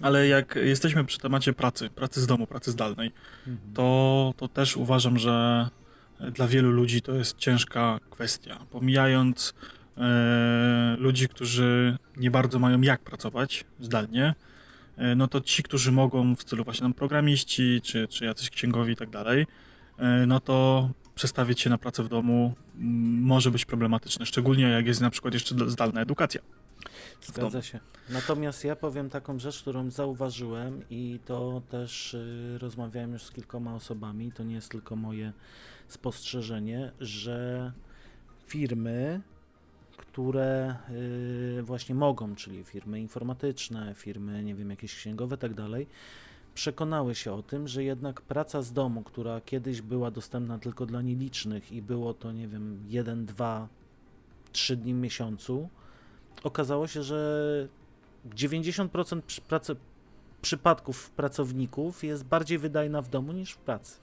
ale 0.01 0.27
jak 0.27 0.55
jesteśmy 0.55 1.05
przy 1.05 1.19
temacie 1.19 1.53
pracy, 1.53 1.89
pracy 1.89 2.21
z 2.21 2.27
domu, 2.27 2.47
pracy 2.47 2.71
zdalnej, 2.71 3.11
mhm. 3.47 3.73
to, 3.73 4.33
to 4.37 4.47
też 4.47 4.77
uważam, 4.77 5.19
że 5.19 5.69
dla 6.31 6.47
wielu 6.47 6.71
ludzi 6.71 7.01
to 7.01 7.11
jest 7.11 7.37
ciężka 7.37 7.99
kwestia. 8.09 8.59
Pomijając 8.71 9.53
e, 9.97 10.95
ludzi, 10.99 11.27
którzy 11.29 11.97
nie 12.17 12.31
bardzo 12.31 12.59
mają 12.59 12.81
jak 12.81 13.01
pracować 13.01 13.65
zdalnie, 13.79 14.35
e, 14.97 15.15
no 15.15 15.27
to 15.27 15.41
ci, 15.41 15.63
którzy 15.63 15.91
mogą 15.91 16.35
w 16.35 16.41
stylu 16.41 16.63
właśnie 16.63 16.93
programiści, 16.93 17.81
czy, 17.83 18.07
czy 18.07 18.25
jacyś 18.25 18.49
księgowi 18.49 18.93
i 18.93 18.95
tak 18.95 19.09
dalej, 19.09 19.47
e, 19.97 20.25
no 20.25 20.39
to 20.39 20.89
przestawić 21.15 21.61
się 21.61 21.69
na 21.69 21.77
pracę 21.77 22.03
w 22.03 22.09
domu 22.09 22.53
może 23.21 23.51
być 23.51 23.65
problematyczne, 23.65 24.25
szczególnie 24.25 24.63
jak 24.63 24.85
jest 24.85 25.01
na 25.01 25.09
przykład 25.09 25.33
jeszcze 25.33 25.69
zdalna 25.69 26.01
edukacja. 26.01 26.41
Zgadza 27.21 27.61
się. 27.61 27.79
Natomiast 28.09 28.63
ja 28.63 28.75
powiem 28.75 29.09
taką 29.09 29.39
rzecz, 29.39 29.61
którą 29.61 29.91
zauważyłem 29.91 30.81
i 30.89 31.19
to 31.25 31.61
też 31.69 32.13
y, 32.13 32.57
rozmawiałem 32.61 33.13
już 33.13 33.23
z 33.23 33.31
kilkoma 33.31 33.75
osobami, 33.75 34.31
to 34.31 34.43
nie 34.43 34.55
jest 34.55 34.69
tylko 34.69 34.95
moje 34.95 35.33
spostrzeżenie, 35.87 36.91
że 36.99 37.71
firmy 38.47 39.21
które 39.97 40.75
y, 41.59 41.63
właśnie 41.63 41.95
mogą, 41.95 42.35
czyli 42.35 42.63
firmy 42.63 43.01
informatyczne, 43.01 43.93
firmy, 43.95 44.43
nie 44.43 44.55
wiem, 44.55 44.69
jakieś 44.69 44.95
księgowe, 44.95 45.37
tak 45.37 45.53
dalej, 45.53 45.87
przekonały 46.55 47.15
się 47.15 47.33
o 47.33 47.43
tym, 47.43 47.67
że 47.67 47.83
jednak 47.83 48.21
praca 48.21 48.61
z 48.61 48.73
domu, 48.73 49.03
która 49.03 49.41
kiedyś 49.41 49.81
była 49.81 50.11
dostępna 50.11 50.59
tylko 50.59 50.85
dla 50.85 51.01
nielicznych 51.01 51.71
i 51.71 51.81
było 51.81 52.13
to, 52.13 52.31
nie 52.31 52.47
wiem, 52.47 52.83
1, 52.89 53.25
2, 53.25 53.67
3 54.51 54.77
dni 54.77 54.93
w 54.93 54.97
miesiącu, 54.97 55.69
okazało 56.43 56.87
się, 56.87 57.03
że 57.03 57.67
90% 58.35 59.41
pracy, 59.41 59.75
przypadków 60.41 61.09
pracowników 61.09 62.03
jest 62.03 62.23
bardziej 62.23 62.57
wydajna 62.57 63.01
w 63.01 63.09
domu 63.09 63.31
niż 63.31 63.51
w 63.51 63.57
pracy. 63.57 63.97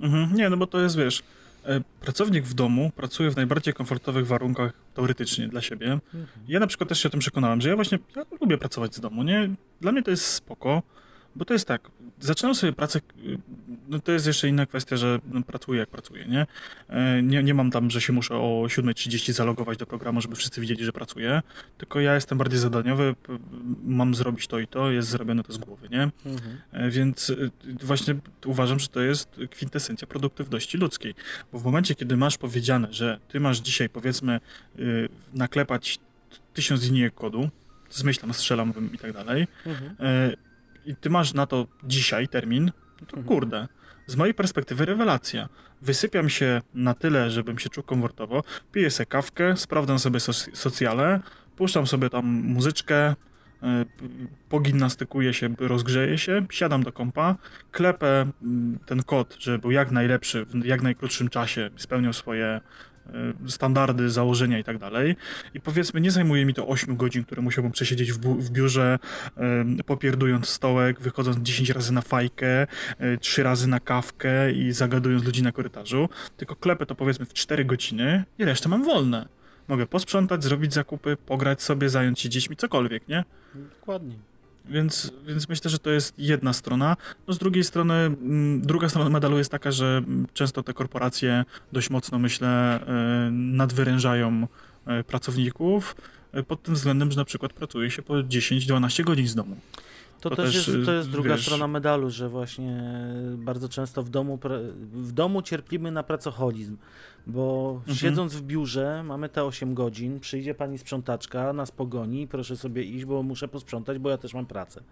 Mhm, 0.00 0.34
nie, 0.34 0.50
no 0.50 0.56
bo 0.56 0.66
to 0.66 0.80
jest, 0.80 0.96
wiesz, 0.96 1.22
pracownik 2.00 2.44
w 2.44 2.54
domu 2.54 2.90
pracuje 2.96 3.30
w 3.30 3.36
najbardziej 3.36 3.74
komfortowych 3.74 4.26
warunkach 4.26 4.72
teoretycznie 4.94 5.48
dla 5.48 5.60
siebie. 5.60 5.92
Mhm. 5.92 6.26
Ja 6.48 6.60
na 6.60 6.66
przykład 6.66 6.88
też 6.88 7.02
się 7.02 7.08
o 7.08 7.10
tym 7.10 7.20
przekonałem, 7.20 7.60
że 7.60 7.68
ja 7.68 7.74
właśnie 7.74 7.98
ja 8.16 8.22
lubię 8.40 8.58
pracować 8.58 8.94
z 8.94 9.00
domu, 9.00 9.22
nie? 9.22 9.50
Dla 9.80 9.92
mnie 9.92 10.02
to 10.02 10.10
jest 10.10 10.24
spoko. 10.24 10.82
Bo 11.36 11.44
to 11.44 11.52
jest 11.52 11.68
tak, 11.68 11.90
zaczynam 12.20 12.54
sobie 12.54 12.72
pracę, 12.72 13.00
no 13.88 14.00
to 14.00 14.12
jest 14.12 14.26
jeszcze 14.26 14.48
inna 14.48 14.66
kwestia, 14.66 14.96
że 14.96 15.18
no, 15.32 15.42
pracuję 15.42 15.80
jak 15.80 15.88
pracuję, 15.88 16.24
nie? 16.24 16.46
E, 16.88 17.22
nie? 17.22 17.42
Nie 17.42 17.54
mam 17.54 17.70
tam, 17.70 17.90
że 17.90 18.00
się 18.00 18.12
muszę 18.12 18.34
o 18.34 18.64
7.30 18.66 19.32
zalogować 19.32 19.78
do 19.78 19.86
programu, 19.86 20.20
żeby 20.20 20.36
wszyscy 20.36 20.60
widzieli, 20.60 20.84
że 20.84 20.92
pracuję, 20.92 21.42
tylko 21.78 22.00
ja 22.00 22.14
jestem 22.14 22.38
bardziej 22.38 22.58
zadaniowy, 22.58 23.14
mam 23.84 24.14
zrobić 24.14 24.46
to 24.46 24.58
i 24.58 24.66
to, 24.66 24.90
jest 24.90 25.08
zrobione 25.08 25.42
to 25.42 25.52
z 25.52 25.58
głowy, 25.58 25.88
nie? 25.88 26.02
Mhm. 26.02 26.58
E, 26.72 26.90
więc 26.90 27.30
e, 27.30 27.34
właśnie 27.84 28.14
uważam, 28.46 28.78
że 28.78 28.88
to 28.88 29.00
jest 29.00 29.40
kwintesencja 29.50 30.06
produktywności 30.06 30.78
ludzkiej, 30.78 31.14
bo 31.52 31.58
w 31.58 31.64
momencie, 31.64 31.94
kiedy 31.94 32.16
masz 32.16 32.38
powiedziane, 32.38 32.88
że 32.90 33.18
ty 33.28 33.40
masz 33.40 33.58
dzisiaj, 33.58 33.88
powiedzmy, 33.88 34.40
naklepać 35.34 35.98
tysiąc 36.54 36.84
linijek 36.84 37.14
kodu, 37.14 37.50
zmyślam, 37.90 38.34
strzelam 38.34 38.72
i 38.94 38.98
tak 38.98 39.12
dalej, 39.12 39.46
mhm 39.66 39.96
i 40.84 40.96
ty 40.96 41.10
masz 41.10 41.34
na 41.34 41.46
to 41.46 41.66
dzisiaj 41.84 42.28
termin, 42.28 42.64
no 43.00 43.06
to 43.06 43.16
mhm. 43.16 43.26
kurde, 43.26 43.68
z 44.06 44.16
mojej 44.16 44.34
perspektywy 44.34 44.84
rewelacja. 44.86 45.48
Wysypiam 45.82 46.28
się 46.28 46.62
na 46.74 46.94
tyle, 46.94 47.30
żebym 47.30 47.58
się 47.58 47.68
czuł 47.68 47.84
komfortowo, 47.84 48.42
piję 48.72 48.90
sobie 48.90 49.06
kawkę, 49.06 49.56
sprawdzam 49.56 49.98
sobie 49.98 50.20
soc 50.20 50.48
socjale, 50.52 51.20
puszczam 51.56 51.86
sobie 51.86 52.10
tam 52.10 52.26
muzyczkę, 52.26 53.14
yy, 53.62 53.68
pogimnastykuję 54.48 55.34
się, 55.34 55.54
rozgrzeję 55.58 56.18
się, 56.18 56.46
siadam 56.50 56.82
do 56.82 56.92
kompa, 56.92 57.36
klepę 57.72 58.26
mm, 58.42 58.78
ten 58.86 59.02
kod, 59.02 59.36
żeby 59.38 59.58
był 59.58 59.70
jak 59.70 59.90
najlepszy, 59.90 60.44
w 60.44 60.64
jak 60.64 60.82
najkrótszym 60.82 61.28
czasie, 61.28 61.70
spełniał 61.76 62.12
swoje 62.12 62.60
Y, 62.60 62.89
standardy, 63.46 64.10
założenia 64.10 64.58
i 64.58 64.64
tak 64.64 64.78
dalej. 64.78 65.16
I 65.54 65.60
powiedzmy, 65.60 66.00
nie 66.00 66.10
zajmuje 66.10 66.46
mi 66.46 66.54
to 66.54 66.68
8 66.68 66.96
godzin, 66.96 67.24
które 67.24 67.42
musiałbym 67.42 67.72
przesiedzieć 67.72 68.12
w, 68.12 68.18
w 68.18 68.50
biurze, 68.50 68.98
y, 69.80 69.84
popierdując 69.84 70.48
stołek, 70.48 71.00
wychodząc 71.00 71.38
10 71.38 71.70
razy 71.70 71.92
na 71.92 72.00
fajkę, 72.00 72.66
3 73.20 73.40
y, 73.40 73.44
razy 73.44 73.68
na 73.68 73.80
kawkę 73.80 74.52
i 74.52 74.72
zagadując 74.72 75.24
ludzi 75.24 75.42
na 75.42 75.52
korytarzu, 75.52 76.08
tylko 76.36 76.56
klepę 76.56 76.86
to 76.86 76.94
powiedzmy 76.94 77.26
w 77.26 77.32
4 77.32 77.64
godziny 77.64 78.24
i 78.38 78.44
resztę 78.44 78.68
mam 78.68 78.84
wolne. 78.84 79.28
Mogę 79.68 79.86
posprzątać, 79.86 80.44
zrobić 80.44 80.74
zakupy, 80.74 81.16
pograć 81.26 81.62
sobie, 81.62 81.88
zająć 81.88 82.20
się 82.20 82.28
dziećmi, 82.28 82.56
cokolwiek, 82.56 83.08
nie? 83.08 83.24
Dokładnie. 83.54 84.29
Więc, 84.64 85.12
więc 85.26 85.48
myślę, 85.48 85.70
że 85.70 85.78
to 85.78 85.90
jest 85.90 86.18
jedna 86.18 86.52
strona. 86.52 86.96
No 87.28 87.34
z 87.34 87.38
drugiej 87.38 87.64
strony, 87.64 87.94
mm, 87.94 88.60
druga 88.60 88.88
strona 88.88 89.10
medalu 89.10 89.38
jest 89.38 89.50
taka, 89.50 89.70
że 89.72 90.02
często 90.34 90.62
te 90.62 90.72
korporacje 90.72 91.44
dość 91.72 91.90
mocno, 91.90 92.18
myślę, 92.18 92.48
e, 92.48 93.30
nadwyrężają 93.30 94.46
e, 94.86 95.04
pracowników 95.04 95.96
e, 96.32 96.42
pod 96.42 96.62
tym 96.62 96.74
względem, 96.74 97.10
że 97.10 97.16
na 97.16 97.24
przykład 97.24 97.52
pracuje 97.52 97.90
się 97.90 98.02
po 98.02 98.14
10-12 98.14 99.04
godzin 99.04 99.28
z 99.28 99.34
domu. 99.34 99.56
To, 100.20 100.30
to 100.30 100.36
też, 100.36 100.54
też 100.54 100.68
jest, 100.68 100.86
to 100.86 100.92
jest 100.92 101.10
druga 101.10 101.30
wiesz... 101.30 101.46
strona 101.46 101.68
medalu, 101.68 102.10
że 102.10 102.28
właśnie 102.28 102.82
bardzo 103.36 103.68
często 103.68 104.02
w 104.02 104.08
domu, 104.08 104.38
w 104.92 105.12
domu 105.12 105.42
cierpimy 105.42 105.90
na 105.90 106.02
pracoholizm, 106.02 106.76
bo 107.26 107.74
mhm. 107.78 107.96
siedząc 107.96 108.34
w 108.34 108.42
biurze 108.42 109.02
mamy 109.02 109.28
te 109.28 109.44
8 109.44 109.74
godzin, 109.74 110.20
przyjdzie 110.20 110.54
pani 110.54 110.78
sprzątaczka, 110.78 111.52
nas 111.52 111.70
pogoni, 111.70 112.28
proszę 112.28 112.56
sobie 112.56 112.82
iść, 112.82 113.04
bo 113.04 113.22
muszę 113.22 113.48
posprzątać, 113.48 113.98
bo 113.98 114.10
ja 114.10 114.18
też 114.18 114.34
mam 114.34 114.46
pracę. 114.46 114.82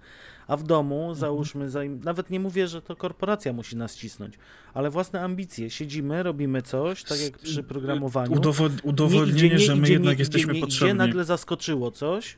A 0.46 0.56
w 0.56 0.62
domu, 0.62 0.98
mhm. 0.98 1.14
załóżmy, 1.14 1.68
nawet 2.04 2.30
nie 2.30 2.40
mówię, 2.40 2.68
że 2.68 2.82
to 2.82 2.96
korporacja 2.96 3.52
musi 3.52 3.76
nas 3.76 3.96
cisnąć, 3.96 4.38
ale 4.74 4.90
własne 4.90 5.20
ambicje. 5.20 5.70
Siedzimy, 5.70 6.22
robimy 6.22 6.62
coś, 6.62 7.04
tak 7.04 7.20
jak 7.20 7.38
przy 7.38 7.62
programowaniu. 7.62 8.32
Udowod 8.32 8.72
udowodnienie, 8.82 9.32
nie 9.32 9.46
idzie, 9.46 9.56
nie, 9.56 9.58
że 9.58 9.76
my 9.76 9.82
idzie, 9.82 9.92
jednak 9.92 10.14
nie, 10.14 10.18
jesteśmy 10.18 10.52
nie, 10.52 10.60
potrzebni. 10.60 10.88
Idzie, 10.88 10.98
nagle 10.98 11.24
zaskoczyło 11.24 11.90
coś, 11.90 12.36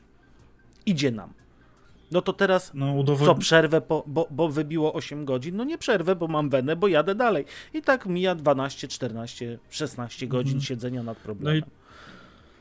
idzie 0.85 1.11
nam. 1.11 1.33
No 2.11 2.21
to 2.21 2.33
teraz 2.33 2.71
no, 2.73 2.93
udowod... 2.93 3.27
co, 3.27 3.35
przerwę, 3.35 3.81
po, 3.81 4.03
bo, 4.07 4.27
bo 4.31 4.49
wybiło 4.49 4.93
8 4.93 5.25
godzin? 5.25 5.55
No 5.55 5.63
nie 5.63 5.77
przerwę, 5.77 6.15
bo 6.15 6.27
mam 6.27 6.49
wenę, 6.49 6.75
bo 6.75 6.87
jadę 6.87 7.15
dalej. 7.15 7.45
I 7.73 7.81
tak 7.81 8.05
mija 8.05 8.35
12, 8.35 8.87
14, 8.87 9.59
16 9.69 10.27
godzin 10.27 10.53
mhm. 10.53 10.65
siedzenia 10.65 11.03
nad 11.03 11.17
problemem. 11.17 11.61
No 11.65 11.81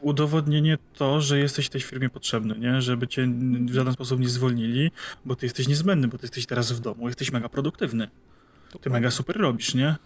udowodnienie 0.00 0.78
to, 0.94 1.20
że 1.20 1.38
jesteś 1.38 1.66
w 1.66 1.68
tej 1.70 1.80
firmie 1.80 2.10
potrzebny, 2.10 2.58
nie? 2.58 2.82
Żeby 2.82 3.08
cię 3.08 3.28
w 3.66 3.72
żaden 3.72 3.92
sposób 3.92 4.20
nie 4.20 4.28
zwolnili, 4.28 4.90
bo 5.24 5.36
ty 5.36 5.46
jesteś 5.46 5.68
niezbędny, 5.68 6.08
bo 6.08 6.18
ty 6.18 6.24
jesteś 6.24 6.46
teraz 6.46 6.72
w 6.72 6.80
domu, 6.80 7.08
jesteś 7.08 7.32
mega 7.32 7.48
produktywny. 7.48 8.08
Ty 8.80 8.90
mega 8.90 9.10
super 9.10 9.36
robisz, 9.36 9.74
nie? 9.74 9.96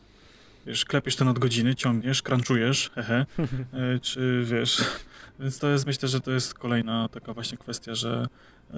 Wiesz, 0.66 0.84
klepiesz 0.84 1.16
te 1.16 1.24
nadgodziny, 1.24 1.74
ciągniesz, 1.74 2.22
crunchujesz, 2.22 2.90
hehe, 2.94 3.14
e, 3.72 3.98
czy 3.98 4.42
wiesz... 4.46 4.82
Więc 5.40 5.58
to 5.58 5.68
jest, 5.68 5.86
myślę, 5.86 6.08
że 6.08 6.20
to 6.20 6.30
jest 6.30 6.54
kolejna 6.54 7.08
taka 7.08 7.34
właśnie 7.34 7.58
kwestia, 7.58 7.94
że 7.94 8.26
e, 8.74 8.76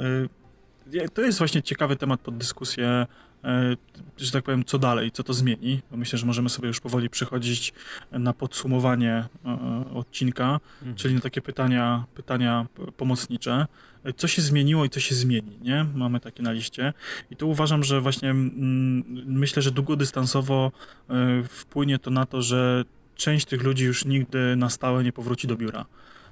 to 1.14 1.22
jest 1.22 1.38
właśnie 1.38 1.62
ciekawy 1.62 1.96
temat 1.96 2.20
pod 2.20 2.36
dyskusję, 2.36 3.06
e, 3.44 3.76
że 4.18 4.32
tak 4.32 4.44
powiem, 4.44 4.64
co 4.64 4.78
dalej, 4.78 5.10
co 5.10 5.22
to 5.22 5.34
zmieni. 5.34 5.82
Bo 5.90 5.96
myślę, 5.96 6.18
że 6.18 6.26
możemy 6.26 6.48
sobie 6.48 6.68
już 6.68 6.80
powoli 6.80 7.10
przychodzić 7.10 7.72
na 8.12 8.32
podsumowanie 8.32 9.24
e, 9.44 9.84
odcinka, 9.94 10.60
mhm. 10.78 10.96
czyli 10.96 11.14
na 11.14 11.20
takie 11.20 11.40
pytania, 11.40 12.04
pytania 12.14 12.66
pomocnicze. 12.96 13.66
Co 14.16 14.28
się 14.28 14.42
zmieniło 14.42 14.84
i 14.84 14.90
co 14.90 15.00
się 15.00 15.14
zmieni, 15.14 15.58
nie? 15.62 15.86
Mamy 15.94 16.20
takie 16.20 16.42
na 16.42 16.52
liście. 16.52 16.92
I 17.30 17.36
tu 17.36 17.50
uważam, 17.50 17.84
że 17.84 18.00
właśnie 18.00 18.30
mm, 18.30 19.04
myślę, 19.26 19.62
że 19.62 19.70
długodystansowo 19.70 20.72
e, 21.10 21.42
wpłynie 21.42 21.98
to 21.98 22.10
na 22.10 22.26
to, 22.26 22.42
że 22.42 22.84
część 23.16 23.46
tych 23.46 23.62
ludzi 23.62 23.84
już 23.84 24.04
nigdy 24.04 24.56
na 24.56 24.70
stałe 24.70 25.04
nie 25.04 25.12
powróci 25.12 25.46
do 25.46 25.56
biura 25.56 25.84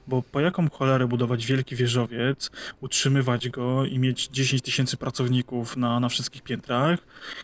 bo 0.07 0.23
po 0.23 0.41
jaką 0.41 0.71
cholerę 0.71 1.07
budować 1.07 1.47
wielki 1.47 1.77
wieżowiec, 1.77 2.51
utrzymywać 2.81 3.49
go 3.49 3.85
i 3.85 3.99
mieć 3.99 4.29
10 4.29 4.63
tysięcy 4.63 4.97
pracowników 4.97 5.77
na, 5.77 6.01
na 6.01 6.09
wszystkich 6.09 6.43
piętrach, 6.43 7.01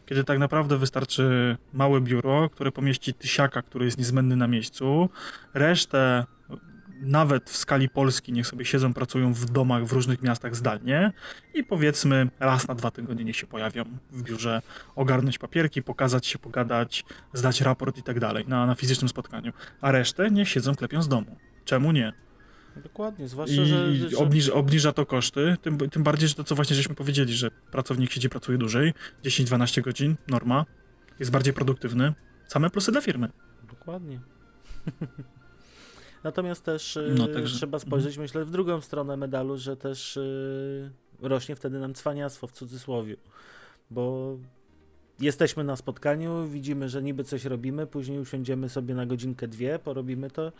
kiedy 0.06 0.24
tak 0.24 0.38
naprawdę 0.38 0.78
wystarczy 0.78 1.56
małe 1.72 2.00
biuro, 2.00 2.50
które 2.50 2.72
pomieści 2.72 3.14
tysiaka, 3.14 3.62
który 3.62 3.84
jest 3.84 3.98
niezbędny 3.98 4.36
na 4.36 4.46
miejscu, 4.46 5.08
resztę 5.54 6.24
nawet 7.00 7.50
w 7.50 7.56
skali 7.56 7.88
Polski 7.88 8.32
niech 8.32 8.46
sobie 8.46 8.64
siedzą, 8.64 8.94
pracują 8.94 9.34
w 9.34 9.44
domach 9.44 9.84
w 9.84 9.92
różnych 9.92 10.22
miastach 10.22 10.56
zdalnie 10.56 11.12
i 11.54 11.64
powiedzmy 11.64 12.28
raz 12.40 12.68
na 12.68 12.74
dwa 12.74 12.90
tygodnie 12.90 13.24
niech 13.24 13.36
się 13.36 13.46
pojawią 13.46 13.84
w 14.11 14.22
biurze, 14.22 14.62
ogarnąć 14.96 15.38
papierki, 15.38 15.82
pokazać 15.82 16.26
się, 16.26 16.38
pogadać, 16.38 17.04
zdać 17.32 17.61
raport 17.61 17.98
i 17.98 18.02
tak 18.02 18.20
dalej 18.20 18.44
na, 18.48 18.66
na 18.66 18.74
fizycznym 18.74 19.08
spotkaniu. 19.08 19.52
A 19.80 19.92
resztę 19.92 20.30
niech 20.30 20.48
siedzą, 20.48 20.74
klepią 20.74 21.02
z 21.02 21.08
domu. 21.08 21.36
Czemu 21.64 21.92
nie? 21.92 22.12
Dokładnie, 22.77 23.29
zwłaszcza, 23.29 23.62
I 23.62 23.66
że... 23.66 24.16
Obniża, 24.18 24.53
obniża 24.53 24.93
to 24.93 25.07
koszty, 25.07 25.57
tym, 25.62 25.79
tym 25.91 26.03
bardziej, 26.03 26.29
że 26.29 26.35
to 26.35 26.45
co 26.45 26.55
właśnie 26.55 26.77
żeśmy 26.77 26.95
powiedzieli, 26.95 27.35
że 27.35 27.51
pracownik 27.51 28.12
siedzi, 28.12 28.29
pracuje 28.29 28.59
dłużej, 28.59 28.95
10-12 29.25 29.81
godzin, 29.81 30.16
norma, 30.29 30.66
jest 31.18 31.31
bardziej 31.31 31.55
produktywny, 31.55 32.14
same 32.49 32.71
plusy 32.71 32.93
dla 32.93 33.01
firmy. 33.01 33.29
Dokładnie. 33.71 34.21
Natomiast 36.25 36.64
też 36.64 36.99
no, 37.14 37.31
y, 37.31 37.35
także... 37.35 37.57
trzeba 37.57 37.79
spojrzeć, 37.79 38.11
mhm. 38.11 38.23
myślę, 38.23 38.45
w 38.45 38.51
drugą 38.51 38.81
stronę 38.81 39.16
medalu, 39.16 39.57
że 39.57 39.77
też 39.77 40.16
yy, 41.21 41.29
rośnie 41.29 41.57
wtedy 41.57 41.79
nam 41.79 41.95
cwaniactwo 41.95 42.47
w 42.47 42.53
cudzysłowie, 42.53 43.16
bo 43.91 44.37
jesteśmy 45.21 45.64
na 45.64 45.77
spotkaniu, 45.77 46.49
widzimy, 46.49 46.89
że 46.89 47.03
niby 47.03 47.25
coś 47.25 47.45
robimy, 47.45 47.87
później 47.87 48.18
usiądziemy 48.18 48.68
sobie 48.68 48.95
na 48.95 49.07
godzinkę, 49.07 49.49
dwie, 49.49 49.79
porobimy 49.79 50.31
to. 50.31 50.53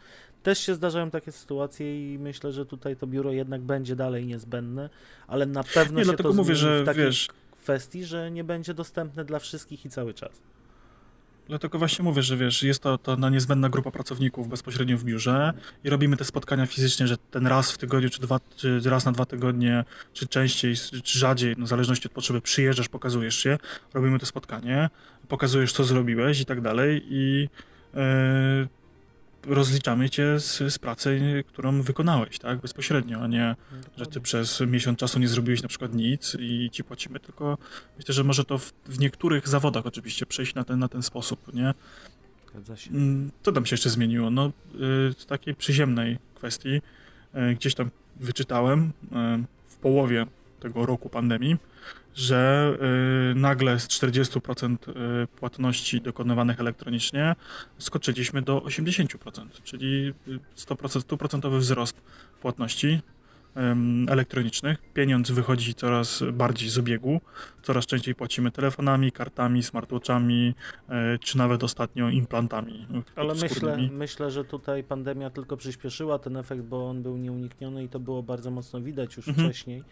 Też 0.43 0.59
się 0.59 0.75
zdarzają 0.75 1.11
takie 1.11 1.33
sytuacje 1.33 2.15
i 2.15 2.19
myślę, 2.19 2.53
że 2.53 2.67
tutaj 2.67 2.97
to 2.97 3.07
biuro 3.07 3.33
jednak 3.33 3.61
będzie 3.61 3.97
dalej 3.97 4.27
niezbędne, 4.27 4.91
ale 5.27 5.47
na 5.47 5.65
pewno 5.65 5.99
nie, 5.99 6.05
się 6.05 6.17
to 6.17 6.33
mówię, 6.33 6.55
że 6.55 6.83
w 6.83 6.87
takiej 6.87 7.05
wiesz... 7.05 7.29
kwestii, 7.63 8.05
że 8.05 8.31
nie 8.31 8.45
będzie 8.45 8.75
dostępne 8.75 9.25
dla 9.25 9.39
wszystkich 9.39 9.85
i 9.85 9.91
cały 9.91 10.15
czas. 10.15 10.33
Dlatego 11.51 11.79
właśnie 11.79 12.05
mówię, 12.05 12.23
że 12.23 12.37
wiesz, 12.37 12.63
jest 12.63 12.83
to, 12.83 12.99
to 12.99 13.17
na 13.17 13.31
niezbędna 13.31 13.69
grupa 13.69 13.91
pracowników 13.91 14.49
bezpośrednio 14.49 14.99
w 14.99 15.05
biurze 15.05 15.53
i 15.85 15.91
robimy 15.91 16.17
te 16.17 16.25
spotkania 16.25 16.67
fizycznie, 16.67 17.07
że 17.07 17.17
ten 17.19 17.47
raz 17.47 17.73
w 17.73 17.79
tygodniu, 17.79 18.11
czy, 18.11 18.21
dwa, 18.21 18.41
czy 18.57 18.81
raz 18.85 19.05
na 19.05 19.13
dwa 19.13 19.25
tygodnie, 19.25 19.85
czy 20.13 20.27
częściej, 20.27 20.75
czy 21.05 21.19
rzadziej, 21.19 21.55
no 21.59 21.67
w 21.67 21.69
zależności 21.69 22.09
od 22.09 22.13
potrzeby, 22.13 22.41
przyjeżdżasz, 22.41 22.89
pokazujesz 22.89 23.37
się, 23.37 23.59
robimy 23.95 24.19
to 24.19 24.27
spotkanie, 24.27 24.91
pokazujesz, 25.29 25.73
co 25.73 25.85
zrobiłeś 25.85 26.41
i 26.41 26.45
tak 26.45 26.61
dalej 26.61 27.03
i 27.11 27.49
yy, 27.95 28.01
rozliczamy 29.47 30.11
cię 30.11 30.41
z, 30.41 30.75
z 30.75 30.79
pracy, 30.79 31.45
którą 31.49 31.83
wykonałeś, 31.83 32.39
tak, 32.39 32.61
bezpośrednio, 32.61 33.21
a 33.21 33.27
nie, 33.27 33.57
że 33.97 34.07
ty 34.07 34.21
przez 34.21 34.61
miesiąc 34.61 34.99
czasu 34.99 35.19
nie 35.19 35.29
zrobiłeś 35.29 35.63
na 35.63 35.69
przykład 35.69 35.95
nic 35.95 36.37
i 36.41 36.71
ci 36.73 36.85
płacimy, 36.85 37.21
tylko 37.21 37.59
myślę, 37.99 38.15
że 38.15 38.25
może 38.25 38.45
to 38.45 38.59
w, 38.59 38.73
w 38.87 38.99
niektórych 38.99 39.49
zawodach 39.49 39.87
oczywiście 39.87 40.27
przejść 40.27 40.55
na 40.55 40.65
ten, 40.65 40.79
na 40.79 40.89
ten 40.89 41.03
sposób, 41.03 41.55
nie? 41.55 41.75
Mm, 42.91 43.31
co 43.43 43.53
tam 43.53 43.67
się 43.67 43.75
jeszcze 43.75 43.91
zmieniło? 43.91 44.31
No, 44.31 44.47
y, 44.47 44.51
w 45.19 45.25
takiej 45.27 45.55
przyziemnej 45.55 46.19
kwestii, 46.35 46.69
y, 47.35 47.55
gdzieś 47.55 47.75
tam 47.75 47.91
wyczytałem 48.17 48.81
y, 48.83 49.09
w 49.69 49.77
połowie 49.77 50.27
tego 50.61 50.87
roku 50.87 51.09
pandemii, 51.09 51.57
że 52.15 52.73
y, 53.33 53.35
nagle 53.35 53.81
z 53.81 53.89
40% 53.89 54.77
y, 55.23 55.27
płatności 55.27 56.01
dokonywanych 56.01 56.61
elektronicznie 56.61 57.37
skoczyliśmy 57.79 58.43
do 58.43 58.59
80%, 58.61 59.47
czyli 59.65 60.15
100%, 60.57 61.01
100% 61.01 61.59
wzrost 61.59 62.01
płatności 62.41 63.03
elektronicznych. 64.09 64.79
Pieniądz 64.95 65.31
wychodzi 65.31 65.75
coraz 65.75 66.23
bardziej 66.33 66.69
z 66.69 66.79
obiegu, 66.79 67.21
coraz 67.63 67.87
częściej 67.87 68.15
płacimy 68.15 68.51
telefonami, 68.51 69.13
kartami, 69.13 69.63
smartwatchami, 69.63 70.55
e, 70.89 71.19
czy 71.19 71.39
nawet 71.39 71.65
ostatnio 71.65 72.09
implantami. 72.09 72.87
Ale 73.17 73.35
myślę, 73.35 73.77
myślę, 73.93 74.31
że 74.31 74.45
tutaj 74.45 74.85
pandemia 74.85 75.31
tylko 75.31 75.57
przyspieszyła 75.57 76.19
ten 76.19 76.37
efekt, 76.37 76.63
bo 76.63 76.89
on 76.89 77.03
był 77.03 77.17
nieunikniony 77.17 77.85
i 77.85 77.89
to 77.89 78.01
było 78.01 78.23
bardzo 78.23 78.51
mocno 78.51 78.81
widać 78.81 79.17
już 79.17 79.29
mhm. 79.29 79.49
wcześniej, 79.49 79.85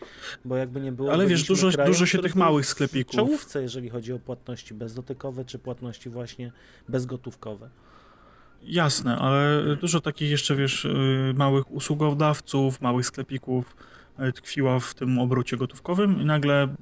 bo 0.44 0.56
jakby 0.56 0.80
nie 0.80 0.92
było... 0.92 1.12
Ale 1.12 1.26
wiesz, 1.26 1.44
dużo, 1.44 1.70
kraju, 1.70 1.92
dużo 1.92 2.06
się 2.06 2.18
tych 2.18 2.36
małych 2.36 2.66
sklepików... 2.66 3.12
W 3.12 3.16
czołówce, 3.16 3.62
jeżeli 3.62 3.88
chodzi 3.88 4.12
o 4.12 4.18
płatności 4.18 4.74
bezdotykowe, 4.74 5.44
czy 5.44 5.59
płatności 5.59 6.11
właśnie 6.11 6.52
bezgotówkowe. 6.88 7.70
Jasne, 8.62 9.18
ale 9.18 9.62
dużo 9.80 10.00
takich 10.00 10.30
jeszcze, 10.30 10.56
wiesz, 10.56 10.84
y, 10.84 11.34
małych 11.36 11.70
usługodawców, 11.70 12.80
małych 12.80 13.06
sklepików 13.06 13.76
y, 14.20 14.32
tkwiła 14.32 14.80
w 14.80 14.94
tym 14.94 15.18
obrocie 15.18 15.56
gotówkowym 15.56 16.20
i 16.20 16.24
nagle 16.24 16.74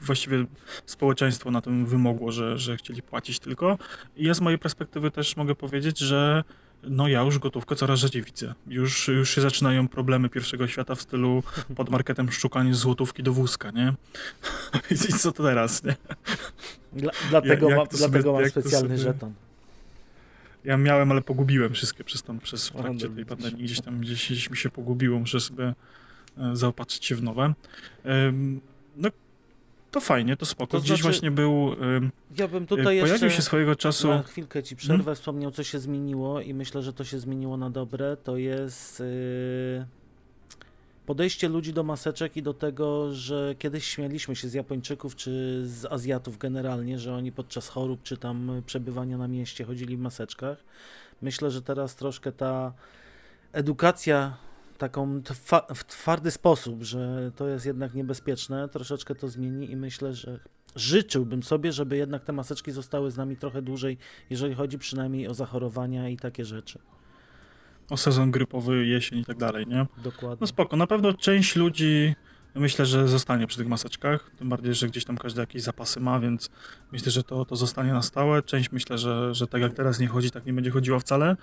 właściwie 0.00 0.44
społeczeństwo 0.86 1.50
na 1.50 1.60
tym 1.60 1.86
wymogło, 1.86 2.32
że, 2.32 2.58
że 2.58 2.76
chcieli 2.76 3.02
płacić 3.02 3.38
tylko. 3.38 3.78
I 4.16 4.24
ja 4.24 4.34
z 4.34 4.40
mojej 4.40 4.58
perspektywy 4.58 5.10
też 5.10 5.36
mogę 5.36 5.54
powiedzieć, 5.54 5.98
że 5.98 6.44
no 6.82 7.08
ja 7.08 7.22
już 7.22 7.38
gotówkę 7.38 7.76
coraz 7.76 8.00
rzadziej 8.00 8.22
widzę. 8.22 8.54
Już, 8.66 9.08
już 9.08 9.30
się 9.30 9.40
zaczynają 9.40 9.88
problemy 9.88 10.28
pierwszego 10.28 10.66
świata 10.66 10.94
w 10.94 11.02
stylu 11.02 11.42
pod 11.76 11.90
marketem 11.90 12.32
szukanie 12.32 12.74
złotówki 12.74 13.22
do 13.22 13.32
wózka, 13.32 13.70
nie? 13.70 13.94
I 14.90 14.96
co 14.96 15.32
to 15.32 15.42
teraz, 15.42 15.84
nie? 15.84 15.96
Dla, 16.92 17.12
dlatego, 17.30 17.68
jak, 17.68 17.78
jak 17.78 17.92
ma, 17.92 17.98
dlatego 17.98 18.32
sobie, 18.32 18.42
mam 18.42 18.50
specjalny 18.50 18.98
sobie... 18.98 19.12
żeton. 19.12 19.32
Ja 20.64 20.76
miałem, 20.76 21.10
ale 21.10 21.22
pogubiłem 21.22 21.72
wszystkie 21.74 22.04
przez, 22.04 22.22
tam, 22.22 22.40
przez 22.40 22.68
w 22.68 22.72
trakcie 22.72 23.08
tej 23.08 23.26
pandemii. 23.26 23.64
Gdzieś 23.64 23.80
tam 23.80 24.00
gdzieś, 24.00 24.30
gdzieś 24.30 24.50
mi 24.50 24.56
się 24.56 24.70
pogubiło, 24.70 25.18
muszę 25.18 25.40
sobie 25.40 25.74
e, 26.38 26.56
zaopatrzyć 26.56 27.04
się 27.04 27.14
w 27.14 27.22
nowe. 27.22 27.54
No 28.96 29.08
to 29.90 30.00
fajnie, 30.00 30.36
to 30.36 30.46
spoko. 30.46 30.72
To 30.72 30.78
Gdzieś 30.78 30.88
znaczy, 30.88 31.02
właśnie 31.02 31.30
był. 31.30 31.76
Ja 32.38 32.48
bym 32.48 32.66
tutaj 32.66 32.84
pojawił 32.84 33.12
jeszcze 33.12 33.30
się 33.30 33.42
swojego 33.42 33.76
czasu. 33.76 34.08
Na 34.08 34.22
chwilkę 34.22 34.62
ci 34.62 34.76
przerwę, 34.76 34.96
hmm? 34.96 35.16
wspomniał, 35.16 35.50
co 35.50 35.62
się 35.62 35.78
zmieniło, 35.78 36.40
i 36.40 36.54
myślę, 36.54 36.82
że 36.82 36.92
to 36.92 37.04
się 37.04 37.18
zmieniło 37.18 37.56
na 37.56 37.70
dobre. 37.70 38.16
To 38.16 38.36
jest. 38.36 39.00
Yy 39.00 40.03
podejście 41.06 41.48
ludzi 41.48 41.72
do 41.72 41.82
maseczek 41.82 42.36
i 42.36 42.42
do 42.42 42.54
tego, 42.54 43.14
że 43.14 43.54
kiedyś 43.58 43.84
śmialiśmy 43.84 44.36
się 44.36 44.48
z 44.48 44.54
Japończyków 44.54 45.16
czy 45.16 45.62
z 45.66 45.84
Azjatów 45.84 46.38
generalnie, 46.38 46.98
że 46.98 47.14
oni 47.14 47.32
podczas 47.32 47.68
chorób 47.68 48.02
czy 48.02 48.16
tam 48.16 48.62
przebywania 48.66 49.18
na 49.18 49.28
mieście 49.28 49.64
chodzili 49.64 49.96
w 49.96 50.00
maseczkach. 50.00 50.64
Myślę, 51.22 51.50
że 51.50 51.62
teraz 51.62 51.96
troszkę 51.96 52.32
ta 52.32 52.72
edukacja 53.52 54.36
taką 54.78 55.22
w 55.74 55.84
twardy 55.84 56.30
sposób, 56.30 56.82
że 56.82 57.32
to 57.36 57.48
jest 57.48 57.66
jednak 57.66 57.94
niebezpieczne, 57.94 58.68
troszeczkę 58.68 59.14
to 59.14 59.28
zmieni 59.28 59.70
i 59.70 59.76
myślę, 59.76 60.14
że 60.14 60.40
życzyłbym 60.76 61.42
sobie, 61.42 61.72
żeby 61.72 61.96
jednak 61.96 62.24
te 62.24 62.32
maseczki 62.32 62.72
zostały 62.72 63.10
z 63.10 63.16
nami 63.16 63.36
trochę 63.36 63.62
dłużej, 63.62 63.98
jeżeli 64.30 64.54
chodzi 64.54 64.78
przynajmniej 64.78 65.28
o 65.28 65.34
zachorowania 65.34 66.08
i 66.08 66.16
takie 66.16 66.44
rzeczy. 66.44 66.78
O 67.90 67.96
sezon 67.96 68.30
grypowy, 68.30 68.86
jesień 68.86 69.18
i 69.18 69.24
tak 69.24 69.38
dalej, 69.38 69.66
nie? 69.66 69.86
Dokładnie. 70.04 70.38
No 70.40 70.46
spoko, 70.46 70.76
na 70.76 70.86
pewno 70.86 71.14
część 71.14 71.56
ludzi 71.56 72.14
myślę, 72.54 72.86
że 72.86 73.08
zostanie 73.08 73.46
przy 73.46 73.58
tych 73.58 73.68
maseczkach, 73.68 74.30
tym 74.38 74.48
bardziej, 74.48 74.74
że 74.74 74.88
gdzieś 74.88 75.04
tam 75.04 75.16
każdy 75.16 75.40
jakieś 75.40 75.62
zapasy 75.62 76.00
ma, 76.00 76.20
więc 76.20 76.50
myślę, 76.92 77.12
że 77.12 77.22
to, 77.22 77.44
to 77.44 77.56
zostanie 77.56 77.92
na 77.92 78.02
stałe. 78.02 78.42
Część 78.42 78.72
myślę, 78.72 78.98
że, 78.98 79.34
że 79.34 79.46
tak 79.46 79.62
jak 79.62 79.72
teraz 79.72 79.98
nie 79.98 80.06
chodzi, 80.06 80.30
tak 80.30 80.46
nie 80.46 80.52
będzie 80.52 80.70
chodziła 80.70 80.98
wcale. 80.98 81.36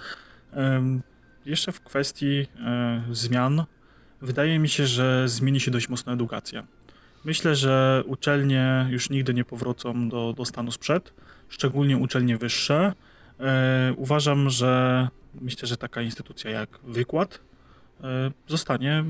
Um, 0.55 1.01
jeszcze 1.45 1.71
w 1.71 1.81
kwestii 1.81 2.47
e, 2.65 3.03
zmian, 3.11 3.63
wydaje 4.21 4.59
mi 4.59 4.69
się, 4.69 4.87
że 4.87 5.29
zmieni 5.29 5.59
się 5.59 5.71
dość 5.71 5.89
mocno 5.89 6.13
edukacja. 6.13 6.67
Myślę, 7.25 7.55
że 7.55 8.03
uczelnie 8.07 8.87
już 8.89 9.09
nigdy 9.09 9.33
nie 9.33 9.45
powrócą 9.45 10.09
do, 10.09 10.33
do 10.37 10.45
stanu 10.45 10.71
sprzed, 10.71 11.13
szczególnie 11.49 11.97
uczelnie 11.97 12.37
wyższe. 12.37 12.93
E, 13.39 13.93
uważam, 13.97 14.49
że 14.49 15.07
myślę, 15.41 15.67
że 15.67 15.77
taka 15.77 16.01
instytucja 16.01 16.51
jak 16.51 16.69
wykład 16.83 17.39
e, 18.03 18.31
zostanie 18.47 19.03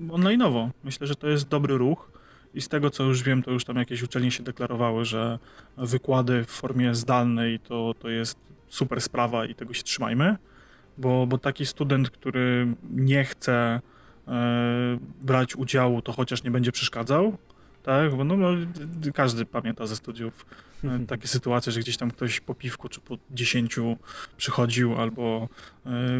online'owo. 0.00 0.70
Myślę, 0.84 1.06
że 1.06 1.14
to 1.14 1.28
jest 1.28 1.48
dobry 1.48 1.78
ruch 1.78 2.10
i 2.54 2.60
z 2.60 2.68
tego 2.68 2.90
co 2.90 3.04
już 3.04 3.22
wiem, 3.22 3.42
to 3.42 3.50
już 3.50 3.64
tam 3.64 3.76
jakieś 3.76 4.02
uczelnie 4.02 4.30
się 4.30 4.42
deklarowały, 4.42 5.04
że 5.04 5.38
wykłady 5.76 6.44
w 6.44 6.50
formie 6.50 6.94
zdalnej 6.94 7.60
to, 7.60 7.94
to 7.98 8.08
jest 8.08 8.38
super 8.68 9.00
sprawa 9.00 9.46
i 9.46 9.54
tego 9.54 9.74
się 9.74 9.82
trzymajmy, 9.82 10.36
bo, 10.98 11.26
bo 11.26 11.38
taki 11.38 11.66
student, 11.66 12.10
który 12.10 12.74
nie 12.90 13.24
chce 13.24 13.80
e, 14.28 14.98
brać 15.20 15.56
udziału, 15.56 16.02
to 16.02 16.12
chociaż 16.12 16.42
nie 16.42 16.50
będzie 16.50 16.72
przeszkadzał, 16.72 17.38
tak? 17.82 18.16
Bo 18.16 18.24
no, 18.24 18.36
no, 18.36 18.48
każdy 19.14 19.44
pamięta 19.44 19.86
ze 19.86 19.96
studiów 19.96 20.46
takie 21.08 21.28
sytuacje, 21.28 21.72
że 21.72 21.80
gdzieś 21.80 21.96
tam 21.96 22.10
ktoś 22.10 22.40
po 22.40 22.54
piwku 22.54 22.88
czy 22.88 23.00
po 23.00 23.18
dziesięciu 23.30 23.96
przychodził, 24.36 24.94
albo 25.00 25.48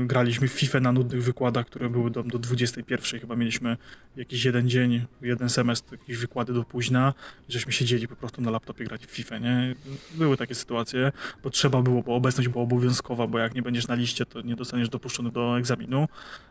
y, 0.03 0.07
graliśmy 0.07 0.49
w 0.49 0.53
FIFA 0.53 0.81
na 0.81 0.93
nudnych 0.93 1.23
wykładach, 1.23 1.67
które 1.67 1.91
były 1.91 2.11
do, 2.11 2.23
do 2.23 2.39
21. 2.39 3.21
Chyba 3.21 3.37
mieliśmy 3.37 3.77
jakiś 4.17 4.45
jeden 4.45 4.69
dzień, 4.69 5.07
jeden 5.23 5.49
semestr, 5.49 5.93
jakieś 5.93 6.17
wykłady 6.17 6.53
do 6.53 6.65
późna, 6.65 7.15
żeśmy 7.49 7.73
siedzieli 7.73 8.09
po 8.09 8.17
prostu 8.17 8.41
na 8.43 8.51
laptopie 8.51 8.85
grać 8.85 9.07
w 9.07 9.11
FIFA, 9.11 9.39
nie? 9.39 9.75
Były 10.15 10.37
takie 10.37 10.55
sytuacje, 10.55 11.13
bo 11.43 11.51
trzeba 11.51 11.83
było, 11.83 12.03
bo 12.03 12.15
obecność 12.15 12.49
była 12.49 12.65
obowiązkowa, 12.65 13.27
bo 13.27 13.39
jak 13.39 13.55
nie 13.55 13.63
będziesz 13.63 13.89
na 13.89 13.95
liście, 13.95 14.27
to 14.27 14.41
nie 14.41 14.57
dostaniesz 14.57 14.89
dopuszczony 14.89 15.31
do 15.31 15.59
egzaminu. 15.59 16.09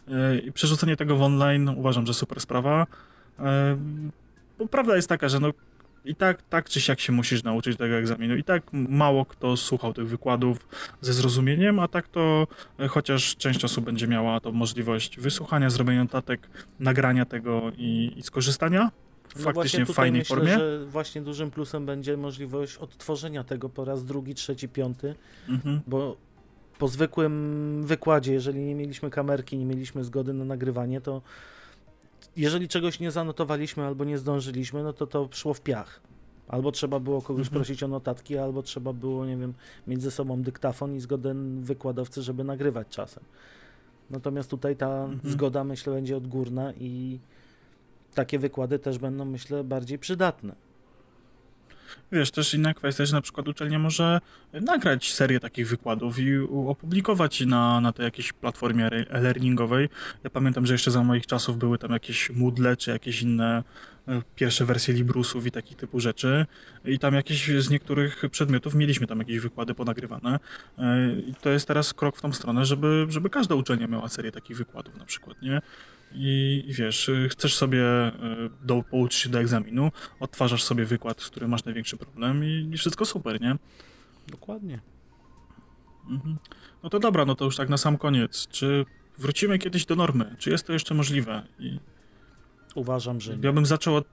Y, 0.07 0.39
I 0.39 0.51
przerzucenie 0.51 0.95
tego 0.95 1.15
w 1.15 1.21
online 1.21 1.69
uważam, 1.69 2.05
że 2.05 2.13
super 2.13 2.41
sprawa. 2.41 2.87
Y, 3.39 3.43
bo 4.59 4.67
prawda 4.67 4.95
jest 4.95 5.09
taka, 5.09 5.29
że 5.29 5.39
no 5.39 5.53
i 6.07 6.15
tak, 6.15 6.41
tak 6.41 6.69
czy 6.69 6.81
siak 6.81 6.99
się 6.99 7.13
musisz 7.13 7.43
nauczyć 7.43 7.77
tego 7.77 7.95
egzaminu. 7.95 8.35
I 8.35 8.43
tak 8.43 8.63
mało 8.73 9.25
kto 9.25 9.57
słuchał 9.57 9.93
tych 9.93 10.07
wykładów 10.07 10.67
ze 11.01 11.13
zrozumieniem, 11.13 11.79
a 11.79 11.87
tak 11.87 12.07
to 12.07 12.47
e, 12.79 12.87
chociaż 12.87 13.35
część 13.35 13.65
osób 13.65 13.85
będzie 13.85 14.07
miała 14.07 14.39
to 14.39 14.51
możliwość 14.51 15.19
wysłuchania, 15.19 15.69
zrobienia 15.69 16.03
notatek, 16.03 16.49
nagrania 16.79 17.25
tego 17.25 17.71
i, 17.77 18.13
i 18.17 18.23
skorzystania 18.23 18.91
no 19.35 19.41
faktycznie 19.41 19.85
w 19.85 19.91
fajnej 19.91 20.21
myślę, 20.21 20.35
formie. 20.35 20.57
że 20.57 20.85
właśnie 20.85 21.21
dużym 21.21 21.51
plusem 21.51 21.85
będzie 21.85 22.17
możliwość 22.17 22.77
odtworzenia 22.77 23.43
tego 23.43 23.69
po 23.69 23.85
raz 23.85 24.05
drugi, 24.05 24.35
trzeci, 24.35 24.69
piąty, 24.69 25.15
mhm. 25.49 25.81
bo 25.87 26.17
po 26.79 26.87
zwykłym 26.87 27.83
wykładzie, 27.85 28.33
jeżeli 28.33 28.59
nie 28.59 28.75
mieliśmy 28.75 29.09
kamerki, 29.09 29.57
nie 29.57 29.65
mieliśmy 29.65 30.03
zgody 30.03 30.33
na 30.33 30.45
nagrywanie, 30.45 31.01
to 31.01 31.21
jeżeli 32.35 32.67
czegoś 32.67 32.99
nie 32.99 33.11
zanotowaliśmy 33.11 33.85
albo 33.85 34.03
nie 34.03 34.17
zdążyliśmy, 34.17 34.83
no 34.83 34.93
to 34.93 35.07
to 35.07 35.29
szło 35.31 35.53
w 35.53 35.61
piach. 35.61 35.99
Albo 36.47 36.71
trzeba 36.71 36.99
było 36.99 37.21
kogoś 37.21 37.47
mhm. 37.47 37.55
prosić 37.55 37.83
o 37.83 37.87
notatki, 37.87 38.37
albo 38.37 38.63
trzeba 38.63 38.93
było, 38.93 39.25
nie 39.25 39.37
wiem, 39.37 39.53
mieć 39.87 40.01
ze 40.01 40.11
sobą 40.11 40.41
dyktafon 40.41 40.95
i 40.95 40.99
zgodę 40.99 41.33
wykładowcy, 41.61 42.21
żeby 42.21 42.43
nagrywać 42.43 42.87
czasem. 42.87 43.23
Natomiast 44.09 44.49
tutaj 44.49 44.75
ta 44.75 45.03
mhm. 45.03 45.33
zgoda, 45.33 45.63
myślę, 45.63 45.93
będzie 45.93 46.17
odgórna 46.17 46.73
i 46.73 47.19
takie 48.13 48.39
wykłady 48.39 48.79
też 48.79 48.97
będą, 48.97 49.25
myślę, 49.25 49.63
bardziej 49.63 49.99
przydatne. 49.99 50.55
Wiesz, 52.11 52.31
też 52.31 52.53
inna 52.53 52.73
kwestia, 52.73 53.05
że 53.05 53.13
na 53.13 53.21
przykład 53.21 53.47
uczelnia 53.47 53.79
może 53.79 54.19
nagrać 54.53 55.13
serię 55.13 55.39
takich 55.39 55.67
wykładów 55.67 56.19
i 56.19 56.37
opublikować 56.67 57.41
na, 57.41 57.81
na 57.81 57.91
tej 57.91 58.03
jakiejś 58.03 58.33
platformie 58.33 58.85
e-learningowej. 58.85 59.89
Ja 60.23 60.29
pamiętam, 60.29 60.65
że 60.65 60.73
jeszcze 60.73 60.91
za 60.91 61.03
moich 61.03 61.27
czasów 61.27 61.57
były 61.57 61.77
tam 61.77 61.91
jakieś 61.91 62.29
Moodle 62.29 62.77
czy 62.77 62.91
jakieś 62.91 63.21
inne 63.21 63.63
e, 64.07 64.21
pierwsze 64.35 64.65
wersje 64.65 64.93
Librusów 64.93 65.45
i 65.45 65.51
takich 65.51 65.77
typu 65.77 65.99
rzeczy. 65.99 66.45
I 66.85 66.99
tam 66.99 67.13
jakieś 67.13 67.47
z 67.47 67.69
niektórych 67.69 68.23
przedmiotów 68.31 68.75
mieliśmy 68.75 69.07
tam 69.07 69.19
jakieś 69.19 69.39
wykłady 69.39 69.73
ponagrywane. 69.73 70.39
E, 70.77 71.11
I 71.27 71.33
to 71.41 71.49
jest 71.49 71.67
teraz 71.67 71.93
krok 71.93 72.17
w 72.17 72.21
tą 72.21 72.33
stronę, 72.33 72.65
żeby, 72.65 73.05
żeby 73.09 73.29
każda 73.29 73.55
uczelnia 73.55 73.87
miała 73.87 74.09
serię 74.09 74.31
takich 74.31 74.57
wykładów 74.57 74.97
na 74.97 75.05
przykład, 75.05 75.41
nie? 75.41 75.61
I, 76.17 76.65
wiesz, 76.67 77.09
y, 77.09 77.29
chcesz 77.29 77.55
sobie 77.55 78.07
y, 78.07 78.11
do, 78.61 78.83
pouczyć 78.83 79.19
się 79.19 79.29
do 79.29 79.39
egzaminu, 79.39 79.91
odtwarzasz 80.19 80.63
sobie 80.63 80.85
wykład, 80.85 81.21
z 81.21 81.29
którym 81.29 81.49
masz 81.49 81.65
największy 81.65 81.97
problem 81.97 82.43
i, 82.43 82.69
i 82.73 82.77
wszystko 82.77 83.05
super, 83.05 83.41
nie? 83.41 83.55
Dokładnie. 84.27 84.79
Mhm. 86.09 86.37
No 86.83 86.89
to 86.89 86.99
dobra, 86.99 87.25
no 87.25 87.35
to 87.35 87.45
już 87.45 87.55
tak 87.55 87.69
na 87.69 87.77
sam 87.77 87.97
koniec. 87.97 88.47
Czy 88.47 88.85
wrócimy 89.17 89.59
kiedyś 89.59 89.85
do 89.85 89.95
normy? 89.95 90.35
Czy 90.37 90.49
jest 90.49 90.67
to 90.67 90.73
jeszcze 90.73 90.93
możliwe? 90.93 91.43
I 91.59 91.79
Uważam, 92.77 93.21
że. 93.21 93.37
Ja 93.41 93.53
bym 93.53 93.65
zaczął 93.65 93.95
od, 93.95 94.07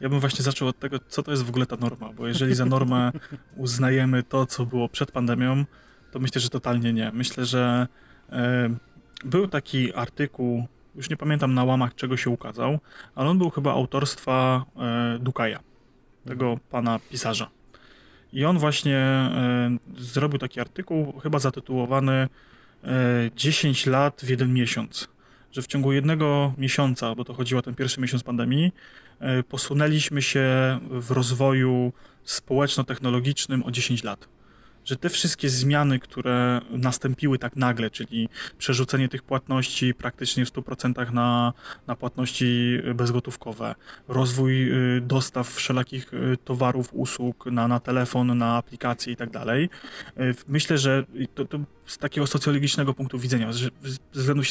ja 0.00 0.08
bym 0.08 0.20
właśnie 0.20 0.42
zaczął 0.42 0.68
od 0.68 0.78
tego, 0.78 0.98
co 1.08 1.22
to 1.22 1.30
jest 1.30 1.42
w 1.42 1.48
ogóle 1.48 1.66
ta 1.66 1.76
norma, 1.76 2.12
bo 2.12 2.26
jeżeli 2.26 2.54
za 2.54 2.64
normę 2.64 3.12
uznajemy 3.56 4.22
to, 4.22 4.46
co 4.46 4.66
było 4.66 4.88
przed 4.88 5.12
pandemią, 5.12 5.64
to 6.10 6.18
myślę, 6.18 6.40
że 6.40 6.48
totalnie 6.48 6.92
nie. 6.92 7.10
Myślę, 7.14 7.44
że 7.44 7.86
e, 8.32 8.70
był 9.24 9.48
taki 9.48 9.94
artykuł 9.94 10.66
już 10.94 11.10
nie 11.10 11.16
pamiętam 11.16 11.54
na 11.54 11.64
łamach 11.64 11.94
czego 11.94 12.16
się 12.16 12.30
ukazał, 12.30 12.78
ale 13.14 13.30
on 13.30 13.38
był 13.38 13.50
chyba 13.50 13.72
autorstwa 13.72 14.64
e, 14.76 15.18
Dukaja, 15.18 15.60
tego 16.24 16.58
pana 16.70 16.98
pisarza. 17.10 17.50
I 18.32 18.44
on 18.44 18.58
właśnie 18.58 18.96
e, 18.96 19.76
zrobił 19.98 20.38
taki 20.38 20.60
artykuł, 20.60 21.20
chyba 21.20 21.38
zatytułowany 21.38 22.12
e, 22.12 22.28
10 23.36 23.86
lat 23.86 24.20
w 24.24 24.28
jeden 24.28 24.54
miesiąc. 24.54 25.08
Że 25.52 25.62
w 25.62 25.66
ciągu 25.66 25.92
jednego 25.92 26.54
miesiąca, 26.58 27.14
bo 27.14 27.24
to 27.24 27.34
chodziło 27.34 27.58
o 27.58 27.62
ten 27.62 27.74
pierwszy 27.74 28.00
miesiąc 28.00 28.22
pandemii, 28.22 28.72
e, 29.20 29.42
posunęliśmy 29.42 30.22
się 30.22 30.78
w 30.90 31.10
rozwoju 31.10 31.92
społeczno-technologicznym 32.24 33.62
o 33.62 33.70
10 33.70 34.04
lat 34.04 34.28
że 34.90 34.96
te 34.96 35.08
wszystkie 35.08 35.48
zmiany, 35.48 35.98
które 35.98 36.60
nastąpiły 36.70 37.38
tak 37.38 37.56
nagle, 37.56 37.90
czyli 37.90 38.28
przerzucenie 38.58 39.08
tych 39.08 39.22
płatności 39.22 39.94
praktycznie 39.94 40.44
w 40.44 40.52
100% 40.52 41.12
na, 41.12 41.52
na 41.86 41.96
płatności 41.96 42.78
bezgotówkowe, 42.94 43.74
rozwój 44.08 44.72
y, 44.96 45.00
dostaw 45.00 45.48
wszelakich 45.48 46.14
y, 46.14 46.36
towarów, 46.44 46.88
usług 46.92 47.46
na, 47.46 47.68
na 47.68 47.80
telefon, 47.80 48.38
na 48.38 48.56
aplikacje 48.56 49.12
i 49.12 49.16
tak 49.16 49.30
dalej. 49.30 49.68
Y, 50.18 50.34
myślę, 50.48 50.78
że 50.78 51.04
to, 51.34 51.44
to 51.44 51.58
z 51.90 51.98
takiego 51.98 52.26
socjologicznego 52.26 52.94
punktu 52.94 53.18
widzenia, 53.18 53.52
ze 53.52 53.68
względu 54.12 54.42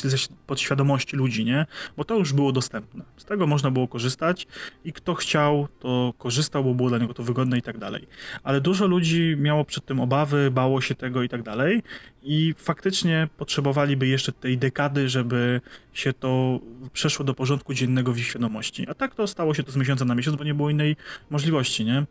podświadomości 0.48 1.16
ludzi, 1.16 1.46
nie? 1.46 1.66
Bo 1.98 2.04
to 2.04 2.16
już 2.16 2.34
było 2.34 2.52
dostępne. 2.52 3.04
Z 3.18 3.26
tego 3.26 3.48
można 3.48 3.72
było 3.72 3.88
korzystać 3.88 4.48
i 4.84 4.94
kto 4.94 5.16
chciał, 5.16 5.68
to 5.80 6.14
korzystał, 6.18 6.64
bo 6.64 6.74
było 6.74 6.90
dla 6.90 6.98
niego 6.98 7.14
to 7.14 7.24
wygodne 7.24 7.58
i 7.58 7.62
tak 7.62 7.78
dalej. 7.78 8.08
Ale 8.44 8.62
dużo 8.62 8.88
ludzi 8.88 9.36
miało 9.38 9.66
przed 9.66 9.86
tym 9.86 10.00
obawy, 10.00 10.29
bało 10.52 10.82
się 10.82 10.96
tego 10.96 11.24
i 11.24 11.30
tak 11.30 11.44
dalej 11.44 11.84
i 12.24 12.54
faktycznie 12.58 13.28
potrzebowaliby 13.38 14.08
jeszcze 14.08 14.32
tej 14.32 14.58
dekady, 14.58 15.10
żeby 15.10 15.62
się 15.94 16.14
to 16.14 16.60
przeszło 16.94 17.26
do 17.26 17.34
porządku 17.34 17.74
dziennego 17.74 18.14
w 18.14 18.18
ich 18.18 18.28
świadomości. 18.28 18.90
A 18.90 18.94
tak 18.94 19.16
to 19.16 19.28
stało 19.28 19.54
się 19.54 19.64
to 19.64 19.72
z 19.72 19.76
miesiąca 19.76 20.06
na 20.06 20.16
miesiąc, 20.16 20.38
bo 20.38 20.44
nie 20.44 20.54
było 20.54 20.70
innej 20.70 20.96
możliwości, 21.30 21.86
nie? 21.86 22.06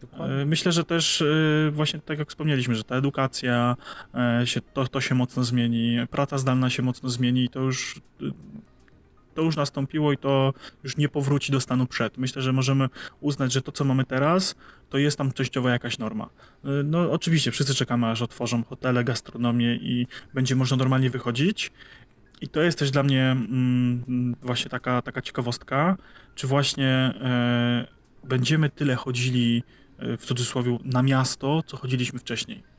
Dokładnie. 0.00 0.46
Myślę, 0.46 0.72
że 0.72 0.84
też 0.84 1.20
y, 1.20 1.70
właśnie 1.72 2.00
tak 2.00 2.18
jak 2.18 2.28
wspomnieliśmy, 2.28 2.74
że 2.74 2.84
ta 2.84 2.96
edukacja 2.96 3.76
y, 4.42 4.46
się, 4.46 4.60
to, 4.60 4.88
to 4.88 5.00
się 5.00 5.14
mocno 5.14 5.44
zmieni, 5.44 5.98
praca 6.10 6.38
zdalna 6.38 6.70
się 6.70 6.82
mocno 6.82 7.08
zmieni 7.08 7.44
i 7.44 7.48
to 7.48 7.60
już 7.60 8.00
to 9.34 9.42
już 9.42 9.56
nastąpiło 9.56 10.12
i 10.12 10.18
to 10.18 10.54
już 10.84 10.96
nie 10.96 11.08
powróci 11.08 11.52
do 11.52 11.60
stanu 11.60 11.86
przed. 11.86 12.18
Myślę, 12.18 12.42
że 12.42 12.52
możemy 12.52 12.88
uznać, 13.20 13.52
że 13.52 13.62
to, 13.62 13.72
co 13.72 13.84
mamy 13.84 14.04
teraz, 14.04 14.54
to 14.90 14.98
jest 14.98 15.18
tam 15.18 15.32
częściowo 15.32 15.68
jakaś 15.68 15.98
norma. 15.98 16.28
No 16.84 17.12
oczywiście, 17.12 17.50
wszyscy 17.50 17.74
czekamy, 17.74 18.06
aż 18.06 18.22
otworzą 18.22 18.64
hotele, 18.64 19.04
gastronomię 19.04 19.74
i 19.74 20.06
będzie 20.34 20.56
można 20.56 20.76
normalnie 20.76 21.10
wychodzić. 21.10 21.72
I 22.40 22.48
to 22.48 22.62
jest 22.62 22.78
też 22.78 22.90
dla 22.90 23.02
mnie 23.02 23.30
mm, 23.30 24.36
właśnie 24.42 24.70
taka, 24.70 25.02
taka 25.02 25.22
ciekawostka, 25.22 25.96
czy 26.34 26.46
właśnie 26.46 26.88
e, 26.88 27.86
będziemy 28.24 28.70
tyle 28.70 28.94
chodzili 28.94 29.62
w 30.18 30.24
cudzysłowie 30.24 30.78
na 30.84 31.02
miasto, 31.02 31.62
co 31.66 31.76
chodziliśmy 31.76 32.18
wcześniej. 32.18 32.71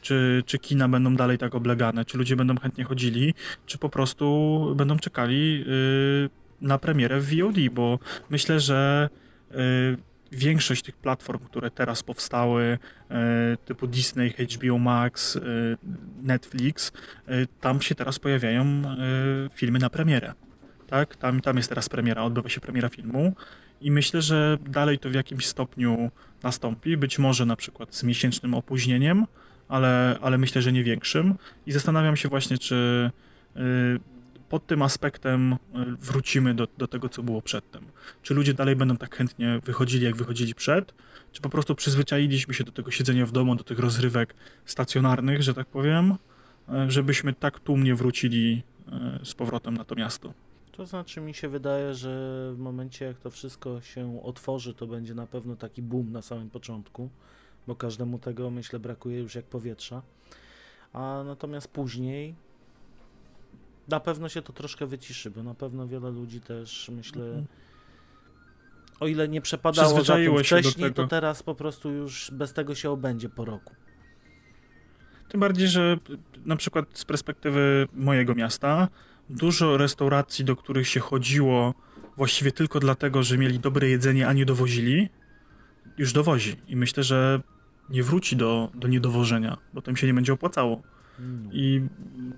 Czy, 0.00 0.42
czy 0.46 0.58
kina 0.58 0.88
będą 0.88 1.16
dalej 1.16 1.38
tak 1.38 1.54
oblegane, 1.54 2.04
czy 2.04 2.18
ludzie 2.18 2.36
będą 2.36 2.56
chętnie 2.56 2.84
chodzili, 2.84 3.34
czy 3.66 3.78
po 3.78 3.88
prostu 3.88 4.74
będą 4.76 4.98
czekali 4.98 5.64
y, 5.68 6.30
na 6.60 6.78
premierę 6.78 7.20
w 7.20 7.36
VOD, 7.36 7.56
bo 7.72 7.98
myślę, 8.30 8.60
że 8.60 9.08
y, 9.50 9.56
większość 10.32 10.82
tych 10.82 10.96
platform, 10.96 11.38
które 11.38 11.70
teraz 11.70 12.02
powstały, 12.02 12.78
y, 13.10 13.56
typu 13.64 13.86
Disney, 13.86 14.30
HBO 14.30 14.78
Max, 14.78 15.36
y, 15.36 15.40
Netflix, 16.22 16.92
y, 17.28 17.46
tam 17.60 17.82
się 17.82 17.94
teraz 17.94 18.18
pojawiają 18.18 18.82
filmy 19.54 19.78
na 19.78 19.90
premierę. 19.90 20.32
Tak? 20.86 21.16
Tam, 21.16 21.40
tam 21.40 21.56
jest 21.56 21.68
teraz 21.68 21.88
premiera, 21.88 22.22
odbywa 22.22 22.48
się 22.48 22.60
premiera 22.60 22.88
filmu 22.88 23.34
i 23.80 23.90
myślę, 23.90 24.22
że 24.22 24.58
dalej 24.66 24.98
to 24.98 25.10
w 25.10 25.14
jakimś 25.14 25.46
stopniu 25.46 26.10
nastąpi, 26.42 26.96
być 26.96 27.18
może 27.18 27.46
na 27.46 27.56
przykład 27.56 27.94
z 27.94 28.02
miesięcznym 28.02 28.54
opóźnieniem, 28.54 29.26
ale, 29.70 30.18
ale 30.22 30.38
myślę, 30.38 30.62
że 30.62 30.72
nie 30.72 30.84
większym. 30.84 31.34
I 31.66 31.72
zastanawiam 31.72 32.16
się 32.16 32.28
właśnie, 32.28 32.58
czy 32.58 33.10
y, 33.56 33.60
pod 34.48 34.66
tym 34.66 34.82
aspektem 34.82 35.52
y, 35.52 35.56
wrócimy 36.00 36.54
do, 36.54 36.68
do 36.78 36.88
tego, 36.88 37.08
co 37.08 37.22
było 37.22 37.42
przedtem. 37.42 37.84
Czy 38.22 38.34
ludzie 38.34 38.54
dalej 38.54 38.76
będą 38.76 38.96
tak 38.96 39.16
chętnie 39.16 39.60
wychodzili, 39.64 40.04
jak 40.04 40.16
wychodzili 40.16 40.54
przed, 40.54 40.94
czy 41.32 41.42
po 41.42 41.48
prostu 41.48 41.74
przyzwyczailiśmy 41.74 42.54
się 42.54 42.64
do 42.64 42.72
tego 42.72 42.90
siedzenia 42.90 43.26
w 43.26 43.32
domu, 43.32 43.56
do 43.56 43.64
tych 43.64 43.78
rozrywek 43.78 44.34
stacjonarnych, 44.64 45.42
że 45.42 45.54
tak 45.54 45.66
powiem, 45.66 46.12
y, 46.12 46.90
żebyśmy 46.90 47.32
tak 47.32 47.60
tłumnie 47.60 47.94
wrócili 47.94 48.62
z 49.24 49.34
powrotem 49.34 49.76
na 49.76 49.84
to 49.84 49.94
miasto. 49.94 50.34
To 50.72 50.86
znaczy 50.86 51.20
mi 51.20 51.34
się 51.34 51.48
wydaje, 51.48 51.94
że 51.94 52.10
w 52.54 52.58
momencie 52.58 53.04
jak 53.04 53.18
to 53.18 53.30
wszystko 53.30 53.80
się 53.80 54.22
otworzy, 54.22 54.74
to 54.74 54.86
będzie 54.86 55.14
na 55.14 55.26
pewno 55.26 55.56
taki 55.56 55.82
boom 55.82 56.12
na 56.12 56.22
samym 56.22 56.50
początku, 56.50 57.10
bo 57.66 57.76
każdemu 57.76 58.18
tego 58.18 58.50
myślę 58.50 58.78
brakuje 58.78 59.18
już 59.18 59.34
jak 59.34 59.44
powietrza. 59.44 60.02
A 60.92 61.22
natomiast 61.26 61.68
później 61.68 62.34
na 63.88 64.00
pewno 64.00 64.28
się 64.28 64.42
to 64.42 64.52
troszkę 64.52 64.86
wyciszy, 64.86 65.30
bo 65.30 65.42
na 65.42 65.54
pewno 65.54 65.88
wiele 65.88 66.10
ludzi 66.10 66.40
też 66.40 66.90
myślę 66.96 67.24
mhm. 67.24 67.46
o 69.00 69.06
ile 69.06 69.28
nie 69.28 69.40
przepadało 69.40 70.04
za 70.04 70.14
tym 70.14 70.38
wcześniej, 70.38 70.94
to 70.94 71.06
teraz 71.06 71.42
po 71.42 71.54
prostu 71.54 71.90
już 71.90 72.30
bez 72.30 72.52
tego 72.52 72.74
się 72.74 72.90
obędzie 72.90 73.28
po 73.28 73.44
roku. 73.44 73.74
Tym 75.28 75.40
bardziej, 75.40 75.68
że 75.68 75.98
na 76.44 76.56
przykład 76.56 76.86
z 76.94 77.04
perspektywy 77.04 77.88
mojego 77.92 78.34
miasta 78.34 78.88
dużo 79.30 79.76
restauracji, 79.76 80.44
do 80.44 80.56
których 80.56 80.88
się 80.88 81.00
chodziło 81.00 81.74
właściwie 82.16 82.52
tylko 82.52 82.80
dlatego, 82.80 83.22
że 83.22 83.38
mieli 83.38 83.58
dobre 83.58 83.88
jedzenie, 83.88 84.28
a 84.28 84.32
nie 84.32 84.46
dowozili, 84.46 85.08
już 86.00 86.12
dowozi. 86.12 86.56
I 86.68 86.76
myślę, 86.76 87.02
że 87.02 87.40
nie 87.90 88.02
wróci 88.02 88.36
do, 88.36 88.70
do 88.74 88.88
niedowożenia, 88.88 89.56
bo 89.74 89.82
to 89.82 89.90
im 89.90 89.96
się 89.96 90.06
nie 90.06 90.14
będzie 90.14 90.32
opłacało. 90.32 90.82
Mm. 91.18 91.48
I 91.52 91.82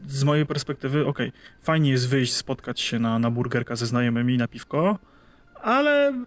z 0.07 0.25
mojej 0.25 0.47
perspektywy, 0.47 1.07
okej, 1.07 1.29
okay, 1.29 1.41
fajnie 1.63 1.91
jest 1.91 2.09
wyjść, 2.09 2.33
spotkać 2.33 2.81
się 2.81 2.99
na, 2.99 3.19
na 3.19 3.31
burgerka 3.31 3.77
ze 3.77 3.87
znajomymi 3.87 4.39
na 4.39 4.49
piwko, 4.49 4.99
ale 5.55 6.25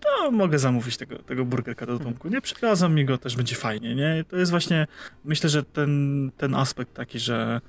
to 0.00 0.30
mogę 0.30 0.58
zamówić 0.58 0.96
tego, 0.96 1.18
tego 1.18 1.44
burgerka 1.44 1.86
do 1.86 1.98
domku. 1.98 2.28
Nie 2.28 2.40
przywiozą 2.40 2.88
mi 2.88 3.04
go, 3.04 3.18
też 3.18 3.36
będzie 3.36 3.56
fajnie, 3.56 3.94
nie? 3.94 4.24
To 4.28 4.36
jest 4.36 4.50
właśnie, 4.50 4.86
myślę, 5.24 5.50
że 5.50 5.62
ten, 5.62 6.30
ten 6.36 6.54
aspekt 6.54 6.94
taki, 6.94 7.18
że 7.18 7.60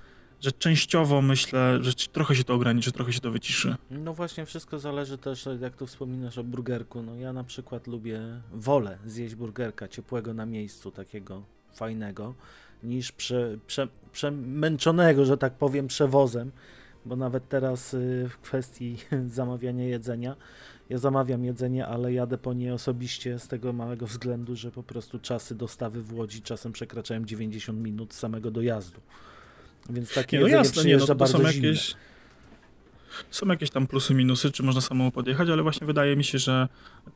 że 0.41 0.51
częściowo 0.51 1.21
myślę, 1.21 1.79
że 1.81 1.93
trochę 1.93 2.35
się 2.35 2.43
to 2.43 2.53
ograniczy, 2.53 2.91
trochę 2.91 3.13
się 3.13 3.19
to 3.19 3.31
wyciszy. 3.31 3.75
No 3.91 4.13
właśnie, 4.13 4.45
wszystko 4.45 4.79
zależy 4.79 5.17
też, 5.17 5.47
jak 5.59 5.75
tu 5.75 5.87
wspominasz 5.87 6.37
o 6.37 6.43
burgerku. 6.43 7.01
No 7.01 7.15
ja 7.15 7.33
na 7.33 7.43
przykład 7.43 7.87
lubię, 7.87 8.19
wolę 8.53 8.97
zjeść 9.05 9.35
burgerka 9.35 9.87
ciepłego 9.87 10.33
na 10.33 10.45
miejscu, 10.45 10.91
takiego 10.91 11.43
fajnego, 11.73 12.33
niż 12.83 13.11
prze, 13.11 13.57
prze, 13.67 13.87
przemęczonego, 14.11 15.25
że 15.25 15.37
tak 15.37 15.53
powiem, 15.53 15.87
przewozem, 15.87 16.51
bo 17.05 17.15
nawet 17.15 17.49
teraz 17.49 17.93
y, 17.93 18.29
w 18.29 18.37
kwestii 18.37 18.97
zamawiania 19.27 19.87
jedzenia, 19.87 20.35
ja 20.89 20.97
zamawiam 20.97 21.45
jedzenie, 21.45 21.87
ale 21.87 22.13
jadę 22.13 22.37
po 22.37 22.53
nie 22.53 22.73
osobiście 22.73 23.39
z 23.39 23.47
tego 23.47 23.73
małego 23.73 24.07
względu, 24.07 24.55
że 24.55 24.71
po 24.71 24.83
prostu 24.83 25.19
czasy 25.19 25.55
dostawy 25.55 26.01
w 26.01 26.13
Łodzi 26.13 26.41
czasem 26.41 26.71
przekraczają 26.71 27.25
90 27.25 27.79
minut 27.79 28.13
samego 28.13 28.51
dojazdu. 28.51 29.01
Więc 29.89 30.13
takie 30.13 30.37
nie, 30.37 30.43
no 30.43 30.49
jasne, 30.49 30.83
nie, 30.83 30.97
no, 30.97 31.05
to 31.05 31.15
bardzo 31.15 31.37
są 31.37 31.43
jakieś, 31.43 31.95
są 33.31 33.47
jakieś 33.47 33.69
tam 33.69 33.87
plusy, 33.87 34.13
minusy, 34.13 34.51
czy 34.51 34.63
można 34.63 34.81
samemu 34.81 35.11
podjechać, 35.11 35.49
ale 35.49 35.63
właśnie 35.63 35.87
wydaje 35.87 36.15
mi 36.15 36.23
się, 36.23 36.37
że 36.37 36.67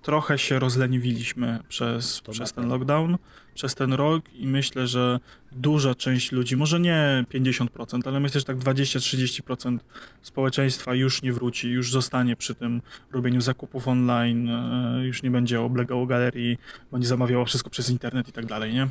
trochę 0.01 0.37
się 0.37 0.59
rozleniwiliśmy 0.59 1.59
przez, 1.69 2.21
przez 2.21 2.53
ten 2.53 2.67
lockdown, 2.67 3.17
przez 3.53 3.75
ten 3.75 3.93
rok 3.93 4.33
i 4.33 4.47
myślę, 4.47 4.87
że 4.87 5.19
duża 5.51 5.95
część 5.95 6.31
ludzi, 6.31 6.57
może 6.57 6.79
nie 6.79 7.25
50%, 7.33 8.07
ale 8.07 8.19
myślę, 8.19 8.39
że 8.39 8.45
tak 8.45 8.57
20-30% 8.57 9.77
społeczeństwa 10.21 10.95
już 10.95 11.21
nie 11.21 11.33
wróci, 11.33 11.69
już 11.69 11.91
zostanie 11.91 12.35
przy 12.35 12.55
tym 12.55 12.81
robieniu 13.11 13.41
zakupów 13.41 13.87
online, 13.87 14.49
e, 14.49 15.05
już 15.05 15.23
nie 15.23 15.31
będzie 15.31 15.61
oblegało 15.61 16.05
galerii, 16.05 16.57
będzie 16.91 17.07
zamawiało 17.07 17.45
wszystko 17.45 17.69
przez 17.69 17.89
internet 17.89 18.27
i 18.27 18.31
tak 18.31 18.45
dalej, 18.45 18.73
nie? 18.73 18.87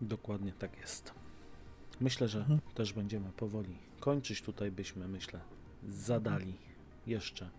Dokładnie 0.00 0.52
tak 0.58 0.78
jest. 0.80 1.23
Myślę, 2.04 2.28
że 2.28 2.38
mhm. 2.38 2.60
też 2.74 2.92
będziemy 2.92 3.32
powoli 3.32 3.76
kończyć. 4.00 4.42
Tutaj 4.42 4.70
byśmy, 4.70 5.08
myślę, 5.08 5.40
zadali 5.88 6.54
jeszcze 7.06 7.50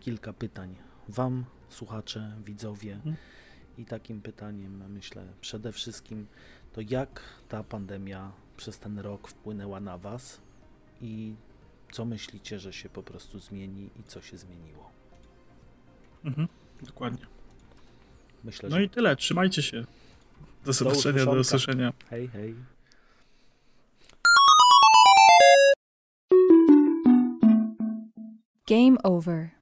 kilka 0.00 0.32
pytań 0.32 0.76
Wam, 1.08 1.44
słuchacze, 1.68 2.36
widzowie. 2.44 2.94
Mhm. 2.94 3.16
I 3.78 3.84
takim 3.84 4.20
pytaniem, 4.20 4.92
myślę, 4.92 5.26
przede 5.40 5.72
wszystkim 5.72 6.26
to 6.72 6.80
jak 6.80 7.22
ta 7.48 7.64
pandemia 7.64 8.32
przez 8.56 8.78
ten 8.78 8.98
rok 8.98 9.28
wpłynęła 9.28 9.80
na 9.80 9.98
Was 9.98 10.40
i 11.00 11.34
co 11.92 12.04
myślicie, 12.04 12.58
że 12.58 12.72
się 12.72 12.88
po 12.88 13.02
prostu 13.02 13.38
zmieni 13.38 13.90
i 14.00 14.02
co 14.06 14.22
się 14.22 14.38
zmieniło? 14.38 14.90
Mhm, 16.24 16.48
dokładnie. 16.82 17.26
Myślę, 18.44 18.68
no 18.68 18.76
że... 18.76 18.84
i 18.84 18.88
tyle. 18.88 19.16
Trzymajcie 19.16 19.62
się. 19.62 19.84
Do 20.64 20.72
zobaczenia, 20.72 21.24
do 21.24 21.32
usłyszenia. 21.32 21.92
Hej, 22.10 22.28
hej. 22.28 22.54
Game 28.70 28.98
over. 29.04 29.59